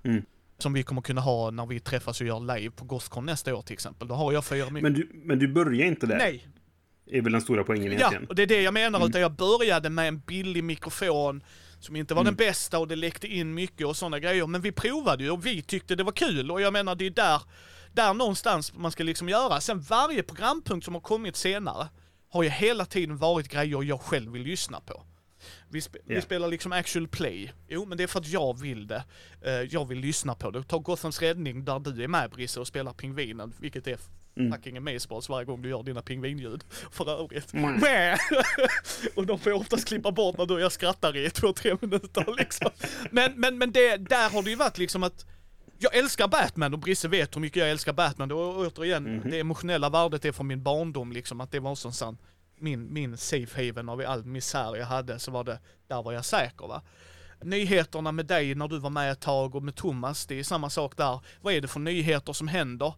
[0.03, 0.25] Mm.
[0.57, 3.61] Som vi kommer kunna ha när vi träffas och gör live på Gothcon nästa år
[3.61, 4.07] till exempel.
[4.07, 6.17] Då har jag fyra Men du, men du börjar inte där?
[6.17, 6.47] Nej,
[7.11, 8.25] Är väl den stora poängen Ja, egentligen?
[8.25, 8.99] och det är det jag menar.
[8.99, 9.09] Mm.
[9.09, 11.43] Utan jag började med en billig mikrofon
[11.79, 12.35] som inte var Mm.
[12.35, 14.47] den bästa och det läckte in mycket och sådana grejer.
[14.47, 17.09] Men vi provade ju och vi tyckte det var kul och jag menar det är
[17.09, 17.41] där,
[17.93, 19.61] där någonstans man ska liksom göra.
[19.61, 21.87] Sen varje programpunkt som har kommit senare
[22.29, 25.03] har ju hela tiden varit grejer jag själv vill lyssna på.
[25.69, 26.21] Vi, spe- vi Ja.
[26.21, 27.53] spelar liksom actual play.
[27.67, 29.03] Jo, men det är för att jag vill det.
[29.41, 30.63] Eh, jag vill lyssna på det.
[30.63, 33.97] Ta Gothams räddning där du är med Brisse och spelar pingvinen, vilket är
[34.35, 34.51] Mm.
[34.51, 36.63] fucking amazeballs varje gång du gör dina pingvinljud.
[36.91, 37.53] För övrigt.
[37.53, 37.81] Mm.
[39.15, 41.75] Och de får jag oftast klippa bort när du och jag skrattar i två, tre
[41.81, 42.69] minuter liksom.
[43.11, 45.25] Men, men, men det, där har det ju varit liksom att
[45.77, 49.29] jag älskar Batman och Brisse vet hur mycket jag älskar Batman och återigen, Mhm.
[49.31, 52.17] det emotionella värdet är från min barndom liksom, att det var sån sann
[52.61, 56.25] min, min safe haven av all misär jag hade, så var det, där var jag
[56.25, 56.81] säker va.
[57.41, 60.69] Nyheterna med dig när du var med ett tag och med Thomas, det är samma
[60.69, 61.19] sak där.
[61.41, 62.93] Vad är det för nyheter som händer?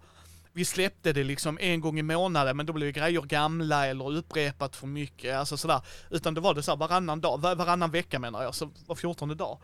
[0.53, 4.75] Vi släppte det liksom en gång i månaden, men då blev grejer gamla eller upprepat
[4.75, 5.81] för mycket, alltså sådär.
[6.09, 8.95] Utan det var det så här varannan dag, var- varannan vecka menar jag, så var
[8.95, 9.57] fjortonde dag.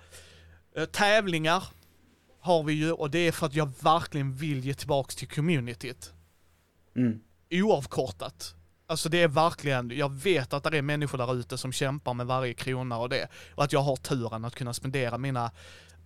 [0.76, 1.64] Eh, tävlingar
[2.40, 6.14] har vi ju, och det är för att jag verkligen vill ge tillbaks till communityt
[6.96, 7.20] Mm.
[7.52, 8.56] oavkortat.
[8.90, 12.28] Alltså det är verkligen, jag vet att det är människor där ute som kämpar med
[12.28, 13.28] varje krona och det.
[13.56, 15.52] Och att jag har turen att kunna spendera mina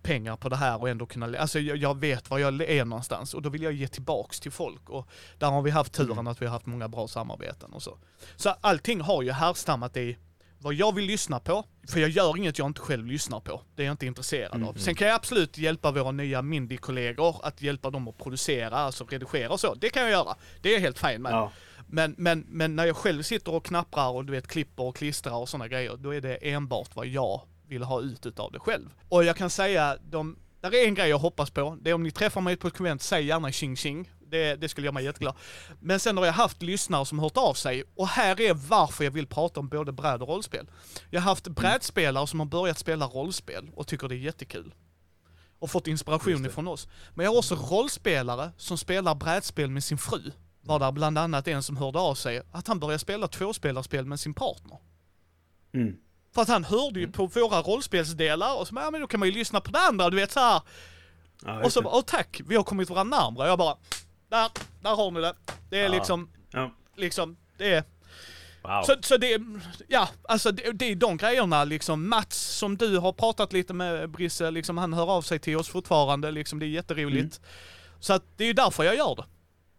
[0.02, 3.34] pengar på det här och ändå kunna, alltså jag, jag vet var jag är någonstans
[3.34, 5.08] och då vill jag ge tillbaks till folk och
[5.38, 7.98] där har vi haft turen att vi har haft många bra samarbeten och så.
[8.36, 10.16] Så allting har ju härstammat i
[10.62, 13.62] vad jag vill lyssna på, för jag gör inget jag inte själv lyssnar på.
[13.74, 14.74] Det är jag inte intresserad av.
[14.74, 19.50] Sen kan jag absolut hjälpa våra nya Mindy-kollegor att hjälpa dem att producera, alltså redigera
[19.50, 19.74] och så.
[19.74, 20.36] Det kan jag göra.
[20.60, 21.32] Det är helt fint med.
[21.32, 21.52] Ja.
[21.86, 25.34] Men, men, men när jag själv sitter och knapprar och du vet klipper och klistrar
[25.34, 28.88] och sådana grejer, då är det enbart vad jag vill ha ut utav det själv.
[29.08, 32.02] Och jag kan säga, de, där är en grej jag hoppas på, det är om
[32.02, 34.10] ni träffar mig på ett konvent, säg gärna tjing tjing.
[34.32, 35.34] Det, det skulle göra mig jätteglad.
[35.80, 39.10] Men sen har jag haft lyssnare som hört av sig, och här är varför jag
[39.10, 40.66] vill prata om både bräd och rollspel.
[41.10, 44.74] Jag har haft brädspelare som har börjat spela rollspel och tycker det är jättekul.
[45.58, 46.88] Och fått inspiration ifrån oss.
[47.14, 50.32] Men jag har också rollspelare som spelar brädspel med sin fru.
[50.60, 54.20] Var där bland annat en som hörde av sig att han började spela tvåspelarspel med
[54.20, 54.78] sin partner.
[55.74, 55.96] Mm.
[56.34, 59.28] För att han hörde ju på våra rollspelsdelar och så ja men då kan man
[59.28, 60.62] ju lyssna på det andra, du vet så här.
[61.44, 63.48] Ja, Och så bara, tack, vi har kommit varandra närmare.
[63.48, 63.76] Jag bara,
[64.36, 65.34] där, där har ni det.
[65.70, 65.88] Det är Ja.
[65.90, 66.70] liksom, ja.
[66.96, 67.84] liksom, det är
[68.64, 68.82] Wow.
[68.82, 69.40] så, så det,
[69.88, 72.08] ja, alltså det, det är de grejerna liksom.
[72.08, 75.68] Mats som du har pratat lite med Brisse, liksom han hör av sig till oss
[75.68, 77.40] fortfarande, liksom det är jätteroligt.
[78.00, 79.24] Så att det är ju därför jag gör det.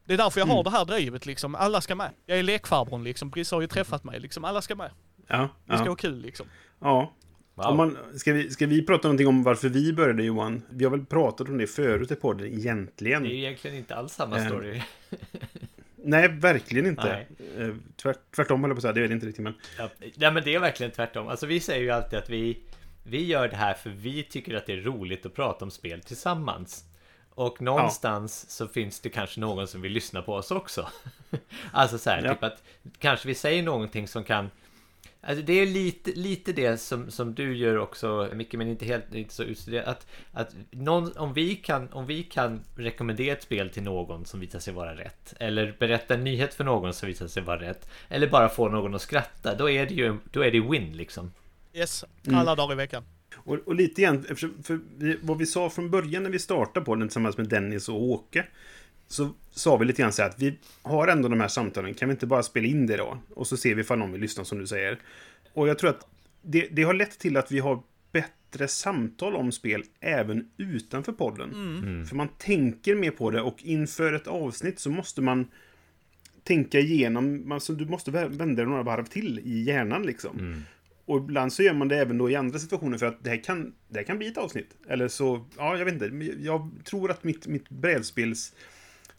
[0.06, 0.64] Det är därför jag har Mm.
[0.64, 2.10] det här drivet liksom, alla ska med.
[2.26, 4.92] Jag är lekfarbrorn liksom, Brisse har ju träffat mig liksom, alla ska med.
[5.28, 5.92] Ja, Vi ska ja.
[5.92, 6.48] ha kul liksom.
[6.80, 7.14] ja.
[7.56, 7.66] Wow.
[7.66, 10.62] Om man, ska, vi, ska vi prata någonting om varför vi började Johan?
[10.70, 13.24] Vi har väl pratat om det förut i podden egentligen.
[13.24, 14.82] Det är egentligen inte alls samma Ehm, story.
[15.96, 17.04] Nej, verkligen inte.
[17.58, 17.68] Nej.
[17.68, 19.54] Eh, Tvärt, tvärtom höll jag på att säga, det vet jag inte riktigt men.
[19.78, 21.28] Ja, nej men det är verkligen tvärtom.
[21.28, 22.58] Alltså vi säger ju alltid att vi
[23.04, 26.02] Vi gör det här för vi tycker att det är roligt att prata om spel
[26.02, 26.86] tillsammans.
[27.30, 30.90] Och någonstans så finns det kanske någon som vill lyssna på oss också.
[31.72, 32.34] alltså så här, Ja.
[32.34, 32.64] typ att
[33.00, 34.50] kanske vi säger någonting som kan
[35.26, 39.14] Alltså det är lite, lite det som, som du gör också Micke, men inte helt
[39.14, 39.88] inte så utstuderat.
[39.88, 44.40] Att, att någon, om, vi kan, om vi kan rekommendera ett spel till någon som
[44.40, 45.34] visar sig vara rätt.
[45.40, 47.90] Eller berätta en nyhet för någon som visar sig vara rätt.
[48.10, 49.56] Eller bara få någon att skratta.
[49.56, 51.32] Då är det ju då är det win liksom.
[51.74, 52.40] Yes, Mm.
[52.40, 53.04] alla dagar i veckan.
[53.36, 54.24] Och, och lite grann,
[54.64, 57.90] för vi, vad vi sa från början när vi startade på den tillsammans med Dennis
[57.90, 58.46] och Åke.
[59.14, 62.10] Så sa vi lite grann så här att vi har ändå de här samtalen, kan
[62.10, 63.18] vi inte bara spela in det då?
[63.30, 65.00] Och så ser vi ifall någon vill lyssna som du säger.
[65.54, 66.08] Och jag tror att
[66.42, 71.52] det, det har lett till att vi har bättre samtal om spel även utanför podden.
[71.54, 72.06] Mm.
[72.06, 75.48] För man tänker mer på det och inför ett avsnitt så måste man
[76.44, 80.40] tänka igenom, alltså du måste vä- vända det några varv till i hjärnan liksom.
[80.40, 80.62] Mm.
[81.06, 83.44] Och ibland så gör man det även då i andra situationer för att det här
[83.44, 84.70] kan, det här kan bli ett avsnitt.
[84.88, 86.36] Eller så, ja, jag vet inte.
[86.40, 88.54] Jag tror att mitt, mitt brädspels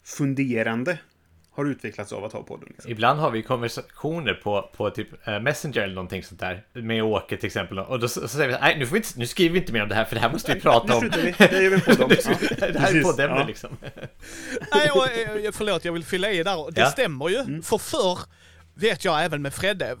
[0.05, 0.97] funderande
[1.51, 2.67] har utvecklats av att ha podden.
[2.71, 2.91] Liksom.
[2.91, 6.65] Ibland har vi konversationer på, på typ eh, Messenger eller någonting sånt där.
[6.73, 7.79] Med Åke till exempel.
[7.79, 9.73] Och då så, så säger vi nej nu, får vi inte, nu skriver vi inte
[9.73, 11.01] mer om det här för det här måste vi prata om.
[11.03, 11.09] vi.
[11.09, 11.35] Det.
[11.39, 13.45] Ja, här är poddämne Ja.
[13.47, 13.77] liksom.
[14.75, 16.71] Nej, och, eh, förlåt, jag vill fylla i där.
[16.71, 16.91] Det Ja.
[16.91, 17.37] stämmer ju.
[17.37, 17.61] Mm.
[17.63, 18.19] För förr
[18.75, 19.89] vet jag även med Fredde.
[19.91, 19.97] eh,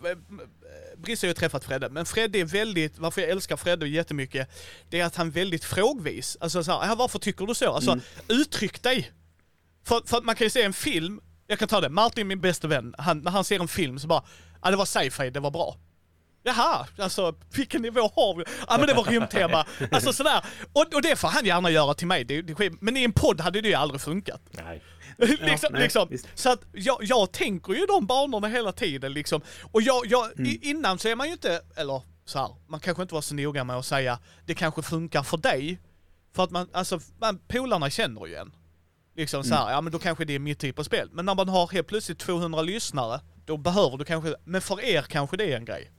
[0.97, 4.49] Brisse har ju träffat Fredde, men Fredde är väldigt, varför jag älskar Fredde jättemycket,
[4.89, 6.37] det är att han är väldigt frågvis.
[6.39, 7.71] Alltså så här, "Ja, varför tycker du så?
[7.73, 8.03] Alltså, Mm.
[8.27, 9.11] uttryck dig!
[9.87, 12.67] För, för man kan ju se en film, jag kan ta det, Martin min bästa
[12.67, 14.23] vän, han, när han ser en film så bara,
[14.63, 15.77] ja det var sci-fi, det var bra.
[16.43, 18.43] Jaha, alltså vilken nivå har vi?
[18.67, 19.65] Ja men det var rymdtema.
[19.91, 20.45] Alltså sådär.
[20.73, 23.41] Och, och det får han gärna göra till mig, det, det, men i en podd
[23.41, 24.41] hade det ju aldrig funkat.
[24.51, 24.81] Nej.
[25.17, 26.09] liksom, nej, liksom.
[26.35, 29.41] Så att jag, jag tänker ju de banorna hela tiden liksom.
[29.71, 30.59] Och jag, jag, Mm.
[30.61, 33.63] innan så är man ju inte, eller så här, man kanske inte var så noga
[33.63, 35.79] med att säga det kanske funkar för dig.
[36.35, 38.51] För att man, alltså, man, polarna känner ju en.
[39.15, 39.65] Liksom så Mm.
[39.65, 41.09] här, ja men då kanske det är mitt typ av spel.
[41.11, 45.01] Men när man har helt plötsligt 200 lyssnare, då behöver du kanske, men för er
[45.01, 45.91] kanske det är en grej.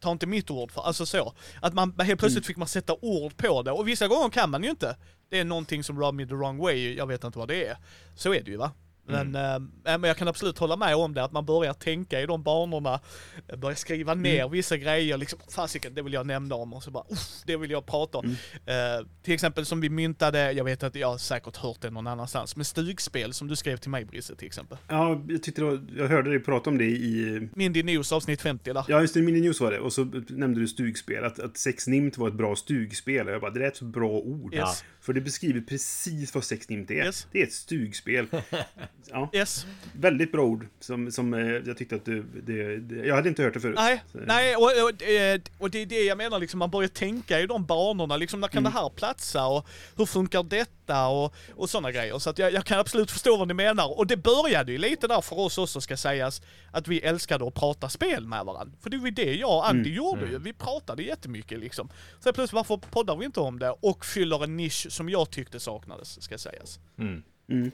[0.00, 1.34] Ta inte mitt ord för, alltså så.
[1.62, 2.46] Att man helt plötsligt Mm.
[2.46, 3.70] fick man sätta ord på det.
[3.72, 4.96] Och vissa gånger kan man ju inte.
[5.30, 7.76] Det är någonting som rub me the wrong way, jag vet inte vad det är.
[8.16, 8.70] Så är det ju va.
[9.08, 9.70] Men, Mm.
[9.84, 12.42] eh, men jag kan absolut hålla med om det, att man börjar tänka i de
[12.42, 13.00] banorna,
[13.48, 14.22] eh, börjar skriva Mm.
[14.22, 17.04] ner vissa grejer, liksom, fasiken, det vill jag nämna om, och så bara,
[17.46, 18.24] det vill jag prata om.
[18.66, 18.98] Mm.
[19.00, 22.06] Eh, till exempel som vi myntade, jag vet att jag har säkert hört det någon
[22.06, 24.78] annanstans, med stugspel som du skrev till mig Brisse till exempel.
[24.88, 27.48] Ja, jag tyckte var, jag hörde dig prata om det i...
[27.54, 28.84] Mindy News avsnitt 50 där.
[28.88, 29.78] Ja, just det, Mini News var det.
[29.80, 31.24] Och så nämnde du stugspel.
[31.24, 33.26] Att, att Sex Nimt var ett bra stugspel.
[33.28, 34.54] Och jag bara, det är ett så bra ord.
[34.54, 34.84] Yes.
[35.06, 36.94] För det beskriver precis vad Sex Nimt är.
[36.94, 37.26] Yes.
[37.32, 38.26] Det är ett stugspel.
[39.10, 39.66] ja, Yes.
[39.92, 40.66] väldigt bra ord.
[40.80, 42.24] Som, som eh, jag tyckte att du...
[42.46, 43.74] Det, det, jag hade inte hört det förut.
[43.78, 46.88] Nej, Så- nej och, och, eh, och det är det jag menar, liksom, man börjar
[46.88, 48.72] tänka i de banorna, liksom, när kan Mm.
[48.72, 49.66] det här platsa och
[49.96, 52.18] hur funkar detta och, och sådana grejer.
[52.18, 53.98] Så att jag, jag kan absolut förstå vad ni menar.
[53.98, 56.42] Och det började ju lite där för oss också ska sägas,
[56.72, 58.76] att vi älskade att prata spel med varandra.
[58.80, 59.96] För det var ju det jag och Andy Mm.
[59.96, 61.88] gjorde ju, vi pratade jättemycket liksom.
[62.20, 63.70] Så plötsligt varför poddar vi inte om det?
[63.70, 66.78] Och fyller en nisch som jag tyckte saknades, ska sägas.
[66.98, 67.22] Mm.
[67.48, 67.70] Mm.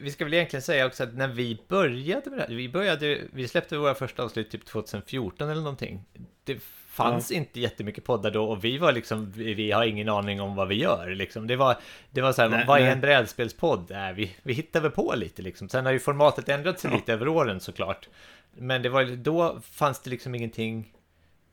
[0.00, 3.18] Vi ska väl egentligen säga också att när vi började med det här, vi började,
[3.32, 6.04] vi släppte våra första avsnitt typ 2014 eller någonting.
[6.44, 6.60] Det
[7.04, 10.56] fanns inte jättemycket poddar då och vi var liksom, vi, vi har ingen aning om
[10.56, 11.46] vad vi gör liksom.
[11.46, 11.76] Det var,
[12.10, 12.92] det var så här, Nej, vad är nej.
[12.92, 13.90] en brädspelspodd?
[13.90, 15.68] Äh, vi, vi hittar väl på lite liksom.
[15.68, 16.96] Sen har ju formatet ändrat sig Ja.
[16.96, 18.08] lite över åren såklart.
[18.56, 20.92] Men det var, då fanns det liksom ingenting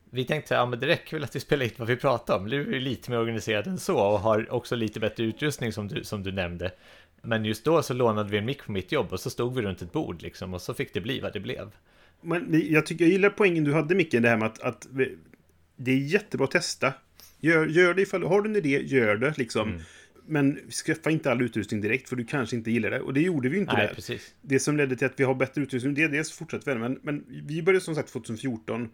[0.10, 2.38] vi tänkte här, ja men det räcker väl att vi spelar in vad vi pratar
[2.38, 2.46] om.
[2.48, 5.88] Nu är vi lite mer organiserade än så och har också lite bättre utrustning som
[5.88, 6.72] du, som du nämnde.
[7.22, 9.62] Men just då så lånade vi en mick på mitt jobb och så stod vi
[9.62, 11.72] runt ett bord liksom och så fick det bli vad det blev.
[12.22, 15.18] Men jag, tycker, jag gillar poängen du hade, Micke, det här med att, att vi,
[15.76, 16.94] det är jättebra att testa.
[17.40, 19.70] Gör, gör det ifall har du en idé, gör det liksom.
[19.70, 19.82] Mm.
[20.28, 23.00] Men skaffa inte all utrustning direkt, för du kanske inte gillar det.
[23.02, 23.94] Och det gjorde vi ju inte Nej, där.
[23.96, 24.34] precis.
[24.42, 27.00] Det som ledde till att vi har bättre utrustning, det är dels fortsatt vänner, men,
[27.02, 28.90] men vi började som sagt 2014.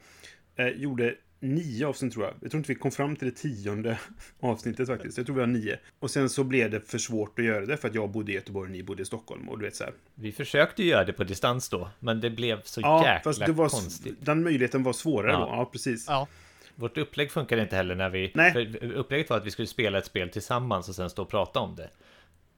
[0.55, 2.33] Eh, gjorde nio avsnitt tror jag.
[2.41, 3.99] Jag tror inte vi kom fram till det tionde
[4.39, 5.17] avsnittet faktiskt.
[5.17, 5.79] Jag tror vi har nio.
[5.99, 8.35] Och sen så blev det för svårt att göra det för att jag bodde i
[8.35, 9.49] Göteborg och ni bodde i Stockholm.
[9.49, 9.93] Och du vet så här.
[10.15, 13.51] Vi försökte göra det på distans då, men det blev så Ja, jäkla fast det
[13.51, 14.15] var, konstigt.
[14.25, 15.39] den möjligheten var svårare Ja.
[15.39, 15.45] då.
[15.45, 16.05] Ja, precis.
[16.07, 16.27] Ja.
[16.75, 18.31] Vårt upplägg funkade inte heller när vi...
[18.35, 18.53] Nej.
[18.53, 21.59] För upplägget var att vi skulle spela ett spel tillsammans och sen stå och prata
[21.59, 21.89] om det.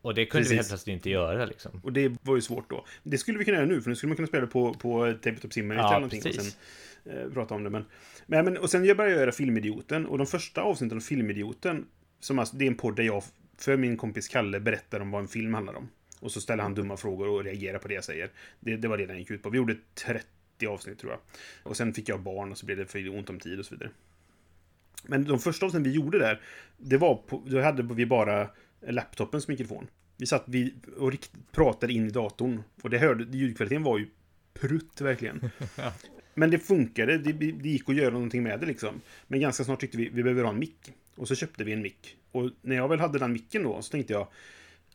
[0.02, 0.57] Och det kunde vi Precis.
[0.57, 1.81] helt plötsligt inte göra liksom.
[1.84, 2.85] Och det var ju svårt då.
[3.03, 5.53] Det skulle vi kunna göra nu, för nu skulle man kunna spela på, på Tabletop
[5.53, 6.34] Simulator Ja, eller någonting.
[6.38, 6.53] Och sen
[7.14, 7.69] eh, prata om det.
[7.69, 7.85] Men,
[8.26, 10.06] men, men, och sen jag började jag göra Filmidioten.
[10.06, 11.85] Och de första avsnitten av Filmidioten,
[12.19, 13.23] som alltså, det är en podd där jag
[13.57, 15.90] för min kompis Kalle berättar om vad en film handlar om.
[16.19, 18.30] Och så ställer han dumma frågor och reagerar på det jag säger.
[18.60, 19.49] Det, det var det den gick ut på.
[19.49, 19.76] Vi gjorde
[20.06, 20.26] 30
[20.68, 21.20] avsnitt tror jag.
[21.64, 23.76] Och sen fick jag barn och så blev det för ont om tid och så
[23.76, 23.90] vidare.
[25.04, 26.42] Men de första avsnitten vi gjorde där,
[26.78, 28.50] det var på, då hade vi bara
[28.88, 29.88] laptopens mikrofon.
[30.18, 32.64] Vi satt vi och rikt, pratade in i datorn.
[32.82, 34.08] Och det hörde, ljudkvaliteten var ju
[34.54, 35.50] prutt verkligen.
[36.34, 39.02] Men det funkade, det, det gick att göra någonting med det liksom.
[39.28, 40.94] Men ganska snart tyckte vi, vi behöver ha en mick.
[41.16, 42.18] Och så köpte vi en mick.
[42.32, 44.28] Och när jag väl hade den micken då, så tänkte jag,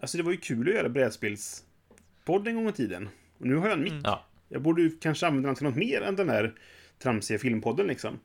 [0.01, 3.09] alltså det var ju kul att göra brädspelspodd en gång i tiden.
[3.39, 4.05] Och nu har jag en mick.
[4.05, 6.55] Ja, Jag borde ju kanske använda den till något mer än den här
[6.99, 8.19] tramsiga filmpodden liksom.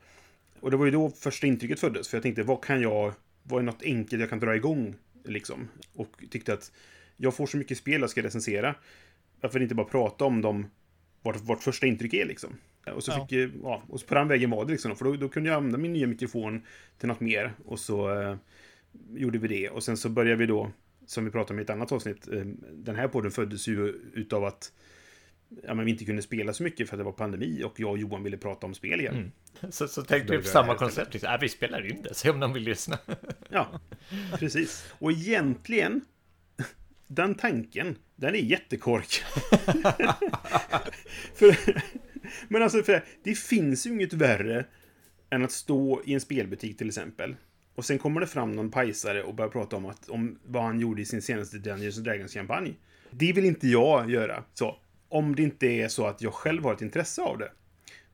[0.59, 3.13] Och det var ju då första intrycket föddes, för jag tänkte, vad kan jag,
[3.43, 4.95] vad är något enkelt jag kan dra igång,
[5.25, 5.67] liksom?
[5.93, 6.71] Och tyckte att
[7.17, 8.75] jag får så mycket spel jag ska recensera.
[9.41, 10.65] Varför inte bara prata om dem,
[11.21, 12.57] vart, vart första intryck är liksom?
[12.95, 13.27] Och så Ja.
[13.27, 15.49] fick, eh, ja, och så på den vägen var det liksom, för då, då kunde
[15.49, 16.61] jag använda min nya mikrofon
[16.97, 17.53] till något mer.
[17.65, 18.35] Och så eh,
[19.13, 19.69] gjorde vi det.
[19.69, 20.71] Och sen så började vi då,
[21.05, 22.41] som vi pratade om i ett annat avsnitt, eh,
[22.71, 24.71] den här podden föddes ju utav att
[25.63, 27.91] ja, men vi inte kunde spela så mycket för att det var pandemi och jag
[27.91, 29.15] och Johan ville prata om spel igen.
[29.15, 29.71] Mm.
[29.71, 31.13] så, så tänkte vi på samma koncept.
[31.13, 31.33] Liksom.
[31.33, 32.97] Äh, vi spelar in det, se om någon vill lyssna.
[33.49, 33.79] Ja,
[34.39, 34.93] precis.
[34.99, 36.01] Och egentligen,
[37.07, 39.13] den tanken, den är jättekork.
[41.35, 41.55] för,
[42.47, 44.65] men alltså, för det finns ju inget värre
[45.29, 47.35] än att stå i en spelbutik till exempel.
[47.75, 50.79] Och sen kommer det fram någon pajsare och börjar prata om, att, om vad han
[50.79, 52.75] gjorde i sin senaste Dungeons and Dragons-kampanj.
[53.11, 54.43] Det vill inte jag göra.
[54.53, 54.77] Så,
[55.13, 57.51] om det inte är så att jag själv har ett intresse av det.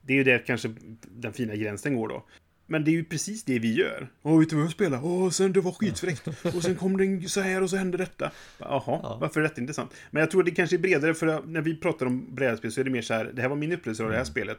[0.01, 0.73] Det är ju där kanske
[1.07, 2.25] den fina gränsen går då.
[2.65, 4.07] Men det är ju precis det vi gör.
[4.21, 5.05] Åh, vet du vad jag spelar?
[5.05, 6.27] Åh, sen det var skitfräckt.
[6.27, 8.31] Och sen kom det så här och så hände detta.
[8.57, 9.17] Jaha, Ja.
[9.21, 9.91] varför är detta intressant?
[10.11, 12.83] Men jag tror det kanske är bredare, för när vi pratar om brädspel så är
[12.85, 14.57] det mer så här, det här var min upplevelse av det här spelet.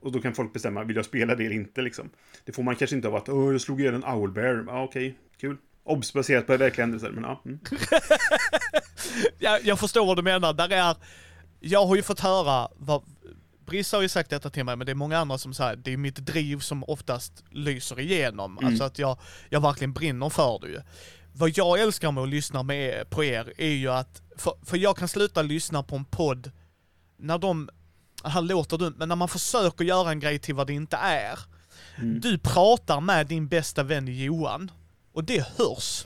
[0.00, 2.10] Och då kan folk bestämma, vill jag spela det eller inte liksom.
[2.44, 4.64] Det får man kanske inte av att, åh, jag slog ihjäl en owlbear.
[4.66, 5.56] Ja, okej, kul.
[5.84, 7.42] Obs baserat på verkliga händelser, men ja.
[7.44, 7.58] Mm.
[9.38, 10.52] jag, jag förstår vad du menar.
[10.52, 10.96] Där är,
[11.60, 13.02] jag har ju fått höra, vad,
[13.66, 15.92] Brisse har ju sagt detta till mig, men det är många andra som säger det
[15.92, 18.58] är mitt driv som oftast lyser igenom.
[18.62, 19.18] Alltså att jag,
[19.48, 20.80] jag verkligen brinner för det ju.
[21.32, 24.96] Vad jag älskar med att lyssna med på er är ju att, för, för jag
[24.96, 26.50] kan sluta lyssna på en podd
[27.16, 27.68] när de,
[28.24, 31.38] här låter dumt, men när man försöker göra en grej till vad det inte är.
[32.20, 34.70] Du pratar med din bästa vän Johan,
[35.12, 36.04] och det hörs.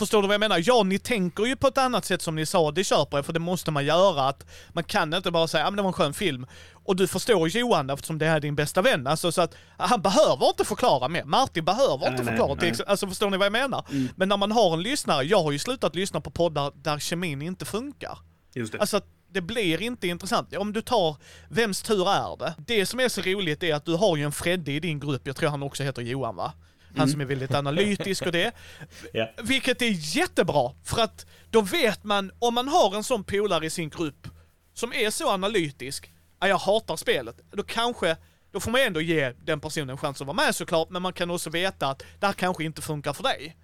[0.00, 0.62] Förstår du vad jag menar?
[0.64, 3.32] Ja, ni tänker ju på ett annat sätt som ni sa, det köper jag, för
[3.32, 4.22] det måste man göra.
[4.28, 6.46] Att man kan inte bara säga, ja men det var en skön film.
[6.84, 9.06] Och du förstår Johan eftersom det är din bästa vän.
[9.06, 11.24] Alltså så att han behöver inte förklara mer.
[11.24, 12.54] Martin behöver Nej, inte nej, förklara.
[12.60, 12.70] nej.
[12.70, 13.84] ex- Alltså förstår ni vad jag menar?
[14.16, 17.42] Men när man har en lyssnare, jag har ju slutat lyssna på poddar där kemin
[17.42, 18.18] inte funkar.
[18.54, 18.78] Just det.
[18.80, 19.00] Alltså
[19.32, 20.56] det blir inte intressant.
[20.56, 21.16] Om du tar
[21.48, 22.54] Vems tur är det?
[22.66, 25.22] Det som är så roligt är att du har ju en Fredde i din grupp,
[25.26, 26.52] jag tror han också heter Johan va?
[26.96, 28.52] Han som är väldigt analytisk och det.
[29.12, 29.30] Ja.
[29.42, 33.70] Vilket är jättebra, för att då vet man, om man har en sån polare i
[33.70, 34.28] sin grupp
[34.74, 38.16] som är så analytisk, ja, jag hatar spelet, då kanske,
[38.52, 41.12] då får man ändå ge den personen en chans att vara med såklart, men man
[41.12, 43.56] kan också veta att det här kanske inte funkar för dig.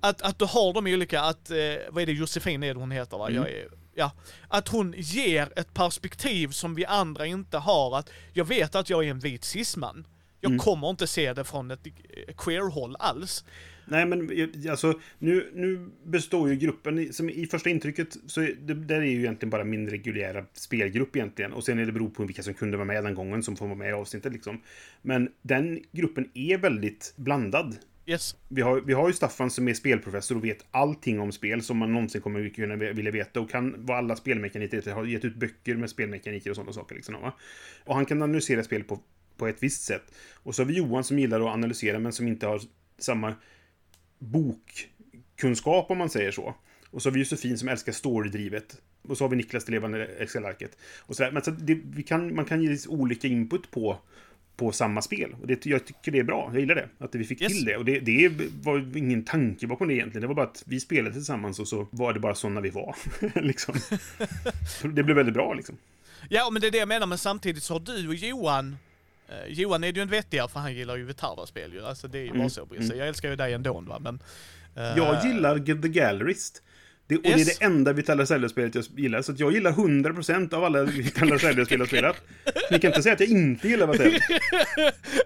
[0.00, 1.56] Att, att du har de olika, att, eh,
[1.90, 3.30] vad är det, Josefin är det hon heter va?
[3.30, 4.10] Jag är, ja.
[4.48, 9.04] Att hon ger ett perspektiv som vi andra inte har, att jag vet att jag
[9.04, 10.06] är en vit cisman.
[10.52, 11.86] Jag kommer inte se det från ett
[12.36, 13.44] queer-håll alls.
[13.88, 18.74] Nej, men eh, alltså, nu, nu består ju gruppen, som i första intrycket, så det
[18.74, 21.52] där är ju egentligen bara min reguljära spelgrupp egentligen.
[21.52, 23.66] Och sen är det beror på vilka som kunde vara med den gången som får
[23.66, 24.60] vara med i avsnittet liksom.
[25.02, 27.76] Men den gruppen är väldigt blandad.
[28.08, 28.36] Yes.
[28.48, 31.76] Vi har, vi har ju Staffan som är spelprofessor och vet allting om spel som
[31.76, 34.92] man någonsin kommer kunna vilja veta och kan vad alla spelmekaniker.
[34.92, 36.94] Har gett ut böcker med spelmekaniker och sådana saker.
[36.94, 37.32] Liksom, va?
[37.84, 39.00] Och han kan analysera spel på,
[39.36, 40.02] på ett visst sätt.
[40.34, 42.60] Och så har vi Johan som gillar att analysera men som inte har
[42.98, 43.34] samma
[44.18, 46.54] bokkunskap om man säger så.
[46.90, 48.80] Och så har vi Josefin som älskar storydrivet.
[49.08, 50.78] Och så har vi Niklas det levande Excel-arket.
[51.00, 51.30] Och så där.
[51.32, 53.98] Men så det, vi kan, man kan ge olika input på,
[54.56, 55.36] på samma spel.
[55.40, 56.50] Och det, jag tycker det är bra.
[56.52, 56.88] Jag gillar det.
[56.98, 57.52] Att vi fick Yes.
[57.52, 57.76] till det.
[57.76, 58.28] Och det, det
[58.62, 60.20] var ingen tanke bakom det egentligen.
[60.20, 62.96] Det var bara att vi spelade tillsammans och så var det bara sådana vi var.
[63.42, 63.74] liksom.
[64.94, 65.76] Det blev väldigt bra liksom.
[66.30, 68.76] Ja, men det är det jag menar, men samtidigt så har du och Johan
[69.28, 71.84] eh, Johan är ju en vettigare för han gillar ju Vitarda-spel ju.
[71.86, 72.94] Alltså det är ju bara så Brisse.
[72.94, 74.18] Jag älskar ju dig ändå va, men...
[74.76, 76.62] eh, Jag gillar The Gallerist.
[77.08, 77.58] Det, och det är Yes.
[77.58, 79.22] det enda Vitala Zelda-spelet jag gillar.
[79.22, 82.16] Så jag gillar 100% av alla Vitala Zelda-spel jag spelat.
[82.70, 84.12] Ni kan inte säga att jag inte gillar Vatell.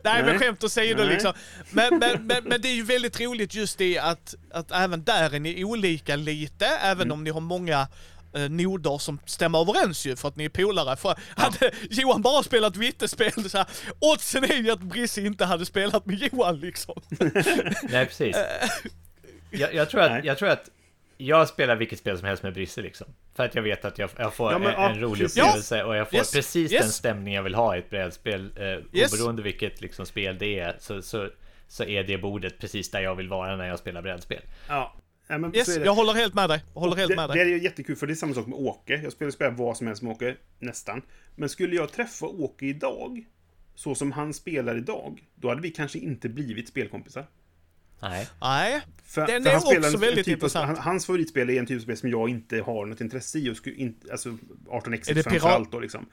[0.05, 0.39] Nej, men Nej.
[0.39, 1.33] skämt åsido liksom.
[1.71, 5.35] Men, men, men, men det är ju väldigt roligt just det att, att även där
[5.35, 7.13] är ni olika lite, även Mm.
[7.13, 7.89] om ni har många
[8.33, 10.97] noder som stämmer överens ju för att ni är polare.
[10.97, 13.67] För hade Johan bara spelat vittespel så här,
[13.99, 17.03] oddsen är ju att Brisse inte hade spelat med Johan liksom.
[17.83, 18.37] Nej, precis.
[19.51, 20.69] Jag, jag, tror att, jag tror att
[21.17, 23.07] jag spelar vilket spel som helst med Brisse liksom.
[23.35, 25.39] För att jag vet att jag, jag får Ja, men, en, ja, en rolig precis.
[25.43, 26.83] upplevelse och jag får Yes, precis yes.
[26.83, 28.53] den stämning jag vill ha i ett brädspel.
[28.57, 28.65] Eh,
[29.01, 29.13] Yes.
[29.13, 31.29] Oberoende vilket liksom, spel det är så, så,
[31.69, 34.41] så är det bordet precis där jag vill vara när jag spelar brädspel.
[34.69, 34.95] Ja.
[35.39, 35.85] Men Yes, det.
[35.85, 36.65] jag håller helt med dig.
[36.75, 37.43] Jag håller helt det, med det dig.
[37.43, 39.01] är ju jättekul, för det är samma sak med Åke.
[39.03, 41.03] Jag spelar, spelar vad som helst med Åke, nästan.
[41.37, 43.25] Men skulle jag träffa Åke idag,
[43.75, 47.27] så som han spelar idag, då hade vi kanske inte blivit spelkompisar.
[48.03, 48.29] Nej.
[48.41, 50.71] Nej, För, Den för är också en, väldigt en typ intressant.
[50.71, 53.39] Av, han, hans favoritspel är en typ av spel som jag inte har något intresse
[53.39, 53.51] i.
[53.51, 54.29] Och skulle inte, alltså
[54.71, 56.07] 18x Är det framför pirat- allt då liksom.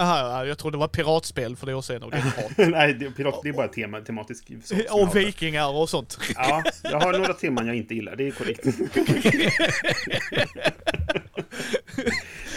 [0.00, 2.52] Aha, jag trodde det var piratspel för det år sedan och det är hat.
[2.70, 4.50] Nej, det, pirat, det är bara tema, tematisk
[4.90, 6.18] Och vikingar och sånt.
[6.34, 8.64] Ja, jag har några teman jag inte gillar, det är korrekt.
[11.96, 12.06] Nej,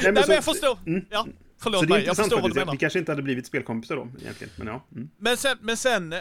[0.03, 0.77] Nej men så- jag förstår.
[1.09, 2.71] Ja, Så förlåt det är mig, jag förstår vad du menar.
[2.71, 4.53] Vi kanske inte hade blivit spelkompisar då, egentligen.
[4.55, 4.85] Men ja.
[4.91, 5.09] Mm.
[5.17, 6.19] Men sen, men sen eh,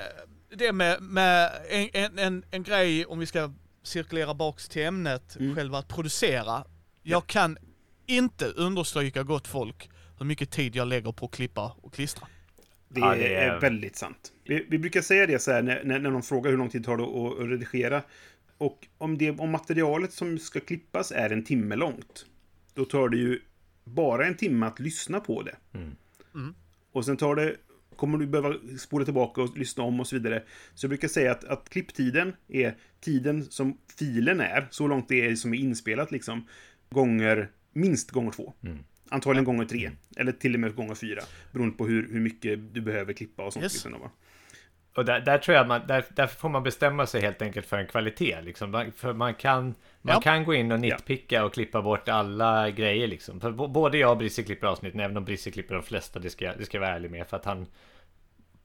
[0.56, 5.36] det med, med en, en, en, en grej, om vi ska cirkulera baks till ämnet,
[5.40, 5.54] Mm.
[5.56, 6.64] själva att producera.
[7.02, 7.56] Jag kan
[8.06, 9.90] inte understryka gott folk
[10.22, 12.28] hur mycket tid jag lägger på att klippa och klistra.
[12.88, 13.50] Det, Ja, det är...
[13.50, 14.32] är- väldigt sant.
[14.44, 16.84] Vi, vi brukar säga det så här när, när, när någon frågar hur lång tid
[16.84, 18.02] tar det att, att redigera.
[18.58, 22.26] Och om, det, om materialet som ska klippas är en timme långt,
[22.74, 23.40] då tar det ju
[23.84, 25.56] bara en timme att lyssna på det.
[26.92, 27.56] Och sen tar det,
[27.96, 30.42] kommer du behöva spola tillbaka och lyssna om och så vidare.
[30.74, 35.26] Så jag brukar säga att, att klipptiden är tiden som filen är, så långt det
[35.26, 36.46] är som är inspelat liksom,
[36.90, 38.52] gånger, minst gånger två.
[39.12, 39.90] Antagligen gånger tre.
[40.16, 41.22] Eller till och med gånger fyra.
[41.52, 43.62] Beroende på hur, hur mycket du behöver klippa och sånt.
[43.62, 43.84] Yes.
[43.84, 44.10] Liksom?
[44.96, 47.78] Och där, där tror jag man, där, därför får man bestämma sig helt enkelt för
[47.78, 48.40] en kvalitet.
[48.42, 48.70] Liksom.
[48.70, 49.64] Man- För man kan,
[50.02, 50.20] man Ja.
[50.20, 53.06] kan gå in och nitpicka och klippa bort alla grejer.
[53.06, 53.40] Liksom.
[53.40, 56.52] För både jag och Brisse klipper avsnitten, även om Brisse klipper de flesta, det ska,
[56.58, 57.26] det ska jag vara ärlig med.
[57.26, 57.66] För att han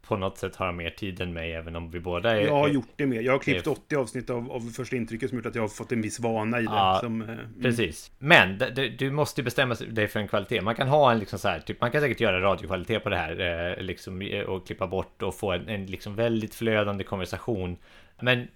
[0.08, 2.42] på något sätt har mer tid än mig, även om vi båda är...
[2.42, 3.24] Jag har gjort det med.
[3.24, 5.68] Jag har klippt det- 80 avsnitt av, av första intrycket som gjort att jag har
[5.68, 6.72] fått en viss vana i det.
[6.72, 7.46] Ja, som, eh, mm.
[7.62, 8.12] Precis.
[8.20, 8.62] Men
[8.98, 10.62] du måste bestämma dig för en kvalitet.
[10.62, 13.18] Man kan ha en liksom så här, typ, man kan säkert göra radiokvalitet på det
[13.18, 17.78] här eh, liksom, eh, och klippa bort och få en, en liksom väldigt flödande konversation.
[18.22, 18.48] Men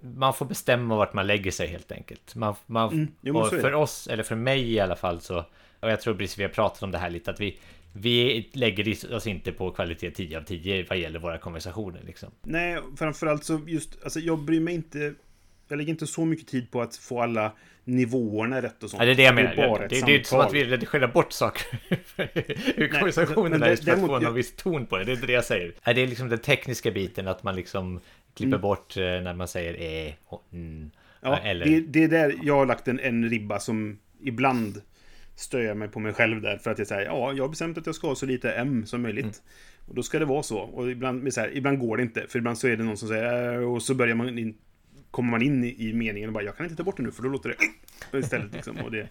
[0.00, 2.34] man får bestämma vart man lägger sig helt enkelt.
[2.34, 5.44] Man, man, Mm, för oss, eller för mig i alla fall så,
[5.80, 7.58] och jag tror precis vi har pratat om det här lite, att vi
[7.92, 12.28] vi lägger oss inte på kvalitet 10 av 10 vad gäller våra konversationer liksom.
[12.42, 15.14] Nej, framförallt så just, alltså jag bryr mig inte,
[15.68, 17.52] jag lägger inte så mycket tid på att få alla
[17.84, 19.00] nivåerna rätt och sånt.
[19.00, 19.56] Ja, det är det jag menar.
[19.56, 21.78] bara Det, ett det, det är inte som att vi redigerar bort saker
[22.76, 25.04] ur konversationerna just för att få en viss ton på det.
[25.04, 25.74] Det är inte det jag säger.
[25.84, 28.00] Det är liksom den tekniska biten, att man liksom
[28.34, 28.60] klipper Mm.
[28.60, 30.90] bort eh, när man säger eh och mm.
[31.20, 31.66] Ja, Eller...
[31.66, 34.82] det, det är där jag har lagt en, en ribba som ibland
[35.42, 36.58] stör jag mig på mig själv där.
[36.58, 38.86] För att jag säger, ja, jag har bestämt att jag ska ha så lite M
[38.86, 39.24] som möjligt.
[39.24, 39.36] Mm.
[39.88, 40.58] Och då ska det vara så.
[40.58, 42.26] Och ibland, så här, ibland går det inte.
[42.28, 44.54] För ibland så är det någon som säger, "Äh", och så börjar man in,
[45.10, 47.10] kommer man in i, i meningen och bara, jag kan inte ta bort det nu
[47.12, 47.56] för då låter
[48.10, 48.76] det istället liksom.
[48.76, 49.08] Och det,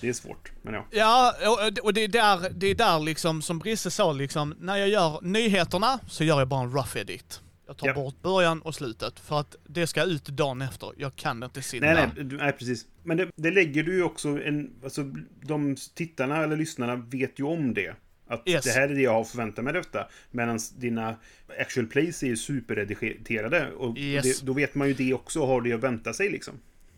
[0.00, 0.52] det är svårt.
[0.62, 0.84] Men ja.
[0.90, 4.76] Ja, och- och det är där, det är där liksom, som Brisse sa, liksom, när
[4.76, 7.40] jag gör nyheterna så gör jag bara en rough edit.
[7.66, 7.94] Jag tar Ja.
[7.94, 10.92] bort början och slutet, för att det ska ut dagen efter.
[10.96, 12.86] Jag kan inte sitta Nej, nej, nej, precis.
[13.02, 14.70] Men det, det lägger du ju också en...
[14.84, 15.02] Alltså,
[15.42, 17.94] de tittarna eller lyssnarna vet ju om det.
[18.26, 18.64] Att Yes.
[18.64, 20.08] det här är det jag har förväntat mig detta.
[20.30, 21.16] Medan dina
[21.60, 23.70] actual plays är ju superredigerade.
[23.72, 24.40] Och Yes.
[24.40, 26.54] det, då vet man ju det också och har det att vänta sig liksom.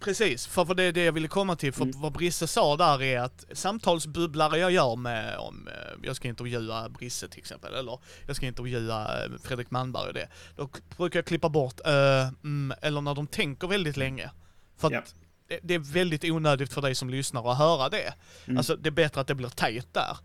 [0.06, 1.72] Precis, för, för det är det jag ville komma till.
[1.72, 2.00] För Mm.
[2.00, 6.88] vad Brisse sa där är att samtalsbubblare jag gör med, om eh, jag ska intervjua
[6.88, 10.28] Brisse till exempel, eller jag ska intervjua eh, Fredrik Malmberg och det.
[10.56, 14.30] Då brukar jag klippa bort, eh, mm, eller när de tänker väldigt länge.
[14.76, 15.02] För att Ja.
[15.48, 18.14] det, det är väldigt onödigt för dig som lyssnar att höra det.
[18.46, 18.58] Mm.
[18.58, 20.16] Alltså det är bättre att det blir tajt där.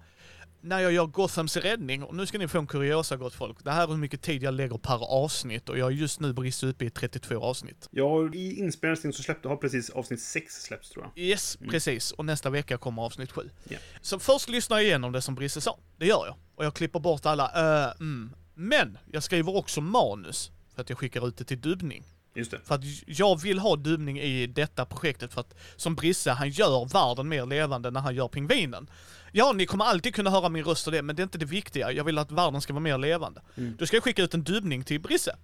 [0.63, 3.63] När jag gör Gothams räddning, och nu ska ni få en kuriosa gott folk.
[3.63, 6.33] Det här är hur mycket tid jag lägger per avsnitt och jag är just nu
[6.33, 7.87] Brisse uppe i 32 avsnitt.
[7.91, 11.23] Ja, i inspelningen så släppte, har precis avsnitt 6 släppts tror jag.
[11.23, 12.11] Yes, precis.
[12.11, 13.49] Och nästa vecka kommer avsnitt sju.
[13.69, 13.77] Ja.
[14.01, 15.79] Så först lyssnar jag igenom det som Brisse sa.
[15.97, 16.35] Det gör jag.
[16.55, 18.31] Och jag klipper bort alla äh, mm.
[18.53, 20.51] Men jag skriver också manus.
[20.75, 22.03] För att jag skickar ut det till dubbning.
[22.35, 22.59] Just det.
[22.63, 26.93] För att jag vill ha dubbning i detta projektet för att som Brisse, han gör
[26.93, 28.89] världen mer levande när han gör pingvinen.
[29.31, 31.45] Ja, ni kommer alltid kunna höra min röst och det, men det är inte det
[31.45, 31.91] viktiga.
[31.91, 33.41] Jag vill att världen ska vara mer levande.
[33.55, 35.35] Då ska jag skicka ut en dubbning till Brisse.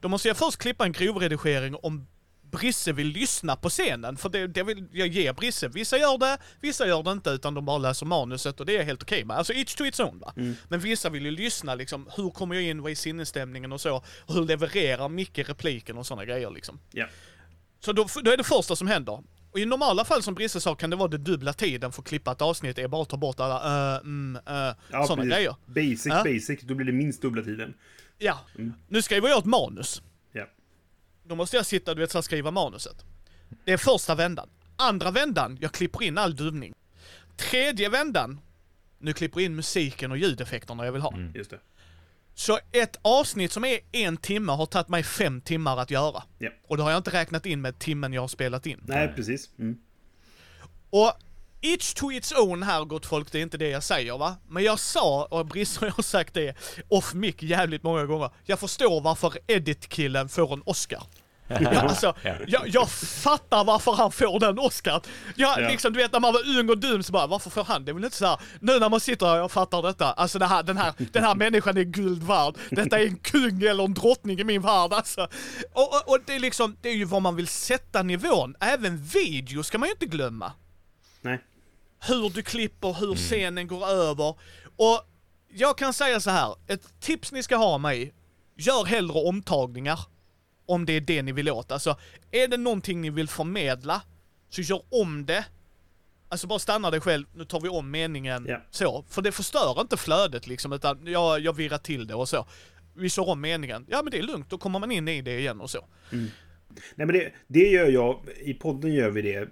[0.00, 2.06] Då måste jag först klippa en grovredigering om
[2.50, 5.68] Brisse vill lyssna på scenen, för det, det vill jag ge Brisse.
[5.68, 8.84] Vissa gör det, vissa gör det inte, utan de bara läser manuset och det är
[8.84, 9.36] helt okej med.
[9.36, 10.32] Alltså each to its own va.
[10.68, 14.02] Men vissa vill ju lyssna liksom, hur kommer jag in, vad är sinnesstämningen och så.
[14.20, 16.80] Och hur levererar Micke repliken och sådana grejer liksom.
[16.92, 17.06] Ja.
[17.80, 19.22] Så då, då är det första som händer.
[19.56, 22.08] Och i normala fall som Brisse sa kan det vara det dubbla tiden för att
[22.08, 25.54] klippa ett avsnitt, är bara att ta bort alla uh, mm, uh, Ja, sådana grejer.
[25.66, 26.24] Basic, Ja.
[26.24, 26.60] basic.
[26.62, 27.74] Då blir det minst dubbla tiden.
[28.18, 28.40] Ja.
[28.88, 30.02] Nu skriver jag ett manus.
[30.32, 30.46] Ja.
[31.24, 33.04] Då måste jag sitta du vet, så skriva manuset.
[33.64, 34.48] Det är första vändan.
[34.76, 36.74] Andra vändan, jag klipper in all dubbning.
[37.36, 38.40] Tredje vändan,
[38.98, 41.14] nu klipper jag in musiken och ljudeffekterna jag vill ha.
[41.34, 41.60] Just det.
[42.38, 46.22] Så ett avsnitt som är en timme har tagit mig fem timmar att göra.
[46.38, 46.50] Ja.
[46.68, 48.80] Och då har jag inte räknat in med timmen jag har spelat in.
[48.86, 49.50] Nej, precis.
[49.58, 49.78] Mm.
[50.90, 51.12] Och
[51.60, 54.36] each to its own här gott folk, det är inte det jag säger va.
[54.48, 56.56] Men jag sa, och Brisse har sagt det
[56.88, 58.30] off mic jävligt många gånger.
[58.44, 61.02] Jag förstår varför Edit-killen får en Oscar.
[61.48, 62.34] Ja, alltså, Ja.
[62.46, 65.02] jag, jag fattar varför han får den Oscar.
[65.34, 65.68] Jag, Ja.
[65.68, 67.84] liksom, du vet när man var ung och dum så bara, varför får han?
[67.84, 68.40] Det är väl inte så här.
[68.60, 71.34] Nu när man sitter här och fattar detta, alltså det här, den, här, den här
[71.34, 72.54] människan är guld värd.
[72.70, 75.28] Detta är en kung eller en drottning i min värld alltså.
[75.72, 78.54] Och, och, och det är liksom, det är ju var man vill sätta nivån.
[78.60, 80.52] Även video ska man ju inte glömma
[81.20, 81.38] Nej.
[82.06, 84.34] hur du klipper, hur scenen går över.
[84.76, 85.00] Och
[85.48, 88.14] jag kan säga så här, ett tips ni ska ha mig,
[88.56, 90.00] gör hellre omtagningar.
[90.66, 91.72] Om det är det ni vill åt.
[91.72, 91.96] Alltså,
[92.30, 94.02] är det någonting ni vill förmedla,
[94.48, 95.44] så gör om det.
[96.28, 98.62] Alltså bara stanna dig själv, nu tar vi om meningen Ja.
[98.70, 99.04] så.
[99.08, 102.46] För det förstör inte flödet liksom, utan jag, jag virrar till det och så.
[102.94, 103.86] Vi kör om meningen.
[103.88, 105.86] Ja men det är lugnt, då kommer man in i det igen och så.
[106.10, 106.30] Nej,
[106.94, 108.20] men det, det gör jag.
[108.40, 109.48] I podden gör vi det.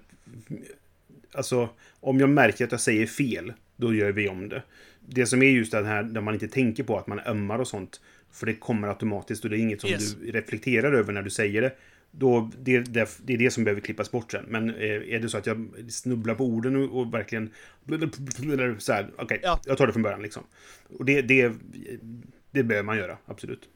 [1.33, 1.69] Alltså,
[1.99, 4.63] om jag märker att jag säger fel, då gör vi om det.
[4.99, 7.67] Det som är just det här där man inte tänker på att man ömmar och
[7.67, 8.01] sånt.
[8.35, 10.13] För det kommer automatiskt och det är inget som Yes.
[10.15, 11.75] du reflekterar över när du säger det.
[12.11, 14.45] Då, det, det, det är det som behöver klippas bort sen.
[14.47, 17.49] Men eh, är det så att jag snubblar på orden och, och verkligen...
[18.79, 19.59] Så här, okej, Ja.
[19.65, 20.43] jag tar det från början liksom.
[20.99, 21.53] Och det, det,
[22.51, 23.69] det behöver man göra, absolut.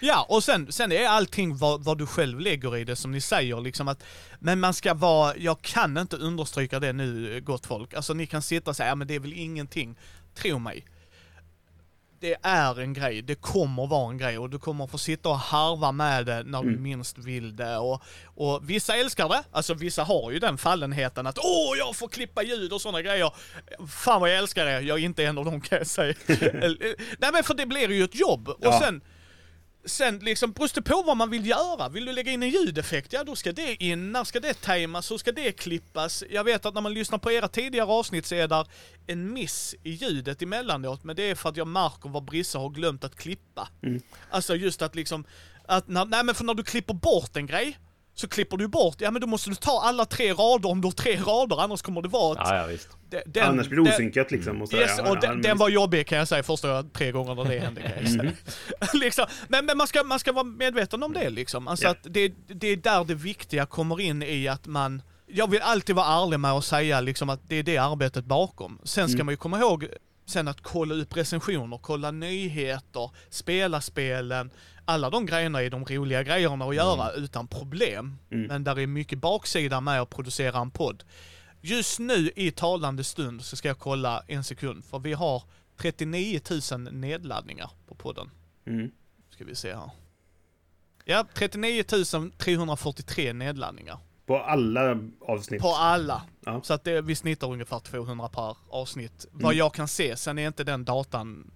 [0.00, 3.20] Ja, och sen, sen är allting vad, vad du själv lägger i det som ni
[3.20, 4.04] säger liksom att
[4.38, 7.94] Men man ska vara, jag kan inte understryka det nu gott folk.
[7.94, 9.96] Alltså ni kan sitta och säga, ja men det är väl ingenting.
[10.34, 10.84] Tro mig.
[12.24, 15.38] Det är en grej, det kommer vara en grej och du kommer få sitta och
[15.38, 17.76] harva med det när du minst vill det.
[17.76, 18.02] Och,
[18.34, 22.42] och vissa älskar det, alltså vissa har ju den fallenheten att åh, jag får klippa
[22.42, 23.32] ljud och sådana grejer.
[23.88, 26.14] Fan vad jag älskar det, jag är inte en av dem kan jag säga.
[27.18, 28.48] Nej men för det blir ju ett jobb.
[28.48, 28.80] Och Ja.
[28.80, 29.00] sen
[29.86, 31.88] Sen liksom, beror det på vad man vill göra.
[31.88, 34.12] Vill du lägga in en ljudeffekt, ja då ska det in.
[34.12, 35.10] När ska det tajmas?
[35.10, 36.24] Hur ska det klippas?
[36.30, 38.66] Jag vet att när man lyssnar på era tidigare avsnitt så är där
[39.06, 41.04] en miss i ljudet emellanåt.
[41.04, 43.68] Men det är för att jag märker vad Brisse har glömt att klippa.
[44.30, 45.24] Alltså just att liksom,
[45.68, 47.78] att när, nej men för när du klipper bort en grej,
[48.14, 50.86] så klipper du bort, ja men då måste du ta alla tre rader om du
[50.86, 52.48] har tre rader, annars kommer det vara ett...
[52.50, 52.88] Ja, ja visst.
[53.26, 54.62] den- Annars blir det osynkat liksom.
[54.62, 57.12] Och så, Yes, ja, och ja, den, den var jobbig kan jag säga första tre
[57.12, 58.32] gångerna det hände kan jag säga.
[58.94, 59.26] liksom.
[59.48, 61.68] Men, men man, ska, man ska vara medveten om det liksom.
[61.68, 61.90] Alltså Ja.
[61.90, 65.96] att det, det är där det viktiga kommer in i att man jag vill alltid
[65.96, 68.78] vara ärlig med att säga liksom att det är det arbetet bakom.
[68.84, 69.86] Sen ska man ju komma ihåg
[70.26, 74.50] sen att kolla upp recensioner, kolla nyheter, spela spelen.
[74.84, 78.18] Alla de grejerna är de roliga grejerna att göra utan problem.
[78.28, 81.04] Men där är mycket baksida med att producera en podd.
[81.60, 85.42] Just nu i talande stund så ska jag kolla en sekund, för vi har
[85.76, 86.40] 39
[86.72, 88.30] 000 nedladdningar på podden.
[88.66, 88.90] Mm.
[89.30, 89.90] Ska vi se här.
[91.04, 91.84] Ja, 39
[92.38, 93.98] 343 nedladdningar.
[94.26, 95.60] På alla avsnitt.
[95.62, 96.22] På alla.
[96.44, 96.60] Ja.
[96.62, 99.26] Så att det, vi snittar ungefär 200 per avsnitt.
[99.30, 99.58] Vad Mm.
[99.58, 101.50] jag kan se, sen är inte den datan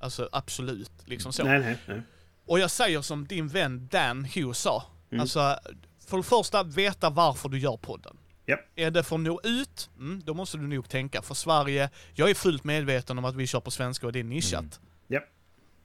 [0.00, 1.44] Alltså absolut, liksom så.
[1.44, 2.02] Nej, nej, nej.
[2.46, 4.84] Och jag säger som din vän Dan Hughes sa.
[5.10, 5.20] Mm.
[5.20, 5.58] Alltså,
[6.06, 8.16] för det första, veta varför du gör podden.
[8.46, 8.60] Japp.
[8.76, 9.90] Är det för att nå ut?
[9.98, 11.22] Mm, då måste du nog tänka.
[11.22, 14.24] För Sverige, jag är fullt medveten om att vi kör på svenska och det är
[14.24, 14.80] nischat.
[15.08, 15.24] Japp.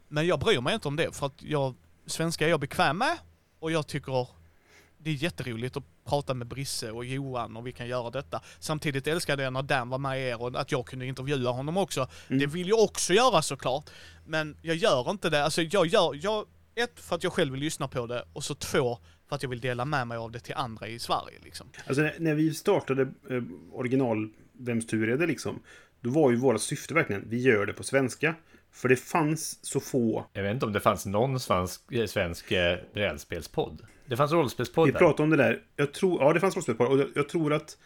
[0.08, 1.76] Men jag bryr mig inte om det, för att jag,
[2.06, 3.18] svenska är jag bekväm med.
[3.60, 4.28] Och jag tycker
[4.98, 8.42] det är jätteroligt att prata med Brisse och Johan och vi kan göra detta.
[8.60, 12.08] Samtidigt älskade jag när Dan var med er och att jag kunde intervjua honom också.
[12.28, 12.40] Mm.
[12.40, 13.90] Det vill jag också göra såklart.
[14.26, 15.44] Men jag gör inte det.
[15.44, 18.56] Alltså jag gör, jag, ett, för att jag själv vill lyssna på det och så
[18.56, 18.98] två,
[19.30, 21.68] för att jag vill dela med mig av det till andra i Sverige liksom.
[21.88, 24.30] Alltså när, när vi startade eh, original
[24.60, 25.60] Vems tur är det liksom?
[26.02, 28.36] Då var ju våra syfte verkligen, vi gör det på svenska.
[28.72, 30.26] För det fanns så få.
[30.34, 33.82] Jag vet inte om det fanns någon svensk, eh, svensk eh, brädspelspodd.
[34.08, 35.00] Det fanns Vi rollspelspoddar.
[35.00, 35.62] pratade om det där.
[35.76, 36.88] Jag tror, ja det fanns rollspelspodd.
[36.88, 37.78] Och jag, jag tror att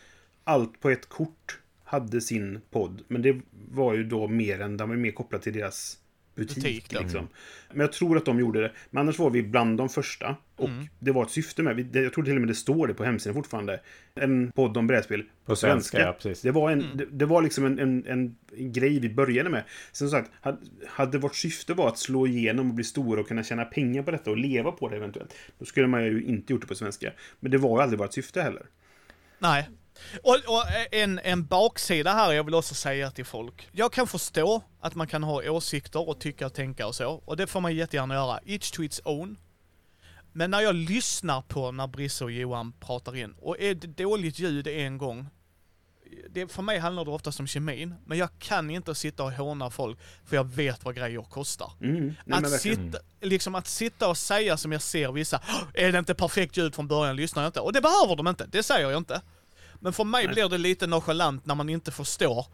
[0.44, 3.02] allt på ett kort hade sin podd.
[3.08, 3.42] Men det
[3.72, 5.98] var ju då mer än, den var mer kopplad till deras
[6.36, 6.56] butik.
[6.56, 7.28] Butik, liksom.
[7.70, 8.72] Men jag tror att de gjorde det.
[8.90, 10.36] Men annars var vi bland de första.
[10.56, 10.88] Och Mm.
[11.00, 11.76] det var ett syfte med.
[11.76, 13.80] vi- Jag tror till och med det står det på hemsidan fortfarande.
[14.16, 16.42] En podd om brädspel På svenska, ja, precis.
[16.42, 16.98] Det var, en, Mm.
[16.98, 18.36] det, det var liksom en, en, en
[18.72, 19.64] grej vi började med.
[19.92, 23.28] Sen som sagt, hade, hade vårt syfte var att slå igenom och bli stora och
[23.28, 25.34] kunna tjäna pengar på detta och leva på det eventuellt.
[25.60, 27.12] Då skulle man ju inte gjort det på svenska.
[27.40, 28.66] Men det var ju aldrig vårt syfte heller.
[29.40, 29.70] Nej.
[30.24, 33.70] Och, och en, en baksida här jag vill också säga till folk.
[33.72, 37.10] Jag kan förstå att man kan ha åsikter och tycka och tänka och så.
[37.26, 38.40] Och det får man jättegärna göra.
[38.46, 39.38] Each to its own.
[40.34, 44.40] Men när jag lyssnar på när Brisse och Johan pratar in och är det dåligt
[44.40, 45.28] ljud en gång.
[46.30, 47.96] Det, för mig handlar det oftast om kemin.
[48.06, 51.72] Men jag kan inte sitta och håna folk för jag vet vad grejer kostar.
[51.82, 52.14] Mm.
[52.26, 56.00] Nej, Att sitta, liksom att sitta och säga som jag ser vissa, "Åh, är det
[56.00, 57.60] inte perfekt ljud från början lyssnar jag inte.
[57.60, 59.22] Och det behöver de inte, det säger jag inte.
[59.82, 60.34] Men för mig Nej.
[60.34, 62.46] blir det lite nonchalant när man inte förstår.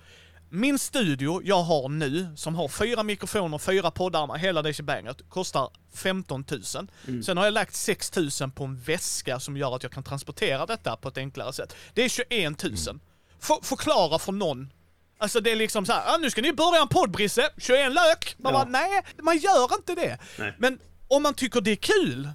[0.49, 5.69] Min studio jag har nu, som har fyra mikrofoner, fyra poddarmar, hela det shebanget, kostar
[5.95, 6.61] 15 000.
[7.07, 7.23] Mm.
[7.23, 10.65] Sen har jag lagt 6 000 på en väska som gör att jag kan transportera
[10.65, 11.75] detta på ett enklare sätt.
[11.93, 12.73] Det är 21 000.
[12.73, 12.99] Mm.
[13.39, 14.73] För, förklara för någon.
[15.19, 17.93] Alltså det är liksom så här, ah, nu ska ni börja en podd Brisse, 21
[17.93, 18.35] lök.
[18.37, 18.59] Man Ja.
[18.59, 20.17] bara, nej, man gör inte det.
[20.39, 20.53] Nej.
[20.57, 22.29] Men om man tycker det är kul,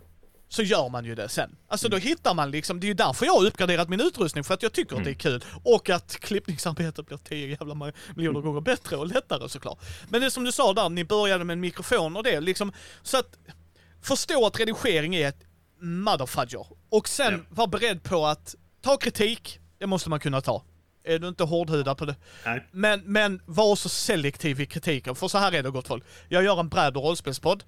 [0.52, 1.56] så gör man ju det sen.
[1.68, 4.54] Alltså då hittar man liksom, det är ju därför jag har uppgraderat min utrustning, för
[4.54, 5.44] att jag tycker att det är kul.
[5.64, 9.78] Och att klippningsarbetet blir tio jävla miljoner gånger bättre och lättare såklart.
[10.08, 12.72] Men det som du sa där, ni började med en mikrofon och det liksom,
[13.02, 13.38] så att
[14.02, 15.40] förstå att redigering är ett
[15.80, 16.66] motherfudger.
[16.88, 17.38] Och sen Ja.
[17.50, 20.64] var beredd på att ta kritik, det måste man kunna ta.
[21.04, 22.16] Är du inte hårdhudad på det?
[22.44, 22.68] Nej.
[22.72, 26.04] Men, men var så selektiv i kritiken, för så här är det gott folk.
[26.28, 27.64] Jag gör en bräd och rollspelspodd.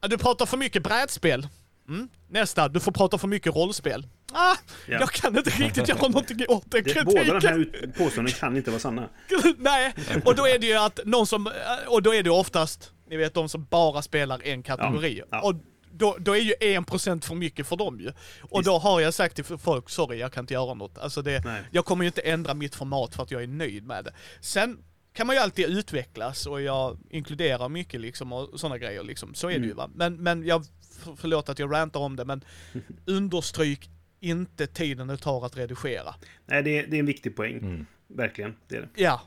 [0.00, 1.48] Du pratar för mycket brädspel.
[1.88, 2.08] Mm.
[2.28, 4.06] Nästa, du får prata för mycket rollspel.
[4.32, 4.56] Ah,
[4.86, 4.98] Ja.
[5.00, 7.04] Jag kan inte riktigt göra någonting åt den kritiken.
[7.04, 9.08] båda de här påståendena kan inte vara sanna.
[9.58, 9.94] Nej,
[10.24, 11.50] och då är det ju att någon som,
[11.88, 15.18] och då är det oftast, ni vet de som bara spelar en kategori.
[15.18, 15.40] Ja, ja.
[15.42, 15.54] Och
[15.94, 18.08] då, då är ju 1% för mycket för dem ju.
[18.40, 18.66] Och Visst.
[18.66, 20.98] då har jag sagt till folk, sorry jag kan inte göra något.
[20.98, 21.62] Alltså det, Nej.
[21.70, 24.12] jag kommer ju inte ändra mitt format för att jag är nöjd med det.
[24.40, 24.78] Sen
[25.12, 29.34] kan man ju alltid utvecklas och jag inkluderar mycket liksom och sådana grejer liksom.
[29.34, 29.90] Så är det ju va.
[29.94, 30.64] Men, men jag,
[31.04, 32.44] för- förlåt att jag rantar om det men
[33.06, 33.90] understryk
[34.20, 36.14] inte tiden det tar att redigera.
[36.46, 37.58] Nej, det, är- det är en viktig poäng.
[37.58, 37.86] Mm.
[38.08, 38.88] Verkligen, det är det.
[39.02, 39.20] Ja.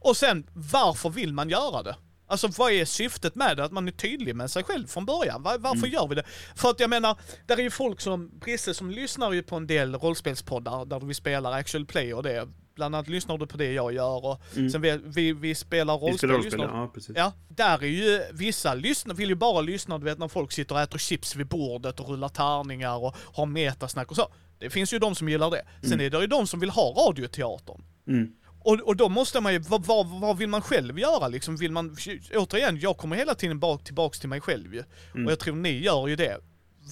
[0.00, 1.96] Och sen, varför vill man göra det?
[2.30, 3.64] Alltså vad är syftet med det?
[3.64, 5.42] Att man är tydlig med sig själv från början.
[5.42, 6.24] Var, varför gör vi det?
[6.56, 7.16] För att jag menar,
[7.46, 11.14] där är ju folk som, Brisse som lyssnar ju på en del rollspelspoddar där vi
[11.14, 12.48] spelar actual play och det.
[12.78, 16.12] Bland annat lyssnar du på det jag gör och sen vi, vi, vi spelar rollspel.
[16.12, 17.16] Vi spelar rollspel, lyssnar- ja precis.
[17.16, 20.74] Ja, där är ju vissa lyssnar, vill ju bara lyssna, du vet när folk sitter
[20.74, 24.28] och äter chips vid bordet och rullar tärningar och har metasnack och så.
[24.58, 25.62] Det finns ju de som gillar det.
[25.88, 27.82] Sen är det ju de som vill ha radioteatern.
[28.08, 28.32] Mm.
[28.60, 31.56] Och, och då måste man ju, vad, vad, vad vill man själv göra liksom?
[31.56, 31.96] Vill man,
[32.34, 34.80] återigen, jag kommer hela tiden bak, tillbaks till mig själv ju.
[35.26, 36.36] Och jag tror ni gör ju det.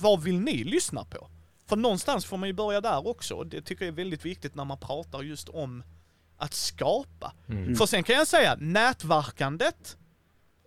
[0.02, 1.28] Vad vill ni lyssna på?
[1.68, 3.44] För någonstans får man ju börja där också.
[3.44, 5.82] Det tycker jag är väldigt viktigt när man pratar just om
[6.38, 7.32] att skapa.
[7.78, 9.96] För sen kan jag säga, nätverkandet.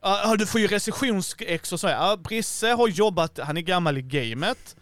[0.02, 1.88] Ja, du får ju recensionsex och så.
[1.88, 4.76] Ja, Brisse har jobbat, han är gammal i gamet.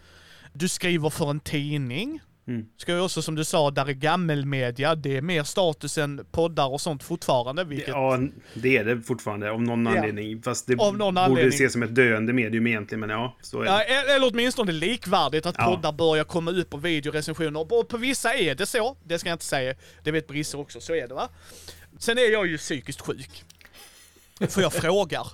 [0.52, 2.20] Du skriver för en tidning.
[2.48, 2.66] Mm.
[2.76, 4.94] Ska ju också, som du sa, där är gammelmedia.
[4.94, 7.64] Det är mer status än poddar och sånt fortfarande.
[7.64, 8.18] Vilket, Ja,
[8.54, 9.96] det är det fortfarande av någon Ja.
[9.98, 10.42] anledning.
[10.42, 11.48] Fast det borde anledning.
[11.48, 13.70] ses som ett döende medium egentligen, men ja, så är det.
[13.70, 15.64] Ja, e- eller åtminstone likvärdigt att Ja.
[15.64, 17.60] poddar börjar komma ut på videorecensioner.
[17.60, 19.74] Och på- på vissa är det så, det ska jag inte säga.
[20.02, 21.28] Det vet Brisse också, så är det va.
[21.98, 23.44] Sen är jag ju psykiskt sjuk.
[24.48, 25.26] För jag frågar.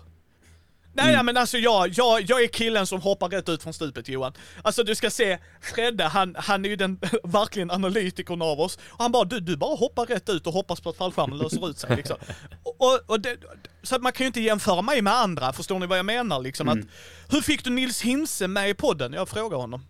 [0.96, 1.26] Nej, Mm.
[1.26, 4.32] men alltså jag, jag, jag är killen som hoppar rätt ut från stupet Johan.
[4.62, 8.78] Alltså du ska se, Fredde han, han är ju den verkligen analytikern av oss.
[8.90, 11.70] Och han bara, du, du bara hoppar rätt ut och hoppas på att fallskärmen löser
[11.70, 12.16] ut sig liksom.
[12.62, 13.36] Och, och, och det,
[13.82, 16.40] så att man kan ju inte jämföra mig med andra, förstår ni vad jag menar
[16.40, 16.68] liksom?
[16.68, 16.80] Mm.
[16.80, 16.86] Att,
[17.34, 19.12] hur fick du Nils Hinse med i podden?
[19.12, 19.86] Jag frågar honom.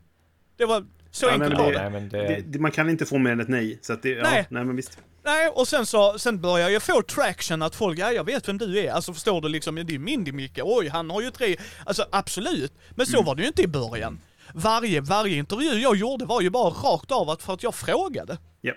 [0.57, 1.91] Det var, så Ja, enkelt var det- det.
[1.91, 2.43] Nej, det...
[2.47, 3.78] Det, man kan inte få mer än ett nej.
[3.82, 4.47] Så att det, ja, Nej.
[4.51, 4.65] nej.
[4.65, 4.99] men visst.
[5.24, 8.59] Nej, och sen så, sen börjar jag få traction att folk, ja jag vet vem
[8.59, 8.93] du är.
[8.93, 12.73] Alltså förstår du liksom, det är Mindy Micke, oj han har ju tre, alltså absolut.
[12.91, 14.20] Men så var det ju inte i början.
[14.55, 18.39] Varje, varje intervju jag gjorde var ju bara rakt av att, för att jag frågade.
[18.61, 18.73] Ja.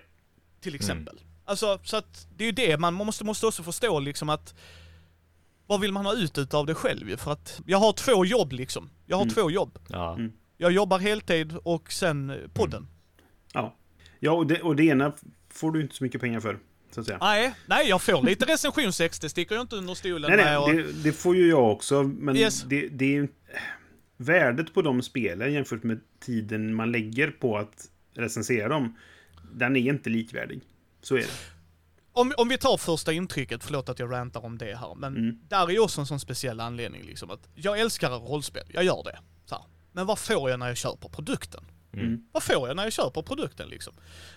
[0.61, 1.19] Till exempel.
[1.45, 4.55] Alltså, så att det är ju det, man måste, måste också förstå liksom att
[5.67, 7.17] vad vill man ha ut utav det själv?
[7.17, 8.89] För att jag har två jobb liksom.
[9.05, 9.79] Jag har två jobb.
[9.89, 10.17] Ja.
[10.57, 12.87] Jag jobbar heltid och sen podden.
[13.53, 13.75] Ja,
[14.19, 15.13] ja och, det, och det ena
[15.49, 16.59] får du inte så mycket pengar för.
[16.91, 17.17] Så att säga.
[17.21, 20.59] Nej, nej jag får lite recensionsex, det sticker jag inte under stolen nej, med.
[20.59, 22.03] Och, det, det får ju jag också.
[22.03, 22.63] Men Yes.
[22.63, 23.27] det, det är.
[24.19, 28.95] Värdet på de spelen jämfört med tiden man lägger på att recensera dem,
[29.53, 30.61] den är inte likvärdig.
[31.01, 31.27] Så är det.
[32.11, 35.39] om, om vi tar första intrycket, förlåt att jag rantar om det här, men Mm.
[35.49, 39.03] där är ju också en sån speciell anledning liksom att jag älskar rollspel, jag gör
[39.03, 39.19] det.
[39.97, 41.63] Men vad får jag när jag köper produkten?
[41.93, 42.21] Mm.
[42.31, 43.93] Vad får jag när jag köper produkten liksom?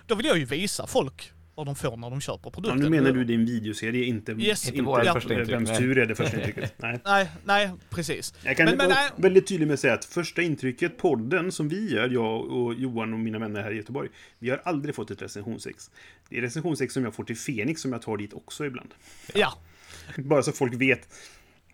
[0.07, 2.79] Då vill jag ju visa folk vad de får när de köper Ja, produkten.
[2.81, 4.69] nu menar du din videoserie, inte, Yes.
[4.69, 5.15] Inte våra Ja.
[5.15, 5.51] första intryck.
[5.57, 5.79] vems nej.
[5.79, 6.73] tur är det första intrycket.
[6.79, 7.01] Nej.
[7.05, 8.35] Nej, nej, precis.
[8.43, 11.53] Jag kan Men- men vara nej- väldigt tydlig med att säga att första intrycket, podden
[11.53, 14.09] som vi gör, jag och Johan och mina vänner här i Göteborg,
[14.39, 15.91] vi har aldrig fått ett recensionsex.
[16.29, 18.91] Det är recensionsex som jag får till Fenix som jag tar dit också ibland.
[19.35, 19.59] Ja,
[20.17, 21.09] Bara så folk vet.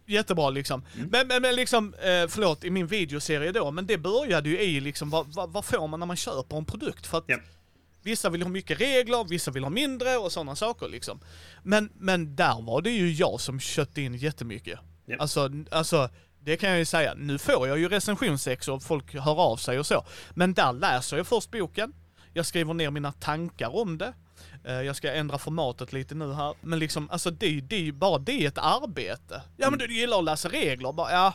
[0.06, 0.84] Jättebra liksom.
[0.96, 1.08] Mm.
[1.10, 4.80] Men, men, men liksom, eh, förlåt, i min videoserie då, men det började ju i
[4.80, 7.06] liksom, vad, vad, vad får man när man köper en produkt?
[7.06, 7.36] För att Ja.
[8.02, 11.20] vissa vill ha mycket regler, vissa vill ha mindre och sådana saker liksom.
[11.62, 14.78] Men, men där var det ju jag som köpte in jättemycket.
[15.06, 15.16] Ja.
[15.18, 16.08] Alltså, alltså,
[16.40, 17.14] det kan jag ju säga.
[17.16, 20.04] Nu får jag ju recensionsex och folk hör av sig och så.
[20.34, 21.92] Men där läser jag först boken,
[22.32, 24.14] jag skriver ner mina tankar om det.
[24.66, 26.54] Eh, Jag ska ändra formatet lite nu här.
[26.60, 29.42] Men liksom, alltså det, det är ju bara det är ett arbete.
[29.56, 30.92] Ja men du gillar att läsa regler.
[30.92, 31.34] Bara, ja,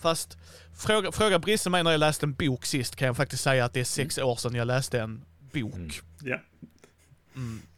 [0.00, 0.38] fast
[0.76, 3.72] fråga, fråga Brisse mig när jag läste en bok sist kan jag faktiskt säga att
[3.72, 6.00] det är sex år sedan jag läste en bok.
[6.22, 6.38] Ja.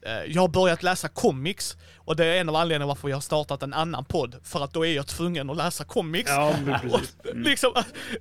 [0.02, 3.20] Eh, Jag har börjat läsa comics och det är en av anledningarna varför jag har
[3.20, 4.36] startat en annan podd.
[4.44, 6.30] För att då är jag tvungen att läsa comics.
[6.30, 6.92] Ja, men precis.
[7.24, 7.72] Och, liksom,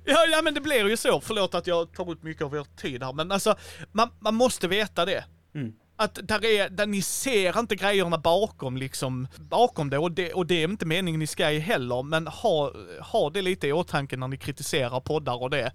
[0.04, 1.20] ja, ja men det blir ju så.
[1.20, 3.54] Förlåt att jag tar ut mycket av er tid här men alltså
[3.92, 5.24] man, man måste veta det.
[5.54, 5.72] Mm.
[6.02, 10.46] Att där är, där ni ser inte grejerna bakom liksom, bakom det och, det och
[10.46, 14.16] det är inte meningen ni ska i heller men ha, ha det lite i åtanke
[14.16, 15.72] när ni kritiserar poddar och det.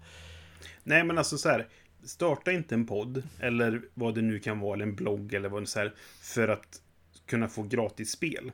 [0.82, 1.66] Nej, men alltså så här.
[2.04, 5.62] Starta inte en podd, eller vad det nu kan vara, eller en blogg, eller vad
[5.62, 6.80] det är för att
[7.26, 8.52] kunna få gratis spel.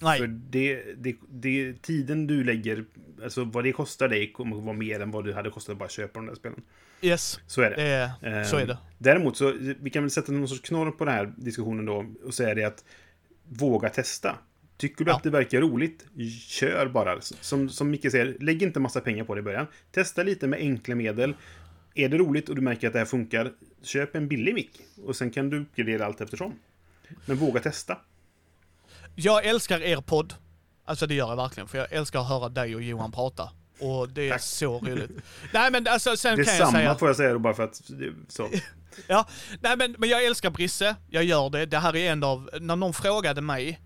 [0.00, 0.18] Nej.
[0.18, 2.84] För det, det, det, tiden du lägger,
[3.22, 5.78] alltså vad det kostar dig kommer att vara mer än vad det hade kostat att
[5.78, 6.62] bara köpa de där spelen.
[7.02, 7.76] Yes, Så är det.
[7.76, 8.78] det är, så är det.
[8.98, 12.34] Däremot så, vi kan väl sätta någon sorts knorr på den här diskussionen då och
[12.34, 12.84] säga det att
[13.48, 14.38] våga testa.
[14.76, 15.16] Tycker du Ja.
[15.16, 16.06] att det verkar roligt,
[16.46, 17.20] kör bara.
[17.20, 19.66] Som, som Micke säger, lägg inte massa pengar på det i början.
[19.92, 21.34] Testa lite med enkla medel.
[21.94, 23.52] Är det roligt och du märker att det här funkar,
[23.82, 24.70] köp en billig mick.
[25.04, 26.52] Och sen kan du uppgradera allt eftersom.
[27.26, 27.98] Men våga testa.
[29.20, 30.34] Jag älskar er podd.
[30.84, 33.50] Alltså det gör jag verkligen, för jag älskar att höra dig och Johan prata.
[33.80, 34.40] Och det är Tack.
[34.40, 35.10] så roligt.
[35.52, 36.94] Nej men alltså sen Det kan jag samma säga...
[36.94, 37.80] får jag säga då bara för att...
[38.28, 38.48] Så.
[39.06, 39.26] Ja,
[39.60, 40.96] nej men, men jag älskar Brisse.
[41.10, 41.66] Jag gör det.
[41.66, 42.50] Det här är en av...
[42.60, 43.80] När någon frågade mig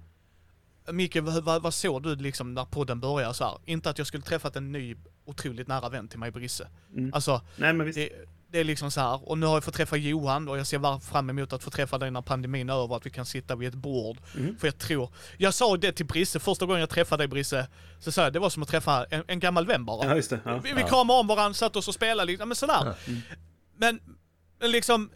[0.91, 3.59] Micke, vad, vad, vad såg du liksom när podden började så här?
[3.65, 6.69] Inte att jag skulle träffat en ny otroligt nära vän till mig, Brisse.
[6.97, 7.15] Mm.
[7.15, 7.97] Alltså, Nej men visst.
[7.99, 8.09] det,
[8.53, 9.29] det är liksom så här.
[9.31, 11.71] Och nu har jag fått träffa Johan och jag ser var- fram emot att få
[11.71, 14.17] träffa dig när pandemin är över, att vi kan sitta vid ett bord.
[14.37, 14.57] Mm.
[14.59, 17.67] För jag tror, jag sa det till Brisse första gången jag träffade dig Brisse,
[17.99, 20.07] så sa jag det var som att träffa en, en gammal vän bara.
[20.09, 20.41] Ja, just det.
[20.45, 20.59] Ja.
[20.65, 22.95] Vi, vi kramade om varandra, satt oss och spelade liksom, men sådär.
[23.77, 24.01] Men,
[24.61, 25.11] men liksom,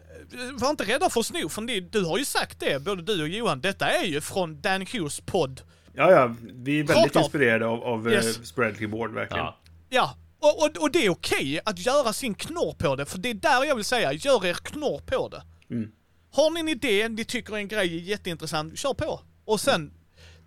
[0.53, 3.21] var inte rädda för att sno, för ni, du har ju sagt det, både du
[3.21, 5.61] och Johan, detta är ju från Dan Hughes podd.
[5.93, 6.35] ja, ja.
[6.41, 8.25] Vi är väldigt Rakt inspirerade av, av Yes.
[8.25, 8.47] yes.
[8.47, 9.45] Spread Keyboard, verkligen.
[9.45, 9.57] Ja.
[9.89, 10.15] Ja,
[10.47, 13.33] och, och, och det är okej att göra sin knorr på det, för det är
[13.33, 15.43] där jag vill säga, gör er knorr på det.
[15.75, 15.91] Mm.
[16.31, 19.19] Har ni en idé, ni tycker en grej är jätteintressant, kör på.
[19.45, 19.93] Och sen,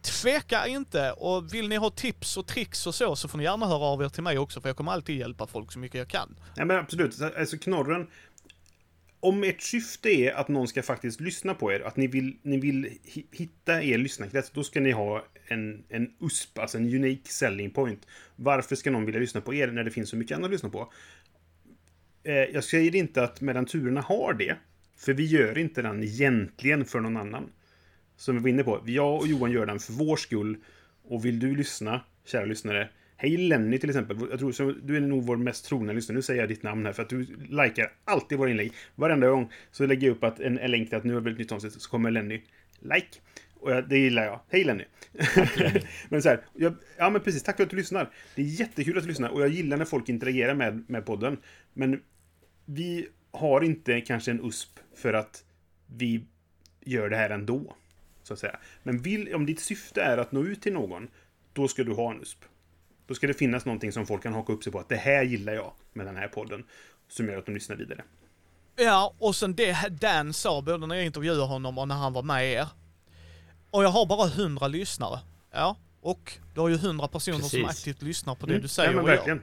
[0.02, 3.66] tveka inte, och vill ni ha tips och tricks och så, så får ni gärna
[3.66, 6.09] höra av er till mig också, för jag kommer alltid hjälpa folk så mycket jag
[6.09, 6.36] kan.
[6.56, 7.20] Nej men absolut.
[7.39, 8.06] Alltså knorren.
[9.22, 12.60] Om ert syfte är att någon ska faktiskt lyssna på er, att ni vill, ni
[12.60, 17.28] vill hi- hitta er lyssnarkrets, då ska ni ha en, en USP, alltså en unique
[17.28, 18.06] selling point.
[18.36, 20.68] Varför ska någon vilja lyssna på er när det finns så mycket annat att lyssna
[20.68, 20.93] på?
[22.22, 24.56] Eh, jag säger inte att medan Turerna har det,
[24.97, 27.51] för vi gör inte den egentligen för någon annan.
[28.16, 30.56] Som vi var inne på, jag och Johan gör den för vår skull.
[31.02, 34.16] Och vill du lyssna, kära lyssnare, Hej Lenny till exempel.
[34.31, 36.16] Jag tror, så, du är nog vår mest trogna lyssnare.
[36.16, 38.72] Nu säger jag ditt namn här för att du likar alltid våra inlägg.
[38.94, 41.31] Varenda gång så lägger jag upp att en, en länk till att nu har vi
[41.31, 42.43] ett nytt avsnitt så kommer Lenny
[42.81, 43.06] like.
[43.61, 44.41] Och jag, det gillar jag.
[44.49, 44.85] Hej Lenny!
[46.09, 48.11] men så här, jag, ja men precis, tack för att du lyssnar.
[48.35, 51.39] Det är jättekul att du lyssnar och jag gillar när folk interagerar med, med podden.
[51.73, 52.03] Men
[52.65, 55.45] vi har inte kanske en USP för att
[55.87, 56.24] vi
[56.81, 57.77] gör det här ändå.
[58.23, 58.59] Så att säga.
[58.82, 61.09] Men vill, om ditt syfte är att nå ut till någon,
[61.53, 62.45] då ska du ha en USP.
[63.07, 64.78] Då ska det finnas någonting som folk kan haka upp sig på.
[64.78, 66.65] Att det här gillar jag med den här podden.
[67.09, 68.05] Som gör att de lyssnar vidare.
[68.77, 72.23] Ja, och sen det Dan sa både när jag intervjuade honom och när han var
[72.23, 72.66] med er.
[73.70, 75.18] Och jag har bara 100 lyssnare.
[75.52, 77.68] Ja, och du har ju 100 personer som Precis.
[77.68, 78.62] aktivt lyssnar på det Mm.
[78.62, 79.42] du säger ja, men och gör.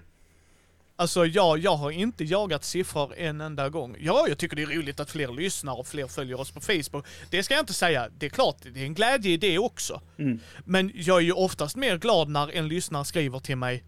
[0.99, 3.95] Alltså jag, jag har inte jagat siffror en enda gång.
[3.99, 7.05] Ja, jag tycker det är roligt att fler lyssnar och fler följer oss på Facebook.
[7.29, 8.09] Det ska jag inte säga.
[8.17, 10.01] Det är klart, det är en glädje i det också.
[10.17, 10.39] Mm.
[10.65, 13.83] Men jag är ju oftast mer glad när en lyssnare skriver till mig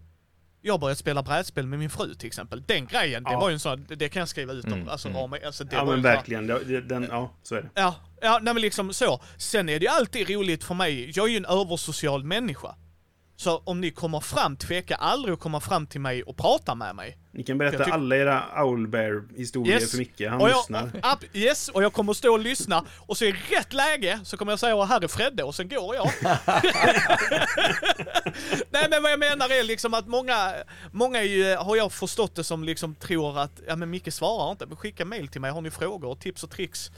[0.62, 2.62] jag har börjat spela brädspel med min fru till exempel.
[2.66, 3.40] Den grejen, det Ja.
[3.40, 4.72] var ju en sån, det kan jag skriva ut om.
[4.72, 5.32] Mm, Alltså, mm.
[5.46, 6.46] alltså, det Ja, men här- verkligen.
[6.46, 7.68] Det, det- den, ja, så är det.
[7.74, 9.20] Ja, ja nej men liksom så.
[9.38, 12.74] Sen är det ju alltid roligt för mig, jag är ju en översocial människa.
[13.36, 16.94] Så om ni kommer fram, tveka aldrig att komma fram till mig och prata med
[16.96, 17.18] mig.
[17.32, 19.90] Ni kan berätta tyck- alla era Owlbear-historier Yes.
[19.90, 20.20] för Micke.
[20.28, 20.90] Han och jag, lyssnar.
[21.02, 24.36] Ab, yes, och jag kommer att stå och lyssna och så i rätt läge så
[24.36, 26.10] kommer jag säga här är Fredde och sen går jag.
[28.70, 30.54] Nej men vad jag menar är liksom att många,
[30.92, 34.66] många ju, har jag förstått det som liksom tror att, ja men Micke svarar inte,
[34.66, 36.90] men skicka mail till mig, har ni frågor, tips och tricks?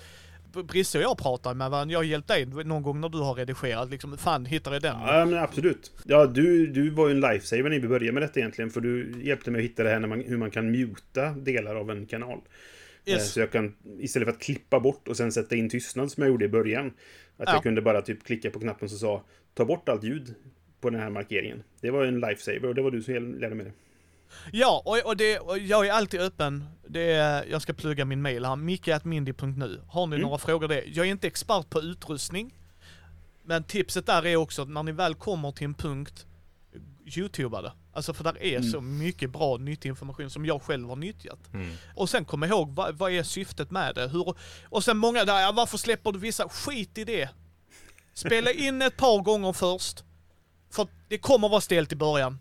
[0.52, 3.34] Brisse och jag pratar med varandra, jag har hjälpt dig någon gång när du har
[3.34, 4.96] redigerat liksom, fan hittade den?
[5.06, 5.92] Ja, men absolut.
[6.04, 8.70] Ja, du, du var ju en lifesaver när vi började med detta egentligen.
[8.70, 11.74] För du hjälpte mig att hitta det här när man, hur man kan muta delar
[11.74, 12.38] av en kanal.
[13.04, 13.32] Eh, Yes.
[13.32, 16.30] Så jag kan, istället för att klippa bort och sen sätta in tystnad som jag
[16.30, 16.86] gjorde i början.
[16.86, 17.52] Att Ja.
[17.52, 19.24] jag kunde bara typ klicka på knappen som sa
[19.54, 20.34] ta bort allt ljud
[20.80, 21.62] på den här markeringen.
[21.80, 23.72] Det var en lifesaver och det var du som lärde mig det.
[24.52, 26.64] Ja, och, och, det, och jag är alltid öppen.
[26.88, 29.80] Det är, jag ska plugga min mail här, micke.mindy.nu.
[29.88, 30.24] Har ni Mm.
[30.26, 30.84] några frågor det?
[30.86, 32.54] Jag är inte expert på utrustning.
[33.44, 36.26] Men tipset där är också att när ni väl kommer till en punkt,
[37.16, 37.72] youtuba det.
[37.92, 38.70] Alltså för där är Mm.
[38.70, 41.38] så mycket bra nyttig information som jag själv har nyttjat.
[41.54, 41.70] Mm.
[41.94, 44.08] Och sen kom ihåg, vad, vad är syftet med det?
[44.08, 44.34] Hur,
[44.64, 46.48] och sen många där, ja, varför släpper du vissa?
[46.48, 47.28] Skit i det.
[48.14, 50.04] Spela in ett par gånger först.
[50.70, 52.38] För det kommer vara stelt i början.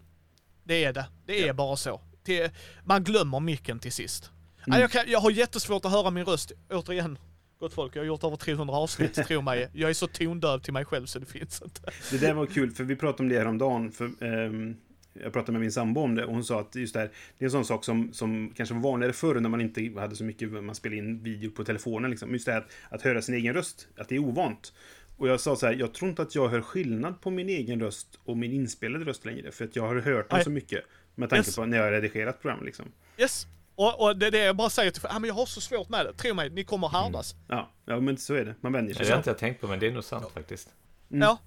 [0.72, 1.06] Det är det.
[1.26, 1.54] Det är Ja.
[1.54, 2.02] bara så.
[2.24, 2.50] Till,
[2.86, 4.32] man glömmer micken till sist.
[4.68, 4.80] Mm.
[4.82, 6.52] jag, kan, jag har jättesvårt att höra min röst.
[6.70, 7.18] Återigen,
[7.60, 9.70] gott folk, jag har gjort över 300 avsnitt, tro mig.
[9.74, 11.82] Jag är så tondöv till mig själv så det finns inte.
[12.12, 13.92] Det där var kul, för vi pratade om det häromdagen.
[13.92, 14.76] För, ehm,
[15.14, 17.44] jag pratade med min sambo om det och hon sa att just det här, det
[17.44, 20.24] är en sån sak som, som kanske var vanligare förr när man inte hade så
[20.24, 22.12] mycket, man spelade in video på telefonen.
[22.12, 22.34] Liksom.
[22.34, 24.74] Just det här att, att höra sin egen röst, att det är ovant.
[25.22, 27.80] Och jag sa så här, jag tror inte att jag hör skillnad på min egen
[27.80, 29.52] röst och min inspelade röst längre.
[29.52, 30.44] För att jag har hört den Nej.
[30.44, 30.84] så mycket.
[31.16, 31.56] Med tanke Yes.
[31.56, 32.86] på när jag har redigerat program liksom.
[33.18, 33.48] Yes.
[33.76, 35.90] Och, och det är det jag bara säger till ja, men jag har så svårt
[35.90, 36.14] med det.
[36.14, 37.36] Tro mig, ni kommer härdas.
[37.48, 38.56] Ja, ja men så är det.
[38.62, 39.06] Man vänjer Det sig.
[39.06, 40.70] har jag inte tänkt på, men det är nog sant faktiskt.
[41.08, 41.38] Ja.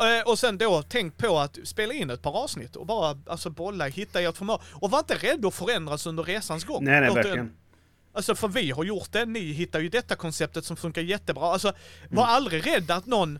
[0.00, 3.50] Eh, Och sen då, tänk på att spela in ett par avsnitt och bara alltså
[3.50, 4.62] bolla, hitta ert format.
[4.74, 6.84] Och var inte rädd att förändras under resans gång.
[6.84, 7.52] Nej, nej, det- verkligen.
[8.16, 11.44] Alltså för vi har gjort det, ni hittar ju detta konceptet som funkar jättebra.
[11.52, 11.68] Alltså,
[12.10, 12.34] var Mm.
[12.36, 13.38] aldrig rädd att någon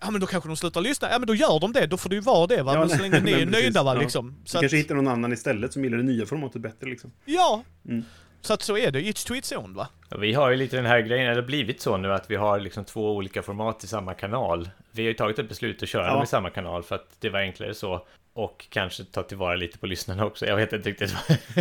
[0.00, 1.08] Ja men då kanske de slutar lyssna.
[1.10, 2.72] Ja men då gör de det, då får det ju vara det va.
[2.74, 4.00] Ja, men så länge ni är nöjda va ja.
[4.00, 4.36] liksom.
[4.42, 7.12] Du Så att, kanske hittar någon annan istället som gillar det nya formatet bättre liksom.
[7.24, 7.62] ja.
[7.88, 8.04] Mm.
[8.40, 9.88] Så att så är det, each to its own va.
[10.20, 12.84] Vi har ju lite den här grejen, eller blivit så nu att vi har liksom
[12.84, 14.68] två olika format i samma kanal.
[14.92, 16.12] Vi har ju tagit ett beslut att köra Ja.
[16.14, 18.06] dem i samma kanal för att det var enklare så.
[18.38, 20.46] Och kanske ta tillvara lite på lyssnarna också.
[20.46, 21.14] Jag vet inte riktigt.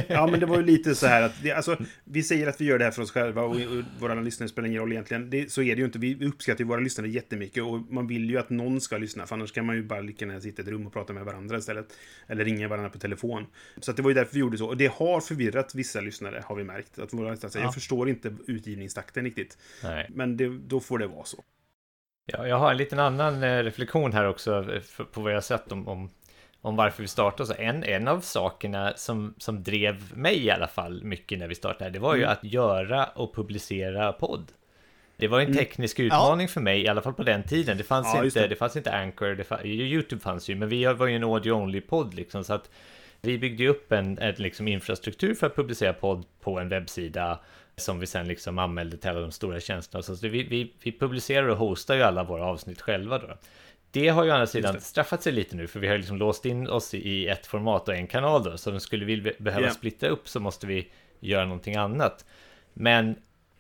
[0.08, 2.66] Ja, men det var ju lite så här att det, alltså, vi säger att vi
[2.66, 5.30] gör det här för oss själva och, och våra lyssnare spelar ingen roll egentligen.
[5.30, 6.00] Det, så är det ju inte.
[6.00, 9.36] Vi uppskattar ju våra lyssnare jättemycket och man vill ju att någon ska lyssna, för
[9.36, 11.58] annars kan man ju bara lika gärna sitta i ett rum och prata med varandra
[11.58, 11.86] istället.
[12.28, 13.46] Eller ringa varandra på telefon.
[13.82, 14.68] Så det var ju därför vi gjorde så.
[14.68, 17.00] Och det har förvirrat vissa lyssnare, har vi märkt.
[17.00, 17.60] Att våra, alltså, Ja.
[17.60, 19.58] Jag förstår inte utgivningstakten riktigt.
[19.84, 20.08] Nej.
[20.10, 21.44] Men det, då får det vara så.
[22.32, 25.72] Ja, jag har en liten annan eh, reflektion här också eh, på vad jag sett
[25.72, 26.10] om, om,
[26.68, 27.48] om varför vi startade.
[27.48, 31.56] Så en, en av sakerna som, som drev mig i alla fall mycket när vi
[31.56, 32.32] startade, det var ju Mm.
[32.34, 34.52] att göra och publicera podd.
[35.18, 35.58] Det var en Mm.
[35.58, 37.78] teknisk utmaning för mig, i alla fall på den tiden.
[37.78, 38.48] Det fanns, Ja, inte, det.
[38.48, 38.56] det.
[38.56, 42.44] fanns inte Anchor, det fann, YouTube fanns ju, men vi var ju en audio-only-podd liksom.
[42.44, 42.70] Så att
[43.22, 47.40] vi byggde upp en, en liksom infrastruktur för att publicera podd på en webbsida
[47.76, 50.02] som vi sen liksom anmälde till alla de stora tjänsterna.
[50.02, 53.28] Så vi, vi, vi publicerar och hostar ju alla våra avsnitt själva då.
[54.02, 56.46] Det har ju å andra sidan straffat sig lite nu, för vi har liksom låst
[56.46, 58.58] in oss i ett format och en kanal då.
[58.58, 59.72] Så skulle vi be- behöva Ja.
[59.72, 60.88] splitta upp så måste vi
[61.20, 62.26] göra någonting annat.
[62.74, 63.16] Men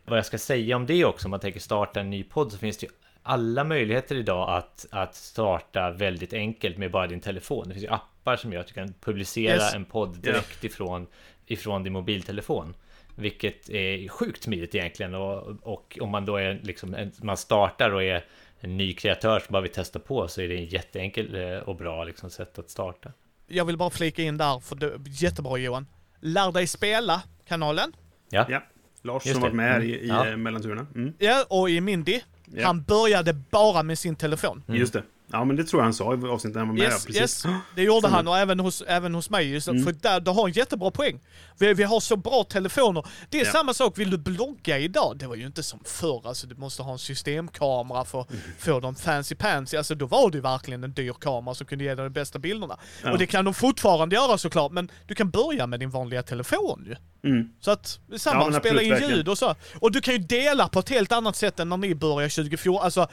[0.05, 2.57] vad jag ska säga om det också, om man tänker starta en ny podd, så
[2.57, 2.91] finns det ju
[3.23, 7.67] alla möjligheter idag att, att starta väldigt enkelt med bara din telefon.
[7.67, 9.73] Det finns ju appar som gör att du kan publicera Yes.
[9.75, 11.07] en podd direkt ifrån,
[11.45, 12.75] ifrån din mobiltelefon.
[13.15, 18.03] Vilket är sjukt smidigt egentligen och, och om man då är liksom, man startar och
[18.03, 18.23] är
[18.67, 21.75] en ny kreatör som bara vill testa på så är det en jätteenkel eh, och
[21.75, 23.11] bra liksom, sätt att starta.
[23.47, 25.87] Jag vill bara flika in där, för det, jättebra Johan.
[26.19, 27.93] Lär dig spela kanalen.
[28.29, 28.63] Ja, Ja.
[29.01, 29.47] Lars Just som det.
[29.47, 30.15] varit med här i, i Mm.
[30.15, 30.27] Ja.
[30.29, 30.87] eh, mellanturerna.
[30.95, 31.13] Mm.
[31.19, 32.19] Ja, och i Mindy.
[32.45, 32.65] Ja.
[32.67, 34.63] Han började bara med sin telefon.
[34.67, 35.03] Just det.
[35.31, 36.83] Ja, men det tror jag han sa i avsnittet när han var med.
[36.83, 37.21] Yes, precis.
[37.21, 37.45] yes,
[37.75, 39.61] det gjorde han och även hos, även hos mig.
[39.61, 39.83] Så, Mm.
[39.83, 41.19] För där, du har en jättebra poäng.
[41.59, 43.05] Vi, vi har så bra telefoner.
[43.29, 43.51] Det är Ja.
[43.51, 45.17] samma sak, vill du blogga idag?
[45.17, 48.41] Det var ju inte som förr, alltså du måste ha en systemkamera för att Mm.
[48.59, 49.77] få de fancy pansy.
[49.77, 52.39] Alltså då var det ju verkligen en dyr kamera som kunde ge dig de bästa
[52.39, 52.77] bilderna.
[53.03, 53.11] Ja.
[53.11, 56.83] Och det kan de fortfarande göra såklart, men du kan börja med din vanliga telefon
[56.87, 56.95] ju.
[57.29, 57.49] Mm.
[57.59, 59.55] Så att, samma, Ja, spela in ljud och så.
[59.79, 62.83] Och du kan ju dela på ett helt annat sätt än när ni började 2014.
[62.85, 63.07] Alltså,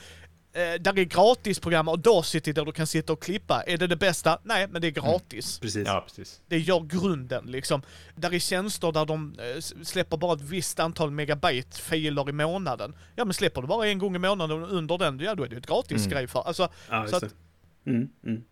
[0.55, 3.63] eh, där är gratisprogram och Audacity där du kan sitta och klippa.
[3.67, 4.39] Är det det bästa?
[4.43, 5.59] Nej, men det är gratis.
[5.59, 5.87] Precis.
[5.87, 6.41] ja precis.
[6.49, 7.83] Det gör grunden liksom.
[8.15, 12.95] Där är tjänster där de eh, släpper bara ett visst antal megabyte filer i månaden.
[13.17, 15.49] Ja men släpper du bara en gång i månaden och under den, ja då är
[15.49, 16.41] det ett gratis grej för.
[16.41, 17.35] Alltså, Ja, så att.
[17.87, 18.43] Mm, mm.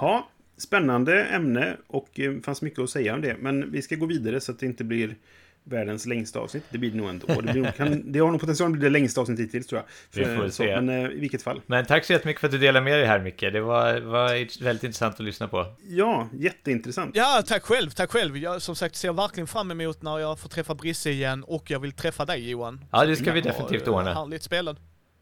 [0.00, 3.36] Ja, spännande ämne och det fanns mycket att säga om det.
[3.38, 5.16] Men vi ska gå vidare så att det inte blir
[5.64, 6.64] världens längsta avsnitt.
[6.70, 7.26] Det blir det nog ändå.
[7.26, 9.82] Det, blir nog, kan, det har nog potential att bli det längsta avsnittet hittills tror
[10.12, 10.24] jag.
[10.24, 10.80] Vi får så, se.
[10.80, 11.60] Men eh, i vilket fall.
[11.66, 13.40] Men tack så jättemycket för att du delade med dig här Micke.
[13.40, 15.66] Det var, var väldigt intressant att lyssna på.
[15.88, 17.16] Ja, jätteintressant.
[17.16, 18.36] ja tack själv, tack själv.
[18.36, 21.80] Jag som sagt ser verkligen fram emot när jag får träffa Brisse igen och jag
[21.80, 22.84] vill träffa dig Johan.
[22.92, 24.14] Ja, det ska vi definitivt eh, ordna.
[24.14, 24.76] Härligt spelad.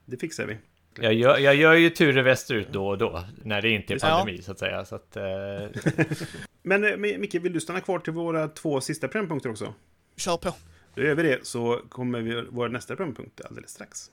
[0.06, 0.56] Det fixar vi.
[1.00, 4.08] Jag gör, jag gör ju turer västerut då och då, när det inte är Ja.
[4.08, 4.84] pandemi så att säga.
[4.84, 5.22] Så att, eh,
[6.62, 9.74] Men eh, Micke, vill du stanna kvar till våra två sista programpunkter också?
[10.16, 10.54] Kör på.
[10.94, 14.10] Då gör vi det, så kommer vi vår nästa programpunkt alldeles strax.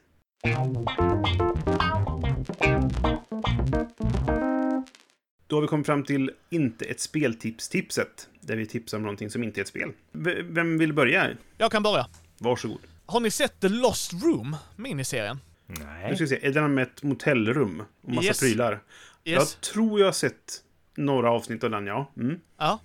[5.47, 8.27] Då har vi kommit fram till inte ett speltips-tipset.
[8.41, 9.91] Där vi tipsar om någonting som inte är ett spel.
[10.11, 11.30] V- vem vill börja?
[11.57, 12.07] Jag kan börja.
[12.38, 12.80] Varsågod.
[13.05, 15.39] Har ni sett The Lost Room, miniserien?
[15.65, 16.15] Nu nej.
[16.15, 18.39] ska vi se, är den med ett motellrum och massa Yes.
[18.39, 18.73] prylar?
[18.73, 18.81] Yes.
[19.23, 20.63] Jag tror jag har sett
[20.95, 22.11] några avsnitt av den, ja.
[22.17, 22.39] Mm.
[22.57, 22.80] Ja.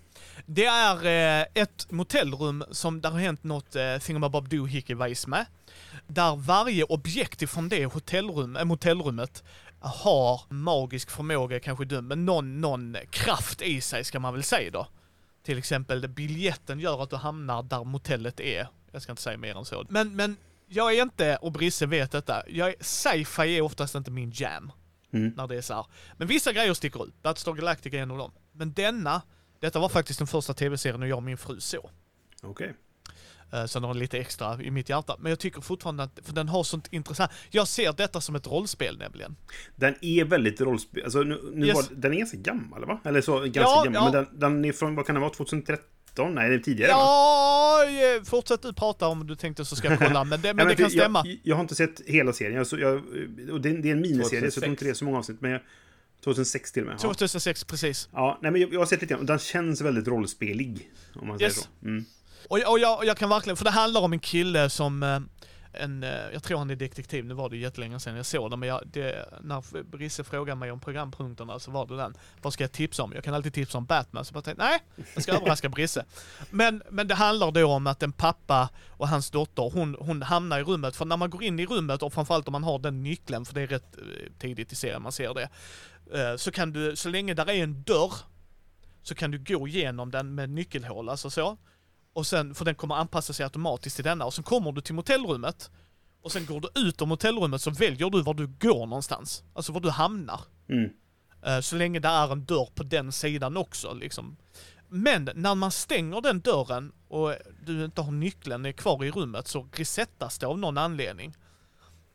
[0.46, 4.94] Det är eh, ett motellrum som där har hänt något eh, thingamabob doohickey
[5.26, 5.46] med.
[6.06, 9.44] Där varje objekt ifrån det hotellrum, äh, motellrummet
[9.80, 14.70] har magisk förmåga, kanske dum, men någon, någon kraft i sig ska man väl säga
[14.70, 14.86] då.
[15.42, 18.68] Till exempel biljetten gör att du hamnar där motellet är.
[18.92, 19.84] Jag ska inte säga mer än så.
[19.88, 20.36] Men, men
[20.66, 24.72] jag är inte, och Brisse vet detta, jag är, sci-fi är oftast inte min jam.
[25.12, 25.32] Mm.
[25.36, 25.86] När det är så här.
[26.16, 27.22] Men vissa grejer sticker ut.
[27.22, 28.32] Battlestar Galactica är en av dem.
[28.52, 29.22] Men denna,
[29.64, 31.90] detta var faktiskt den första tv-serien jag och min fru såg.
[32.42, 32.74] Okej.
[33.52, 35.16] Eh, Så den har lite extra i mitt hjärta.
[35.20, 38.46] Men jag tycker fortfarande att, för den har sånt intressant, jag ser detta som ett
[38.46, 39.36] rollspel nämligen.
[39.76, 41.04] Den är väldigt rollspel...
[41.04, 41.74] Alltså, nu, nu Yes.
[41.74, 43.00] var, den är ganska gammal, va?
[43.04, 44.14] Eller så, ganska Ja, gammal.
[44.14, 44.20] ja.
[44.20, 45.84] Men den, den är från, vad kan den vara, 2013?
[46.14, 46.34] 2013?
[46.34, 46.96] Nej, det är tidigare va?
[46.98, 47.84] Ja,
[48.16, 50.24] eh, fortsätt du prata om du tänkte så ska jag kolla.
[50.24, 51.22] Men det, men Nej, det kan för stämma.
[51.26, 52.64] Jag, jag har inte sett hela serien.
[52.70, 52.94] Jag, jag,
[53.52, 55.40] och det, det är en miniserie, så jag tror inte det är så många avsnitt.
[55.40, 55.60] Men jag,
[56.24, 56.94] 2006 till och med.
[56.94, 56.98] Ja.
[56.98, 58.08] 2006, precis.
[58.12, 59.20] Ja, nej, men jag, jag har sett lite grann.
[59.20, 60.90] och Den känns väldigt rollspelig.
[61.14, 61.56] Om man säger Yes.
[61.62, 61.68] så.
[61.86, 62.04] Mm.
[62.48, 65.20] Och, och jag, jag kan verkligen, för det handlar om en kille som eh,
[65.72, 68.56] en, eh, jag tror han är detektiv, nu var det jättelänge sedan jag såg det,
[68.56, 72.14] men jag, det, när Brisse frågade mig om programpunkterna så var det den.
[72.42, 73.12] Vad ska jag tipsa om?
[73.14, 74.78] Jag kan alltid tipsa om Batman, så jag tänkte, nej,
[75.14, 76.04] jag ska överraska Brisse.
[76.50, 80.60] Men, men det handlar då om att en pappa och hans dotter, hon, hon hamnar
[80.60, 83.02] i rummet, för när man går in i rummet och framförallt om man har den
[83.02, 85.48] nyckeln, för det är rätt eh, tidigt i serien man ser det,
[86.36, 88.12] så kan du, så länge där är en dörr,
[89.02, 91.58] så kan du gå igenom den med nyckelhål, alltså så.
[92.12, 94.24] Och sen, för den kommer anpassa sig automatiskt till denna.
[94.24, 95.70] Och sen kommer du till motellrummet.
[96.22, 99.44] Och sen går du ut ur motellrummet så väljer du var du går någonstans.
[99.54, 100.40] Alltså var du hamnar.
[100.68, 100.90] Mm.
[101.42, 104.36] Eh, Så länge det är en dörr på den sidan också liksom.
[104.88, 107.34] Men när man stänger den dörren och
[107.66, 111.34] du inte har nyckeln är kvar i rummet så resettas det av någon anledning.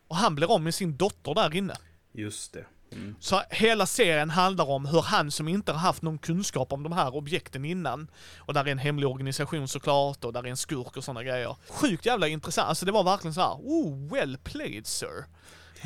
[0.08, 1.76] Och han blir av med sin dotter där inne.
[2.14, 2.66] Just det.
[2.92, 3.16] Mm.
[3.20, 6.92] Så hela serien handlar om hur han som inte har haft någon kunskap om de
[6.92, 8.08] här objekten innan,
[8.38, 11.56] och där är en hemlig organisation såklart, och där är en skurk och sådana grejer.
[11.70, 15.26] Sjukt jävla intressant, alltså det var verkligen så här, oh, well played sir.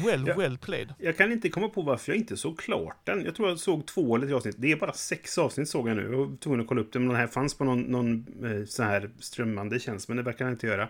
[0.05, 0.35] Well, Ja.
[0.37, 0.93] well played.
[0.97, 3.25] Jag kan inte komma på varför jag inte såg klart den.
[3.25, 4.55] Jag tror jag såg två eller tre avsnitt.
[4.59, 6.01] Det är bara sex avsnitt såg jag nu.
[6.11, 6.99] Jag var tvungen att kolla upp det.
[6.99, 10.07] Men den här fanns på någon, någon eh, så här strömmande tjänst.
[10.07, 10.87] Men det verkar den inte göra.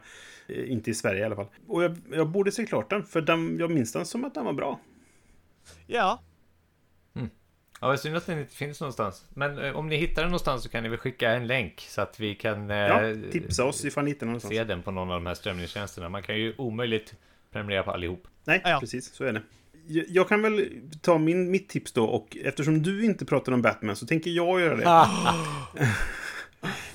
[0.48, 1.48] Eh, inte i Sverige i alla fall.
[1.68, 3.04] Och jag, jag borde se klart den.
[3.04, 4.80] För den, jag minns den som att den var bra.
[5.88, 6.22] Ja,
[7.82, 9.26] Ja, det är synd att den inte finns någonstans.
[9.34, 12.02] Men eh, om ni hittar den någonstans så kan ni väl skicka en länk så
[12.02, 14.54] att vi kan eh, Ja, tipsa oss ifall ni hittar den någonstans.
[14.56, 16.10] se den på någon av de här strömningstjänsterna.
[16.10, 17.14] Man kan ju omöjligt
[17.52, 18.28] prenumerera på allihop.
[18.44, 18.78] Nej, Ja.
[18.80, 19.14] precis.
[19.14, 19.42] Så är det.
[20.10, 20.70] Jag, kan väl
[21.02, 22.06] ta min, mitt tips då.
[22.06, 24.84] Och eftersom du inte pratar om Batman så tänker jag göra det.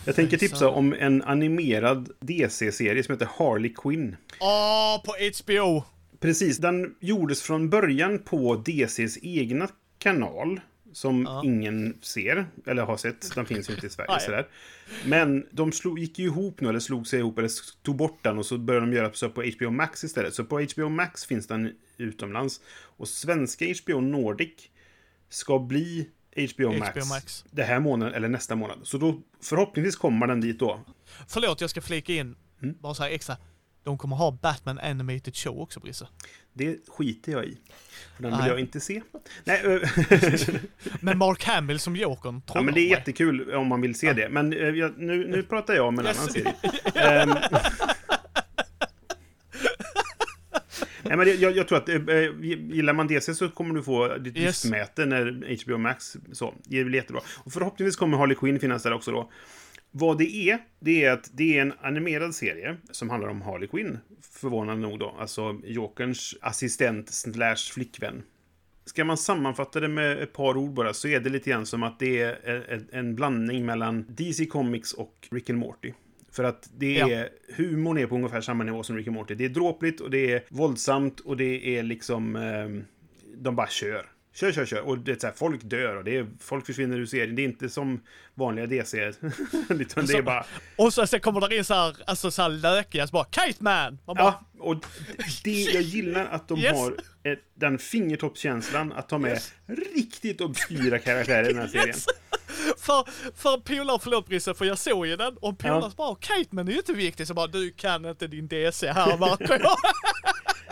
[0.04, 4.16] Jag tänker tipsa om en animerad DC-serie som heter Harley Quinn.
[4.40, 5.12] åh, på
[5.44, 5.84] HBO!
[6.20, 9.68] Precis, den gjordes från början på DCs egna
[9.98, 10.60] kanal.
[10.92, 11.42] Som Ja.
[11.44, 13.34] ingen ser, eller har sett.
[13.34, 14.20] Den finns inte i Sverige.
[14.20, 14.46] Sådär.
[15.06, 17.50] Men de slog, gick ju ihop nu, eller slog sig ihop, eller
[17.82, 20.34] tog bort den och så började de göra så på HBO Max istället.
[20.34, 22.60] Så på HBO Max finns den utomlands.
[22.80, 24.52] Och svenska HBO Nordic
[25.28, 26.08] ska bli
[26.54, 27.44] HBO Max, HBO Max.
[27.50, 28.78] det här månaden eller nästa månad.
[28.82, 30.80] Så då förhoppningsvis kommer den dit då.
[31.28, 32.74] Förlåt, jag ska flika in, Mm.
[32.80, 33.36] bara så här extra.
[33.88, 36.06] De kommer ha Batman Animated Show också, Brisse.
[36.52, 37.58] Det skiter jag i.
[38.16, 38.48] För den vill Nej.
[38.48, 39.02] jag inte se.
[39.44, 39.62] Nej,
[41.00, 44.28] Men Mark Hamill som Jokern, Ja, men det är jättekul om man vill se det.
[44.28, 46.18] Men eh, jag, nu, nu pratar jag om en Yes.
[46.18, 46.54] annan serie.
[46.94, 47.34] Ehm.
[51.02, 51.96] Nej, men jag, jag tror att eh,
[52.72, 54.64] gillar man DC så kommer du få ditt Yes.
[54.64, 56.54] när HBO Max så.
[56.64, 57.22] Det är väl jättebra.
[57.44, 59.30] Och förhoppningsvis kommer Harley Quinn finnas där också då.
[59.98, 63.68] Vad det är, det är att det är en animerad serie som handlar om Harley
[63.68, 63.98] Quinn.
[64.32, 65.14] Förvånande nog då.
[65.18, 68.22] Alltså Jokerns assistent slash flickvän.
[68.84, 71.82] Ska man sammanfatta det med ett par ord bara så är det lite grann som
[71.82, 75.92] att det är en- blandning mellan DC Comics och Rick and Morty.
[76.32, 77.10] För att det Ja.
[77.10, 79.34] är, humorn är på ungefär samma nivå som Rick and Morty.
[79.34, 82.36] Det är dråpligt och det är våldsamt och det är liksom...
[82.36, 82.84] ehm,
[83.36, 84.06] de bara kör.
[84.40, 84.80] Kör, kör, kör.
[84.80, 87.36] Och det är så här, folk dör och det är, folk försvinner ur serien.
[87.36, 88.00] Det är inte som
[88.34, 88.98] vanliga DC.
[89.68, 90.44] Utan det är bara...
[90.76, 93.64] Och så sen kommer det in så här, alltså så här lökiga, så bara Kite
[93.64, 93.98] Man!
[94.06, 94.84] Man bara, Ja, och
[95.44, 96.72] det, jag gillar att de Yes.
[96.78, 96.92] har
[97.22, 99.40] ett, den fingertoppskänslan att ta med
[99.94, 101.88] riktigt obskyra karaktärer i den här serien.
[101.88, 102.06] Yes.
[102.78, 103.04] För,
[103.36, 105.90] för polare, förlåt Brisse, för jag såg ju den och polare Ja.
[105.90, 108.92] så bara Kite Man är ju inte viktigt, så bara du kan inte din DC
[108.92, 109.44] här Marco.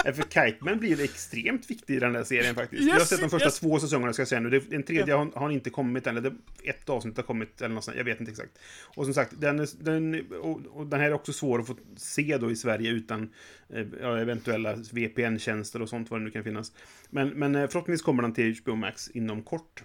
[0.06, 2.82] Nej, För Kiteman blir extremt viktig i den där serien faktiskt.
[2.82, 3.60] jag har Yes, sett de första yes.
[3.60, 4.60] två säsongerna ska jag säga nu.
[4.60, 6.16] Den tredje har, har inte kommit än.
[6.16, 6.34] Eller
[6.64, 7.96] ett avsnitt har kommit eller något sånt.
[7.96, 8.58] Jag vet inte exakt.
[8.96, 12.38] Och som sagt, den, den, och, och den här är också svår att få se
[12.38, 13.32] då i Sverige utan
[13.68, 16.72] eh, ja, eventuella VPN-tjänster och sånt vad det nu kan finnas.
[17.10, 19.84] Men, men eh, förhoppningsvis kommer den till HBO Max inom kort.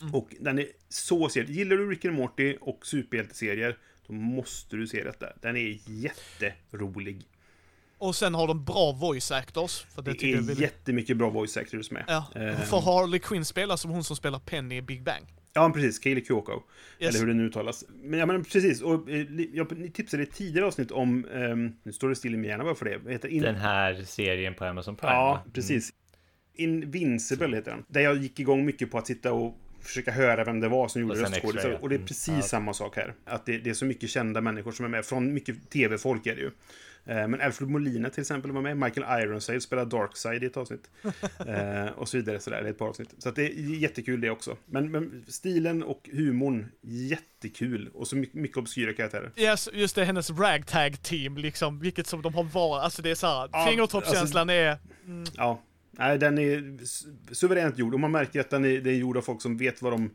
[0.00, 0.14] Mm.
[0.14, 4.86] Och den är så ser Gillar du Rick and Morty och superhjälteserier då måste du
[4.86, 5.26] se detta.
[5.40, 7.22] Den är jätterolig.
[8.04, 9.84] Och sen har de bra voice actors.
[9.94, 10.58] För det, Det är väldigt...
[10.58, 12.04] jättemycket bra voice actors med.
[12.08, 15.24] Ja, Eh, för Harley Quinn spelar som hon som spelar Penny i Big Bang.
[15.52, 15.98] Ja, precis.
[15.98, 16.52] Kaylee Cuoco.
[16.52, 17.08] Yes.
[17.14, 17.84] Eller hur det nu uttalas.
[18.02, 18.82] Men, ja, men precis.
[18.82, 21.24] Och, eh, jag tipsade i ett tidigare avsnitt om...
[21.34, 23.12] ehm, nu står det still i min hjärna bara för det.
[23.12, 23.42] Heter in...
[23.42, 25.12] Den här serien på Amazon Prime.
[25.14, 25.50] Ja, va?
[25.52, 25.90] precis.
[26.54, 27.84] Invincible heter den.
[27.88, 31.02] Där jag gick igång mycket på att sitta och försöka höra vem det var som
[31.02, 31.70] gjorde röstskådisar.
[31.70, 31.78] Ja.
[31.78, 32.06] Och det är Mm.
[32.06, 33.14] precis samma sak här.
[33.24, 35.04] Att det, det är så mycket kända människor som är med.
[35.04, 36.50] Från mycket tv-folk är det ju.
[37.06, 38.76] Eh, Men Alfred Molina till exempel var med.
[38.76, 40.90] Michael Ironside spelar Darkside i ett avsnitt.
[41.46, 43.14] Eh, och så vidare, sådär, i ett par avsnitt.
[43.18, 44.56] Så att det är jättekul det också.
[44.66, 47.88] Men, men stilen och humorn, jättekul.
[47.94, 49.32] Och så mycket, mycket obskyra karaktärer.
[49.36, 52.84] Yes, just det, hennes ragtag-team liksom, vilket som de har varit.
[52.84, 54.78] Alltså det är såhär, Ja, fingertoppskänslan är...
[55.36, 57.94] Ja, nej, den är su- suveränt gjord.
[57.94, 60.10] Och man märker att den är, det är gjord av folk som vet vad de...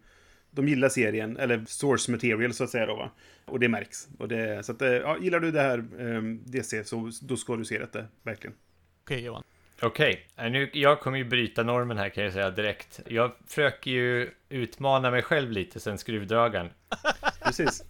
[0.52, 3.12] De gillar serien, eller source material så att säga då va.
[3.46, 4.08] Och det märks.
[4.18, 7.56] Och det, så att, eh, ja, gillar du det här eh, DC så då ska
[7.56, 8.56] du se detta, verkligen.
[9.04, 9.44] Okej Johan.
[9.82, 13.00] Okej, eh, nu, jag kommer ju bryta normen här kan jag säga direkt.
[13.08, 16.70] Jag försöker ju utmana mig själv lite sen skruvdragaren.
[17.44, 17.84] Precis.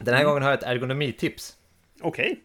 [0.00, 1.58] Den här gången har jag ett ergonomitips.
[2.00, 2.40] Okej.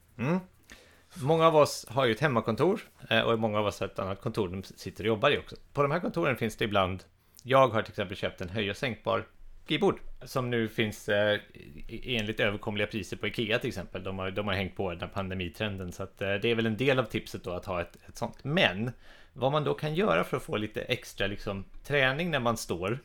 [1.23, 4.21] Många av oss har ju ett hemmakontor eh, och många av oss har ett annat
[4.21, 5.55] kontor de sitter och jobbar i också.
[5.73, 7.03] På de här kontoren finns det ibland,
[7.43, 9.25] jag har till exempel köpt en höj och sänkbar
[9.69, 11.39] skrivbord som nu finns eh,
[11.87, 14.03] enligt överkomliga priser på Ikea till exempel.
[14.03, 16.65] De har, de har hängt på den här pandemitrenden så att eh, det är väl
[16.65, 18.43] en del av tipset då att ha ett, ett sånt.
[18.43, 18.91] Men
[19.33, 22.99] vad man då kan göra för att få lite extra liksom, träning när man står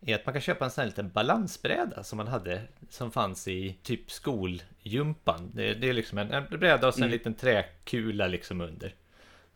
[0.00, 3.48] är att man kan köpa en sån här liten balansbräda som man hade som fanns
[3.48, 5.50] i typ skoljumpan.
[5.54, 8.94] Det, det är liksom en, en bräda och sen en liten träkula liksom under.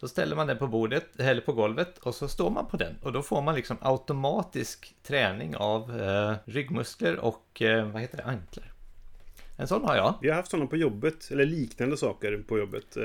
[0.01, 2.97] Så ställer man den på bordet eller på golvet och så står man på den
[3.03, 8.25] och då får man liksom automatisk träning av eh, ryggmuskler och eh, vad heter det,
[8.25, 8.75] anklar.
[9.57, 10.15] En sån har jag.
[10.23, 13.05] Vi har haft sådana på jobbet, eller liknande saker på jobbet eh,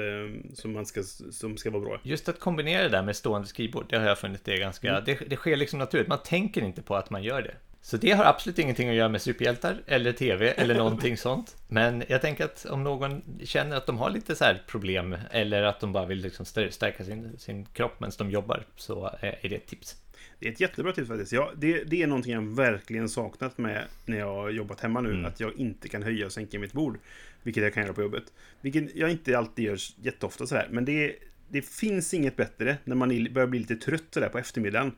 [0.53, 1.99] som, man ska, som ska vara bra.
[2.03, 5.19] Just att kombinera det där med stående skrivbord, det har jag funnit det ganska, det,
[5.29, 7.55] det sker liksom naturligt, man tänker inte på att man gör det.
[7.81, 11.57] Så det har absolut ingenting att göra med superhjältar eller tv eller någonting sånt.
[11.68, 15.64] Men jag tänker att om någon känner att de har lite så här problem eller
[15.64, 19.39] att de bara vill liksom stär- stärka sin, sin kropp medan de jobbar så är
[19.41, 19.95] är det ett tips.
[20.39, 21.31] Det är ett jättebra tips faktiskt.
[21.31, 25.26] Ja, det, det är någonting jag verkligen saknat med när jag jobbat hemma nu.
[25.26, 26.99] Att jag inte kan höja och sänka mitt bord.
[27.43, 28.23] Vilket jag kan göra på jobbet.
[28.61, 30.68] Vilket jag inte alltid gör jätteofta sådär.
[30.72, 31.15] Men det,
[31.49, 34.91] det finns inget bättre när man börjar bli lite trött sådär på eftermiddagen.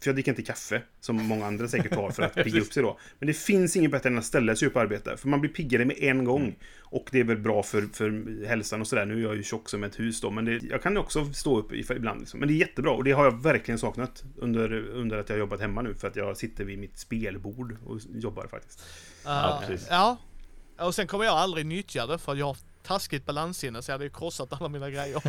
[0.00, 2.82] För jag dricker inte kaffe, som många andra säkert har för att pigga upp sig
[2.82, 2.98] då.
[3.18, 5.16] Men det finns inget bättre än att ställa sig upp och arbeta.
[5.16, 6.56] För man blir piggare med en gång.
[6.80, 9.06] Och det är väl bra för, för hälsan och sådär.
[9.06, 10.30] Nu är jag ju tjock som ett hus då.
[10.30, 12.20] Men det, jag kan också stå upp ibland.
[12.20, 12.40] Liksom.
[12.40, 12.90] Men det är jättebra.
[12.92, 15.94] Och det har jag verkligen saknat under, under att jag har jobbat hemma nu.
[15.94, 18.82] För att jag sitter vid mitt spelbord och jobbar faktiskt.
[19.24, 19.86] Ja, Uh, precis.
[19.90, 20.16] ja.
[20.80, 24.04] Och sen kommer jag aldrig nyttja det för jag har taskigt balanssinne så jag hade
[24.04, 25.22] ju krossat alla mina grejer.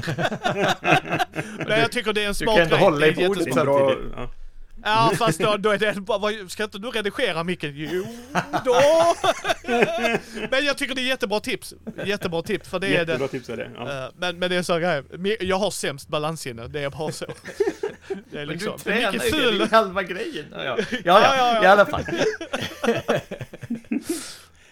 [1.68, 2.84] Men jag tycker det är en Du smart kan ändå grej.
[2.86, 4.14] hålla i bordet samtidigt.
[4.16, 4.32] ja.
[4.84, 7.72] Ja fast då, då är det bara, ska inte du redigera micken?
[7.76, 8.06] Jo
[8.66, 8.82] då!
[10.52, 11.74] Men jag tycker det är jättebra tips.
[12.06, 13.28] Jättebra tips för det är Jättebra det.
[13.28, 13.72] tips är det.
[13.76, 14.06] Ja.
[14.06, 14.74] Eh, Men, men det är så.
[14.80, 17.26] Mi- Jag har sämst balanssinne, det är bara så.
[18.32, 18.72] Det är Men liksom.
[18.74, 20.46] du för tränar mycket ju, det är halva grejen.
[20.52, 21.64] Ja, ja, ja, Ja, ja, ja.
[21.64, 22.04] i alla fall.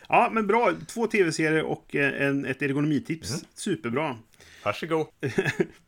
[0.10, 0.74] ja, men bra.
[0.88, 3.30] Två tv-serier och eh, en, ett ergonomitips.
[3.30, 3.42] Mm.
[3.56, 4.18] Superbra.
[4.64, 5.08] Varsågod.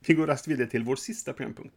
[0.08, 1.74] Vi går raskt vidare till vår sista programpunkt.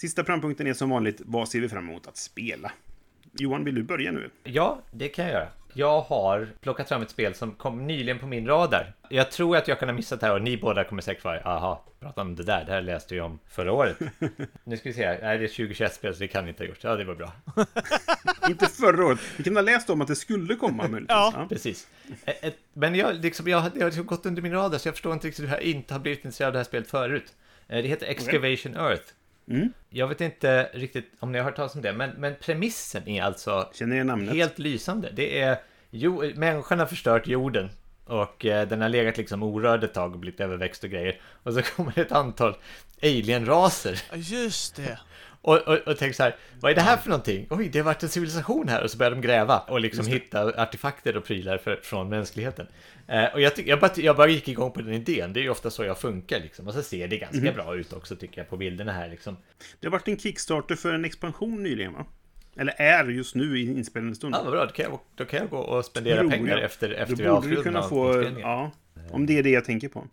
[0.00, 2.72] Sista frampunkten är som vanligt, vad ser vi fram emot att spela?
[3.38, 4.30] Johan, vill du börja nu?
[4.44, 5.48] Ja, det kan jag göra.
[5.74, 8.92] Jag har plockat fram ett spel som kom nyligen på min radar.
[9.08, 11.40] Jag tror att jag kan ha missat det här och ni båda kommer säkert vara
[11.40, 13.96] aha, prata om det där, det här läste jag om förra året.
[14.64, 15.18] nu ska vi se, här.
[15.22, 16.84] nej det är 2021-spel så det kan ni inte ha gjort.
[16.84, 17.32] Ja, det var bra.
[18.48, 19.18] Inte förra året.
[19.36, 21.06] Vi kan ha läst om att det skulle komma möjligtvis.
[21.08, 21.46] Ja.
[21.48, 21.88] Precis.
[22.24, 24.94] Eh, eh, Men jag, liksom, jag, det har liksom gått under min radar så jag
[24.94, 27.34] förstår inte riktigt hur jag inte har blivit intresserad av det här spelet förut.
[27.66, 29.04] Det heter Excavation Earth.
[29.48, 29.72] Mm.
[29.90, 33.22] Jag vet inte riktigt om ni har hört talas om det, men, men premissen är
[33.22, 34.34] alltså Känner namnet?
[34.34, 35.10] Helt lysande.
[35.12, 35.58] Det är...
[35.90, 37.70] Jo, människan har förstört jorden.
[38.04, 41.20] Och eh, den har legat liksom orörd ett tag och blivit överväxt och grejer.
[41.42, 42.56] Och så kommer ett antal
[43.02, 44.02] alienraser.
[44.14, 44.98] Just det.
[45.42, 47.46] Och, och, och tänker så här, vad är det här för någonting?
[47.50, 48.82] Oj, det har varit en civilisation här.
[48.82, 52.66] Och så börjar de gräva och liksom hitta artefakter och prylar för, från mänskligheten.
[53.08, 55.32] Eh, och jag, tyck, jag, bara, jag bara gick igång på den idén.
[55.32, 56.66] Det är ju ofta så jag funkar liksom.
[56.66, 59.36] Och så ser det ganska bra ut också tycker jag på bilderna här liksom.
[59.80, 62.06] Det har varit en Kickstarter för en expansion nyligen, va?
[62.56, 64.34] Eller är just nu i inspelande stund.
[64.34, 64.64] Ja, vad bra.
[64.66, 66.64] Då kan jag, då kan jag gå och spendera Tror pengar jag.
[66.64, 68.06] efter, efter vi avslutar kunna få...
[68.06, 68.40] inspelningen.
[68.40, 68.70] Ja,
[69.10, 70.06] om det är det jag tänker på.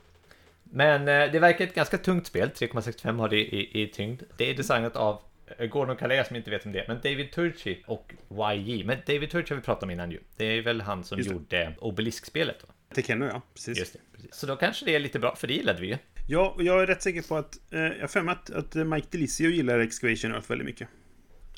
[0.72, 4.22] Men eh, det verkar ett ganska tungt spel, 3,65 har det i, i tyngd.
[4.38, 5.22] Det är designat av
[5.58, 8.14] eh, Gordon Calais som inte vet om det men David Turchi och
[8.54, 8.84] YJ.
[8.84, 10.20] Men David Turchi har vi pratat om innan ju.
[10.38, 12.64] Det är väl han som Just gjorde Obelisk-spelet.
[12.68, 12.74] va?
[12.96, 13.42] Tekenno, ja.
[13.54, 13.80] Precis.
[13.80, 14.36] Just det, precis.
[14.36, 15.98] Så då kanske det är lite bra, för det gillade vi ju.
[16.28, 17.60] Ja, och jag är rätt säker på att...
[17.72, 20.88] Eh, jag har att, att Mike Delisio gillar Excavation Earth väldigt mycket.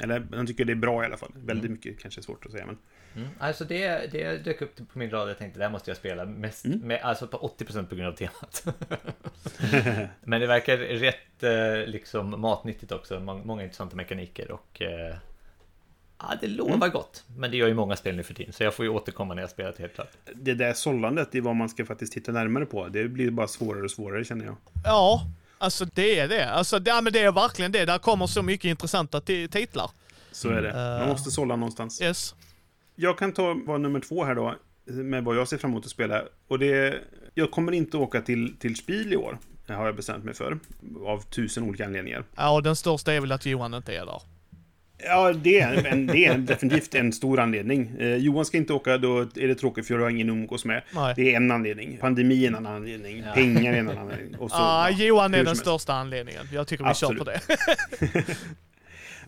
[0.03, 1.31] Eller han tycker det är bra i alla fall.
[1.35, 2.77] Väldigt mycket kanske är svårt att säga, men...
[3.15, 3.27] Mm.
[3.39, 6.25] Alltså det, det dök upp på min rad jag tänkte det här måste jag spela
[6.25, 6.79] mest, Mm.
[6.79, 8.65] med, alltså på 80% på grund av temat.
[10.23, 15.15] Men det verkar rätt eh, liksom matnyttigt också, Må- många intressanta mekaniker och eh,
[16.19, 16.89] ja, det lovar Mm.
[16.89, 17.23] gott.
[17.37, 19.41] Men det gör ju många spel nu för tiden, så jag får ju återkomma när
[19.41, 20.11] jag spelat helt klart.
[20.35, 22.87] Det där sållandet är vad man ska faktiskt titta närmare på.
[22.87, 24.55] Det blir bara svårare och svårare, känner jag.
[24.85, 25.21] Ja,
[25.61, 26.49] alltså det är det.
[26.49, 27.85] Alltså det, ja, men det är verkligen det.
[27.85, 29.91] Där kommer så mycket intressanta ti- titlar.
[30.31, 30.69] Så är det.
[30.71, 30.99] Mm.
[30.99, 32.01] Man måste sålla någonstans.
[32.01, 32.35] Yes.
[32.95, 34.55] Jag kan ta vad nummer två här då,
[34.85, 36.23] med vad jag ser fram emot att spela.
[36.47, 36.99] Och det...
[37.33, 40.59] Jag kommer inte åka till, till Spiel i år, det har jag bestämt mig för.
[41.05, 42.23] Av tusen olika anledningar.
[42.35, 44.21] Ja, och den största är väl att Johan inte är där.
[45.03, 47.91] Ja, det är, en, det är definitivt en stor anledning.
[47.99, 50.65] Eh, Johan ska inte åka, då är det tråkigt för jag har ingen att umgås
[50.65, 50.83] med.
[50.95, 51.13] Nej.
[51.15, 51.97] Det är en anledning.
[51.97, 53.23] Pandemi är en annan anledning.
[53.35, 54.35] Pengar är en annan anledning.
[54.35, 56.47] Och så, Ja, ja, Johan är den största anledningen.
[56.53, 57.17] Jag tycker vi Absolut.
[57.17, 58.37] kör på det.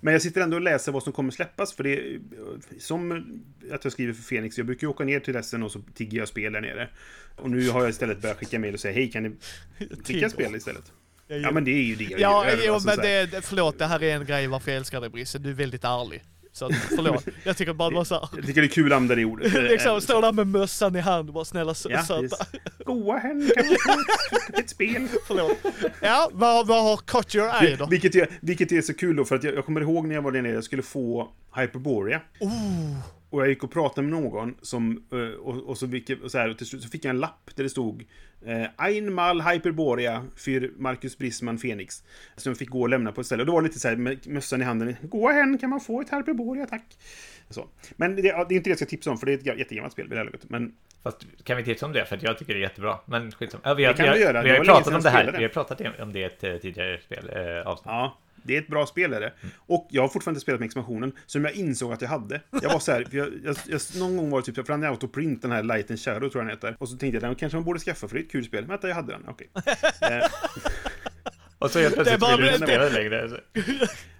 [0.03, 2.19] Men jag sitter ändå och läser vad som kommer släppas, för det är
[2.79, 3.11] som
[3.71, 4.57] att jag skriver för Fenix.
[4.57, 6.89] Jag brukar ju åka ner till Essen och så tigger jag spel där nere.
[7.35, 9.31] Och nu har jag istället börjat skicka mejl och säga hej, kan ni
[10.05, 10.91] skicka spel istället?
[11.41, 12.59] Ja, men det är ju det Ja, gör.
[12.65, 15.39] jo, Alltså, men det, förlåt, det här är en grej varför jag älskar dig Brisse.
[15.39, 16.23] Du är väldigt ärlig.
[16.55, 17.25] Så att, förlåt.
[17.43, 18.29] Jag tycker bara det var såhär.
[18.35, 19.53] Jag tycker det är kul att använda det ordet.
[19.71, 22.21] liksom, står där med mössan i hand och bara snälla sö- Ja, söta.
[22.21, 22.41] just.
[22.85, 25.07] Goa hen, kan vi få ett, spel?
[25.27, 25.57] Förlåt.
[26.01, 27.85] Ja, vad, vad har caught your eye då?
[27.85, 30.21] Vilket är, vilket är så kul då, för att jag, jag kommer ihåg när jag
[30.21, 32.21] var där nere, jag skulle få Hyperborea.
[33.33, 36.37] Och jag gick och pratade med någon som, eh, och, och så, vilket, och så,
[36.37, 38.05] här, och till slut så fick jag en lapp där det stod
[38.45, 42.03] eh, Einmal Hyperborea för Marcus Brisman Fenix.
[42.35, 43.41] Som jag fick gå och lämna på ett ställe.
[43.41, 44.95] Och då var det lite så här med mössan i handen.
[45.01, 46.97] Gå hen, kan man få ett Hyperborea, tack.
[47.49, 47.67] Så.
[47.95, 49.93] Men det, det är inte det jag ska tipsa om, för det är ett jättegammalt
[49.93, 50.49] spel vid det här laget.
[50.49, 52.05] Men Fast kan vi tipsa om det?
[52.05, 52.99] För jag tycker det är jättebra.
[53.05, 53.61] Men skitsamma.
[53.65, 54.41] Ja, vi har, Det kan vi har, vi göra.
[54.41, 55.35] vi har ju länge pratat om det här.
[55.37, 57.85] Vi har pratat om det i ett eh, tidigare spel, eh, avsnitt.
[57.85, 59.33] Ja, det är ett bra spel är det.
[59.55, 62.41] Och jag har fortfarande inte spelat med expansionen, som jag insåg att jag hade.
[62.61, 65.41] Jag var så här, jag, jag, jag, någon gång var det typ, han är autoprint,
[65.41, 66.75] den här Light and Shadow tror jag den heter.
[66.79, 68.65] Och så tänkte jag, den kanske man borde skaffa för det är ett kul spel.
[68.65, 69.49] Vänta, jag hade den, okej.
[70.01, 70.27] Eh,
[71.57, 73.29] Och så helt plötsligt vill du inte spela längre.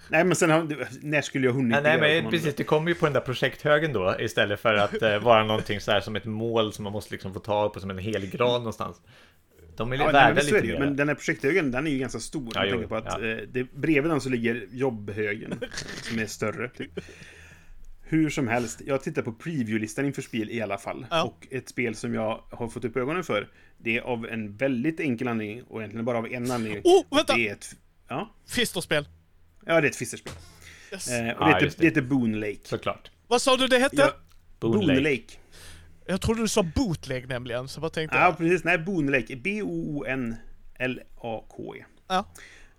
[0.10, 2.56] Nej, men sen har, när skulle jag hunnit Nej, nej, men Kommer precis.
[2.56, 5.92] Det kommer ju på den där projekthögen då istället för att eh, vara någonting så
[5.92, 8.32] här som ett mål som man måste liksom få ta upp och som en helig
[8.32, 9.02] grad någonstans.
[9.78, 10.80] De är Ja, nej, värda lite mer.
[10.80, 12.52] men den här projekthögen, den är ju ganska stor.
[12.56, 13.26] Ja, jag jo, på att ja.
[13.28, 15.60] eh, det, bredvid den så ligger jobbhögen,
[16.04, 16.70] som är större.
[16.70, 17.00] Typ.
[18.02, 21.06] Hur som helst, jag tittar på preview-listan inför spel i alla fall.
[21.10, 21.24] Ja.
[21.24, 23.48] Och ett spel som jag har fått upp ögonen för,
[23.78, 26.82] det är av en väldigt enkel anledning, och egentligen bara av en anledning.
[26.84, 27.36] Oh, vänta!
[27.36, 27.76] Det är ett...
[28.08, 29.08] Ja, Fisterspel.
[29.66, 30.34] ja det är ett fisserspel.
[30.92, 31.10] Yes.
[31.12, 31.76] Eh, och Ja, det, heter, det.
[31.78, 31.86] det.
[31.86, 32.60] heter Boon Lake.
[32.64, 33.12] Såklart.
[33.28, 33.96] Vad sa du det hette?
[33.96, 34.14] Ja,
[34.60, 35.00] Boon Boon Lake.
[35.02, 35.24] Lake.
[36.06, 38.38] Jag trodde du sa bootleg nämligen, så vad tänkte Ja, jag?
[38.38, 38.64] precis.
[38.64, 39.36] Nej, Boon Lake.
[39.36, 41.86] B-O-O-N-L-A-K-E.
[42.08, 42.26] Ja.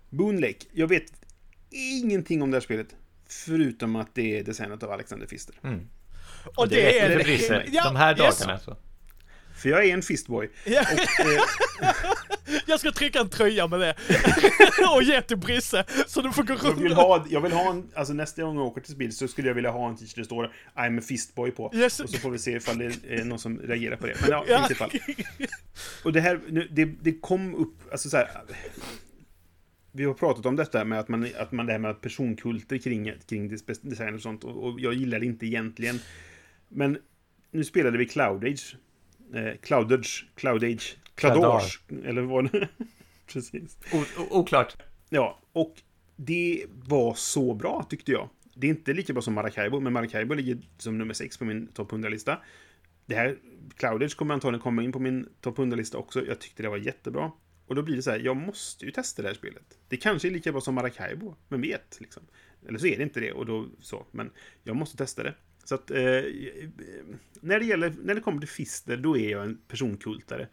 [0.09, 0.65] Boon Lake.
[0.73, 1.03] Jag vet
[1.69, 2.87] ingenting om det här spelet.
[3.29, 5.55] Förutom att det är designat av Alexander Fister.
[6.55, 7.63] Och Det, det är för Brisse.
[7.71, 8.39] Ja, De här yes.
[8.39, 8.77] dagarna så.
[9.55, 10.49] För jag är en fistboy.
[10.65, 11.41] Ja, Och, eh,
[12.65, 13.95] jag ska trycka en tröja med det.
[14.95, 16.93] och ge till Brisse, så du får gå jag vill runt.
[16.95, 19.55] ha, jag vill ha en, alltså nästa gång jag åker till Spiel så skulle jag
[19.55, 21.71] vilja ha en t-shirt det står I'm a fistboy på.
[21.75, 21.99] Yes.
[21.99, 24.15] Och så får vi se ifall det är någon som reagerar på det.
[24.21, 24.59] Men ja, i Ja.
[24.59, 24.91] vilket fall.
[26.03, 28.29] Och det här, nu, det, det kom upp, alltså så här.
[29.91, 33.11] Vi har pratat om detta med att man, att man det här med personkulter kring,
[33.29, 34.43] kring des- design och sånt.
[34.43, 35.99] Och, och jag gillar det inte egentligen.
[36.69, 36.97] Men
[37.51, 38.75] nu spelade vi Cloudage.
[39.33, 42.67] Eh, Cloudage, Cloudage, Cloudage, eller vad det
[43.33, 43.77] Precis.
[43.93, 44.77] O- oklart.
[45.09, 45.81] Ja, och
[46.15, 48.29] det var så bra tyckte jag.
[48.55, 51.67] Det är inte lika bra som Maracaibo, men Maracaibo ligger som nummer 6 på min
[51.67, 52.37] topp 100-lista.
[53.05, 53.37] Det här,
[53.75, 56.25] Cloudage kommer antagligen komma in på min topp 100-lista också.
[56.25, 57.31] Jag tyckte det var jättebra.
[57.67, 59.77] Och då blir det så här, jag måste ju testa det här spelet.
[59.87, 62.23] Det kanske är lika bra som Maracaibo, men vet liksom.
[62.67, 64.05] Eller så är det inte det, och då så.
[64.11, 64.31] Men
[64.63, 65.33] jag måste testa det.
[65.65, 65.97] Så att, eh,
[67.41, 70.47] när, det gäller, när det kommer till Fister, då är jag en personkultare.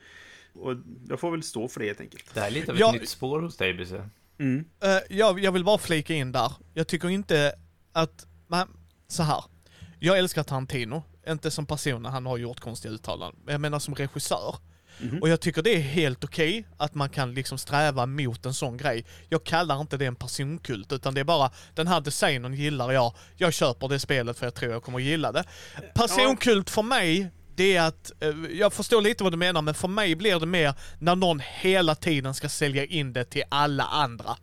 [0.55, 0.77] Och
[1.09, 2.35] jag får väl stå för det helt enkelt.
[2.35, 2.93] Det här är lite av ett Ja.
[2.93, 4.09] nytt spår hos dig, Brisse.
[4.39, 4.65] Mm.
[4.85, 6.53] Eh, jag, jag vill bara flika in där.
[6.75, 7.53] Jag tycker inte
[7.93, 8.27] att...
[8.47, 8.69] Man,
[9.09, 9.45] så här.
[10.01, 11.03] Jag älskar Tarantino.
[11.29, 13.41] Inte som person när han har gjort konstiga uttalanden.
[13.45, 14.57] Men jag menar som regissör.
[15.21, 18.77] Och jag tycker det är helt okej att man kan liksom sträva mot en sån
[18.77, 19.05] grej.
[19.29, 23.15] Jag kallar inte det en personkult, utan det är bara den här designen gillar jag.
[23.37, 25.45] Jag köper det spelet för jag tror jag kommer att gilla det.
[25.95, 29.89] Personkult för mig, det är att, eh, jag förstår lite vad du menar, men för
[29.89, 34.37] mig blir det mer när någon hela tiden ska sälja in det till alla andra.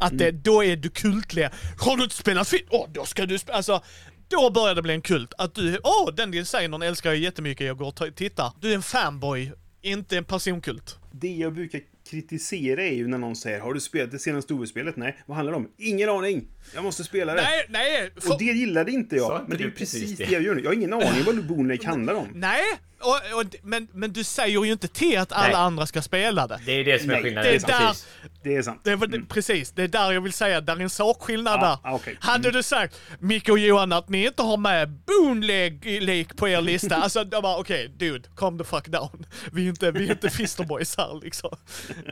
[0.00, 1.48] Att det, då är du kultlig.
[1.78, 2.66] Har du inte spelat film?
[2.70, 3.56] Åh, då ska du spela.
[3.56, 3.82] Alltså,
[4.28, 5.32] då börjar det bli en kult.
[5.38, 8.52] Att du, åh, den designern älskar jag jättemycket, jag går och tittar.
[8.60, 9.52] Du är en fanboy,
[9.90, 10.98] inte en personkult.
[11.12, 11.80] Det jag brukar
[12.10, 14.96] kritisera är ju när någon säger Har du spelat det senaste OS-spelet?
[14.96, 15.16] Nej.
[15.26, 15.68] Vad handlar det om?
[15.76, 16.48] Ingen aning!
[16.74, 17.42] Jag måste spela det.
[17.42, 18.10] Nej, nej!
[18.16, 19.36] Och För, det gillade inte jag.
[19.40, 20.32] inte Men det är ju precis det det?
[20.32, 20.62] jag gör nu.
[20.62, 22.28] Jag har ingen aning vad Boonlake handlar om.
[22.34, 22.62] nej!
[23.00, 25.54] Och, och, men, men du säger ju inte till att alla Nej.
[25.56, 26.60] andra ska spela det.
[26.66, 27.50] Det är det som är skillnaden.
[27.52, 28.06] det är där- precis.
[28.42, 28.80] Det är sant.
[28.84, 31.66] Det var, det, Precis, det är där jag vill säga, där är en sakskillnad Mm.
[31.66, 31.94] Ja, där.
[31.94, 32.16] okej.
[32.20, 36.96] Hade du sagt, Micke och Johan, att ni inte har med Boonlake på er lista,
[37.02, 39.26] alltså då bara okej, dude, calm the fuck down.
[39.52, 41.56] Vi är inte, vi är inte Fisterboys här liksom.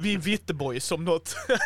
[0.01, 1.36] Vi är Vitteboys som något.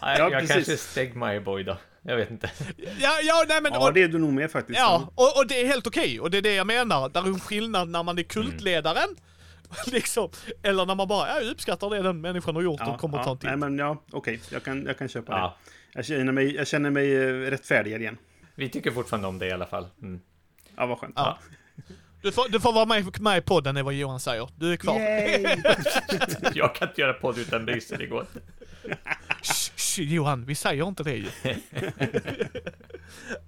[0.00, 0.50] Ja, jag precis.
[0.54, 1.76] kanske Stegmaier boy då.
[2.06, 2.50] Jag vet inte.
[2.98, 3.72] ja, ja, nej men...
[3.72, 4.78] Ja, och, det är du nog med faktiskt.
[4.78, 7.08] ja och, och det är helt okej, och det är det jag menar.
[7.08, 9.08] Där är en skillnad när man är kultledaren,
[9.86, 10.30] liksom,
[10.62, 13.24] eller när man bara, ja, jag uppskattar det den människan har gjort och kommer ja,
[13.24, 13.48] ta en till.
[13.48, 14.40] Nej, men ja, okej.
[14.50, 15.56] Jag, kan, jag kan köpa Ja.
[15.64, 15.72] det.
[15.92, 18.18] Jag känner mig, jag känner mig eh, rättfärdigad igen.
[18.54, 19.86] Vi tycker fortfarande om det i alla fall.
[20.02, 20.20] Mm.
[20.76, 21.14] Ja, vad skönt.
[21.16, 21.38] Ja.
[22.22, 24.48] Du får, du får vara med, med i podden, är vad Johan säger.
[24.56, 24.98] Du är kvar.
[26.54, 28.06] Jag kan inte göra podd utan Bryssel, det
[29.98, 31.28] Johan, vi säger inte det ju.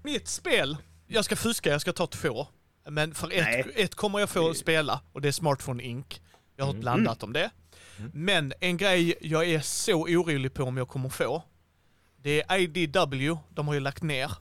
[0.02, 0.76] Mitt spel,
[1.06, 2.46] jag ska fuska, jag ska ta två.
[2.90, 6.20] Men för ett, ett kommer jag få spela och det är Smartphone Inc.
[6.56, 7.50] Jag har hört blandat om det.
[8.12, 11.42] Men en grej jag är så orolig på om jag kommer få.
[12.22, 14.32] Det är IDW, de har ju lagt ner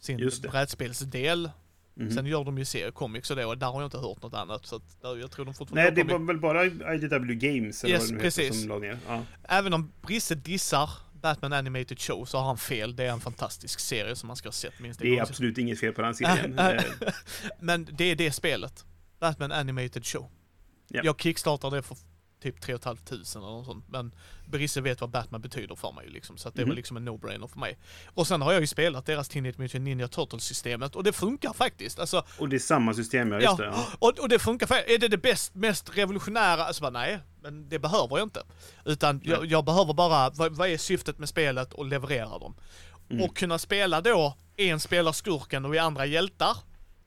[0.00, 1.50] sin brädspelsdel.
[1.94, 2.10] Mhm.
[2.10, 4.66] Sen gör de ju seriecomics och det och där har jag inte hört något annat.
[4.66, 6.64] Så att jag tror de fortfarande Nej, det var väl bara
[6.94, 8.44] IDW Games eller Yes, vad det nu precis.
[8.44, 8.98] heter som la ner.
[9.08, 9.22] Ja.
[9.42, 10.90] Även om Brisse dissar
[11.20, 12.96] Batman Animated Show så har han fel.
[12.96, 15.20] Det är en fantastisk serie som man ska ha sett minst en Det är gång.
[15.28, 16.58] absolut inget fel på den serien.
[16.58, 16.82] Eh,
[17.60, 18.84] Men det är det spelet.
[19.20, 20.30] Batman Animated Show.
[20.88, 21.00] Ja.
[21.04, 21.96] Jag kickstartade det för
[22.42, 23.84] typ 3 500 eller något sånt.
[23.88, 24.14] Men
[24.46, 26.36] Brisse vet vad Batman betyder för mig liksom.
[26.38, 26.76] Så att det var Mhm.
[26.76, 27.78] liksom en no-brainer för mig.
[28.14, 31.98] Och sen har jag ju spelat deras Teenage Mutant Ninja Turtles-systemet och det funkar faktiskt.
[31.98, 33.40] Alltså, och det är samma system, ja.
[33.40, 33.70] Just ja, det.
[33.70, 33.86] Ja.
[33.98, 34.66] och, och det funkar.
[34.66, 36.64] För, är det det bäst, mest revolutionära?
[36.64, 38.42] Alltså bara, nej, men det behöver jag inte.
[38.84, 42.54] Utan jag, jag behöver bara, vad, vad är syftet med spelet och leverera dem.
[43.10, 43.24] Mm.
[43.24, 46.56] Och kunna spela då, en spelar skurken och vi andra hjältar.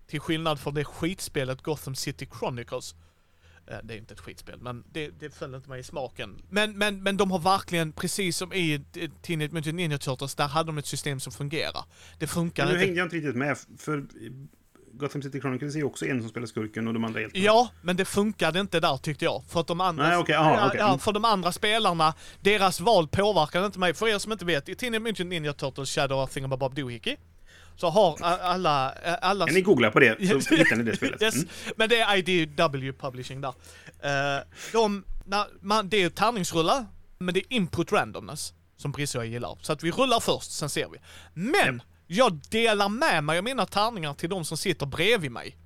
[0.08, 2.96] Till skillnad från det skitspelet Gotham City Chronicles.
[3.84, 6.42] Det är inte ett skitspel, men det, det föll inte mig i smaken.
[6.50, 10.48] Men, men, men de har verkligen, precis som i eh, Teenage Mutant Ninja Turtles, där
[10.48, 11.84] hade de ett system som fungerar.
[12.18, 12.86] Det funkar Men nu inte.
[12.86, 14.06] hängde jag inte riktigt med, för
[14.94, 17.46] Gotham City Chronicles är ju också en som spelar skurken och de andra hjältarna.
[17.46, 19.44] Ja, men det funkade inte där tyckte jag.
[19.50, 20.08] För att de andra...
[20.08, 20.80] Nej, okej, aha, okej.
[20.80, 21.00] ja, Mm.
[21.00, 23.94] för de andra spelarna, deras val påverkade inte mig.
[23.94, 27.16] För er som inte vet, i Teenage Mutant Ninja Turtles Shadow of Thingamabob Doohickey
[27.80, 28.90] så har alla...
[28.90, 31.22] a- alla Kan ni googla på det så hittar ni det spelet.
[31.22, 31.48] Yes, Mm.
[31.76, 33.54] men det är IDW Publishing där.
[34.04, 34.44] Eh,
[34.74, 36.86] de, när man, det är tärningsrullar,
[37.20, 39.58] men det är input randomness som Brisse och jag gillar.
[39.62, 40.98] Så att vi rullar först, sen ser vi.
[41.34, 45.58] Men jag delar med mig av mina tärningar till de som sitter bredvid mig.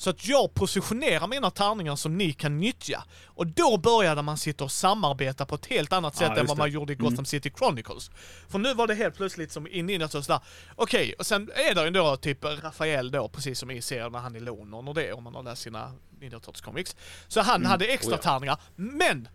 [0.00, 3.04] Så att jag positionerar mina tärningar som ni kan nyttja.
[3.26, 6.56] Och då började man sitta och samarbeta på ett helt annat sätt än just vad
[6.56, 6.60] det.
[6.60, 8.10] man gjorde i Gotham City Chronicles.
[8.48, 10.40] För nu var det helt plötsligt som in i något sådär,
[10.76, 14.18] okej, och sen är det ju då typ Rafael då, precis som i serien när
[14.18, 16.96] han är Lonon och det, om man har läst sina Ninja Turtles comics.
[17.28, 18.22] Så han hade extra Oh ja.
[18.22, 19.28] tärningar, men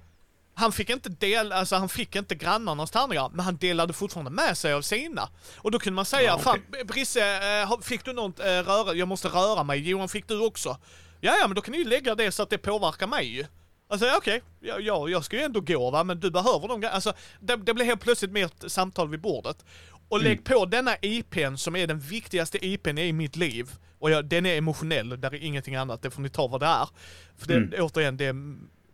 [0.55, 4.57] han fick inte del, alltså han fick inte grannarnas tärningar, men han delade fortfarande med
[4.57, 5.29] sig av sina.
[5.57, 9.07] Och då kunde man säga, Ja, fan Brisse, eh, fick du något eh, röra, jag
[9.07, 10.77] måste röra mig, Johan fick du också?
[11.21, 13.45] Ja, ja, men då kan ni ju lägga det så att det påverkar mig ju.
[13.87, 16.87] Alltså okej, ja, ja, jag ska ju ändå gå va, men du behöver de.
[16.91, 19.65] Alltså det, det blir helt plötsligt mer ett samtal vid bordet.
[20.09, 23.69] Och lägg på denna IPn som är den viktigaste IPn i mitt liv.
[23.99, 26.65] Och jag, den är emotionell, där är ingenting annat, det får ni ta vad det
[26.65, 26.89] är.
[27.37, 27.73] För det, Mm.
[27.85, 28.35] återigen, det,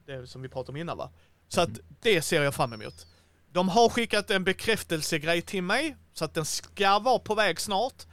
[0.05, 1.09] det som vi pratade om innan va.
[1.53, 1.69] Så att
[2.01, 3.07] det ser jag fram emot.
[3.51, 8.03] De har skickat en bekräftelsegrej till mig, så att den ska vara på väg snart.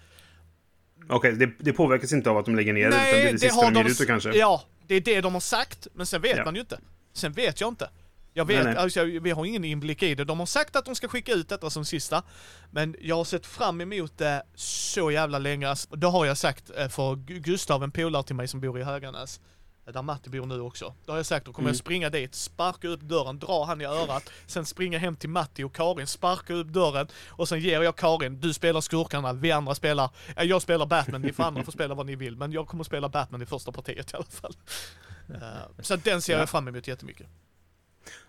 [1.09, 3.39] Okej, det, det påverkas inte av att de lägger ner det, utan det är det,
[3.39, 4.33] sista de ger ut kanske?
[4.39, 6.45] Ja, det är det de har sagt, men sen vet Ja.
[6.45, 6.81] man ju inte.
[7.13, 7.91] Sen vet jag inte.
[8.33, 8.83] Jag vet, Nej, nej.
[8.83, 10.25] Alltså, vi har ingen inblick i det.
[10.25, 12.23] De har sagt att de ska skicka ut detta som sista.
[12.71, 15.69] Men jag har sett fram emot det så jävla länge.
[15.69, 18.81] Alltså, Då har jag sagt eh, för Gu- Gustav, en polare till mig som bor
[18.81, 19.41] i Höganäs,
[19.93, 20.95] där Matti bor nu också.
[21.05, 21.73] Då har jag sagt, då kommer Mm.
[21.75, 25.65] jag springa dit, sparka upp dörren, dra han i örat, sen springa hem till Matti
[25.65, 29.75] och Karin, sparka upp dörren och sen ger jag Karin, du spelar skurkarna, vi andra
[29.75, 32.67] spelar, ja, jag spelar Batman, ni får andra får spela vad ni vill, men jag
[32.69, 34.55] kommer spela Batman i första partiet i alla fall.
[35.35, 36.39] Eh, så den ser Ja.
[36.39, 37.27] jag fram emot jättemycket.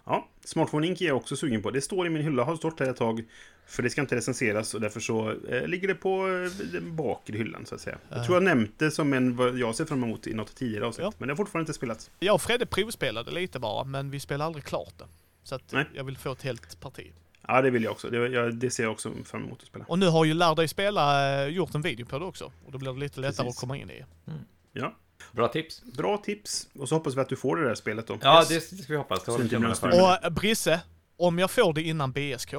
[0.06, 1.72] Ja, Smartphone Inc är jag också sugen på.
[1.72, 3.24] Det står i min hylla, har stått här ett tag.
[3.66, 7.38] För det ska inte recenseras och därför så eh, ligger det på eh, den bakre
[7.38, 7.98] hyllan så att säga.
[8.10, 10.86] Jag tror jag nämnt det som en vad jag ser fram emot i något tidigare
[10.86, 11.04] avsnitt.
[11.04, 11.14] Ja.
[11.18, 12.12] Men det har fortfarande inte spelats.
[12.20, 15.06] Jag och Fredde provspelade lite bara, men vi spelade aldrig klart det.
[15.44, 15.86] Så att Nej.
[15.94, 17.12] jag vill få ett helt parti.
[17.48, 18.10] Ja, det vill jag också.
[18.10, 19.86] Det, jag, det ser jag också fram emot att spela.
[19.88, 22.52] Och nu har ju Lär dig spela eh, gjort en video på det också.
[22.66, 23.58] Och då blir det lite lättare Precis.
[23.58, 24.06] att komma in i.
[24.74, 24.96] Ja.
[25.32, 25.84] Bra tips.
[25.84, 26.70] Bra tips.
[26.74, 28.18] Och så hoppas vi att du får det där spelet då.
[28.22, 28.70] Ja, Yes.
[28.70, 29.24] det ska vi hoppas.
[29.24, 29.72] Det någon
[30.02, 30.82] Och eh, Brisse,
[31.18, 32.54] om jag får det innan BSK,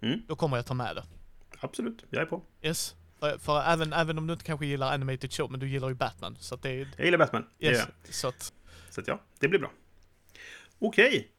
[0.00, 0.20] Mm.
[0.28, 1.04] då kommer jag ta med det.
[1.60, 2.42] Absolut, jag är på.
[2.62, 2.94] Yes.
[3.20, 5.94] För, för även, även om du inte kanske gillar animated show, men du gillar ju
[5.94, 6.36] Batman.
[6.40, 6.88] Så att det är...
[6.96, 7.46] Jag gillar Batman.
[7.58, 7.78] Det Yes.
[7.78, 8.14] jag.
[8.14, 8.52] Så att...
[8.90, 9.70] Så att ja, det blir bra.
[10.78, 11.31] Okej.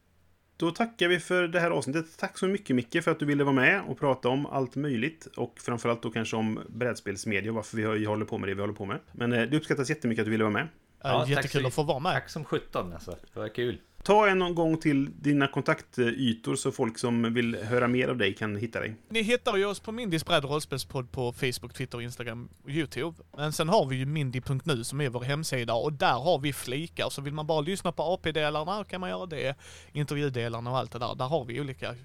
[0.63, 2.05] Då tackar vi för det här avsnittet.
[2.17, 5.25] Tack så mycket Micke för att du ville vara med och prata om allt möjligt.
[5.25, 8.73] Och framförallt då kanske om brädspelsmedia och varför vi håller på med det vi håller
[8.73, 8.99] på med.
[9.11, 10.67] Men eh, det uppskattas jättemycket att du ville vara med.
[11.03, 12.13] Ja, tack jättekul så- att få vara med.
[12.13, 13.17] Tack som 17 alltså.
[13.33, 13.77] Det var kul.
[14.03, 18.33] Ta en någon gång till dina kontaktytor så folk som vill höra mer av dig
[18.35, 18.95] kan hitta dig.
[19.09, 23.17] Ni hittar ju oss på Mindys bräd rollspelspodd på Facebook, Twitter, Instagram och YouTube.
[23.37, 27.09] Men sen har vi ju mindy.nu som är vår hemsida och där har vi flikar.
[27.09, 29.55] Så vill man bara lyssna på AP-delarna kan man göra det.
[29.91, 31.15] Intervjudelarna och allt det där.
[31.15, 31.89] Där har vi olika.
[31.89, 31.95] eh,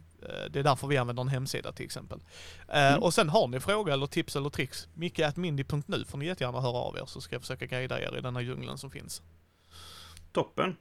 [0.50, 2.20] Det är därför vi använder en hemsida till exempel.
[2.68, 4.88] Eh, Och sen har ni frågor eller tips eller tricks.
[4.94, 8.36] Micke.mindy.nu får ni jättegärna höra av er så ska jag försöka guida er i den
[8.36, 9.22] här djungeln som finns.
[10.32, 10.76] Toppen.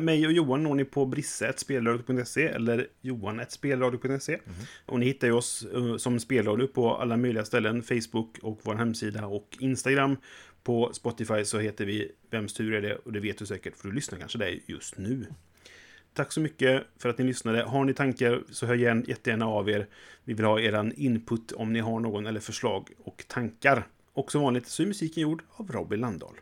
[0.00, 4.38] Mig och Johan når ni på brisse.spelradio.se eller johan.spelradio.se.
[4.86, 7.82] Och ni hittar ju oss eh, som spelradio på alla möjliga ställen.
[7.82, 10.16] Facebook och vår hemsida och Instagram.
[10.62, 12.96] På Spotify så heter vi Vems tur är det?
[12.96, 15.26] Och det vet du säkert för du lyssnar kanske där just nu.
[16.14, 17.62] Tack så mycket för att ni lyssnade.
[17.62, 19.86] Har ni tankar så hör gärna, jättegärna av er.
[20.24, 23.86] Vi vill ha er input om ni har någon eller förslag och tankar.
[24.12, 26.34] Och som vanligt så är musiken gjord av Robin Landahl.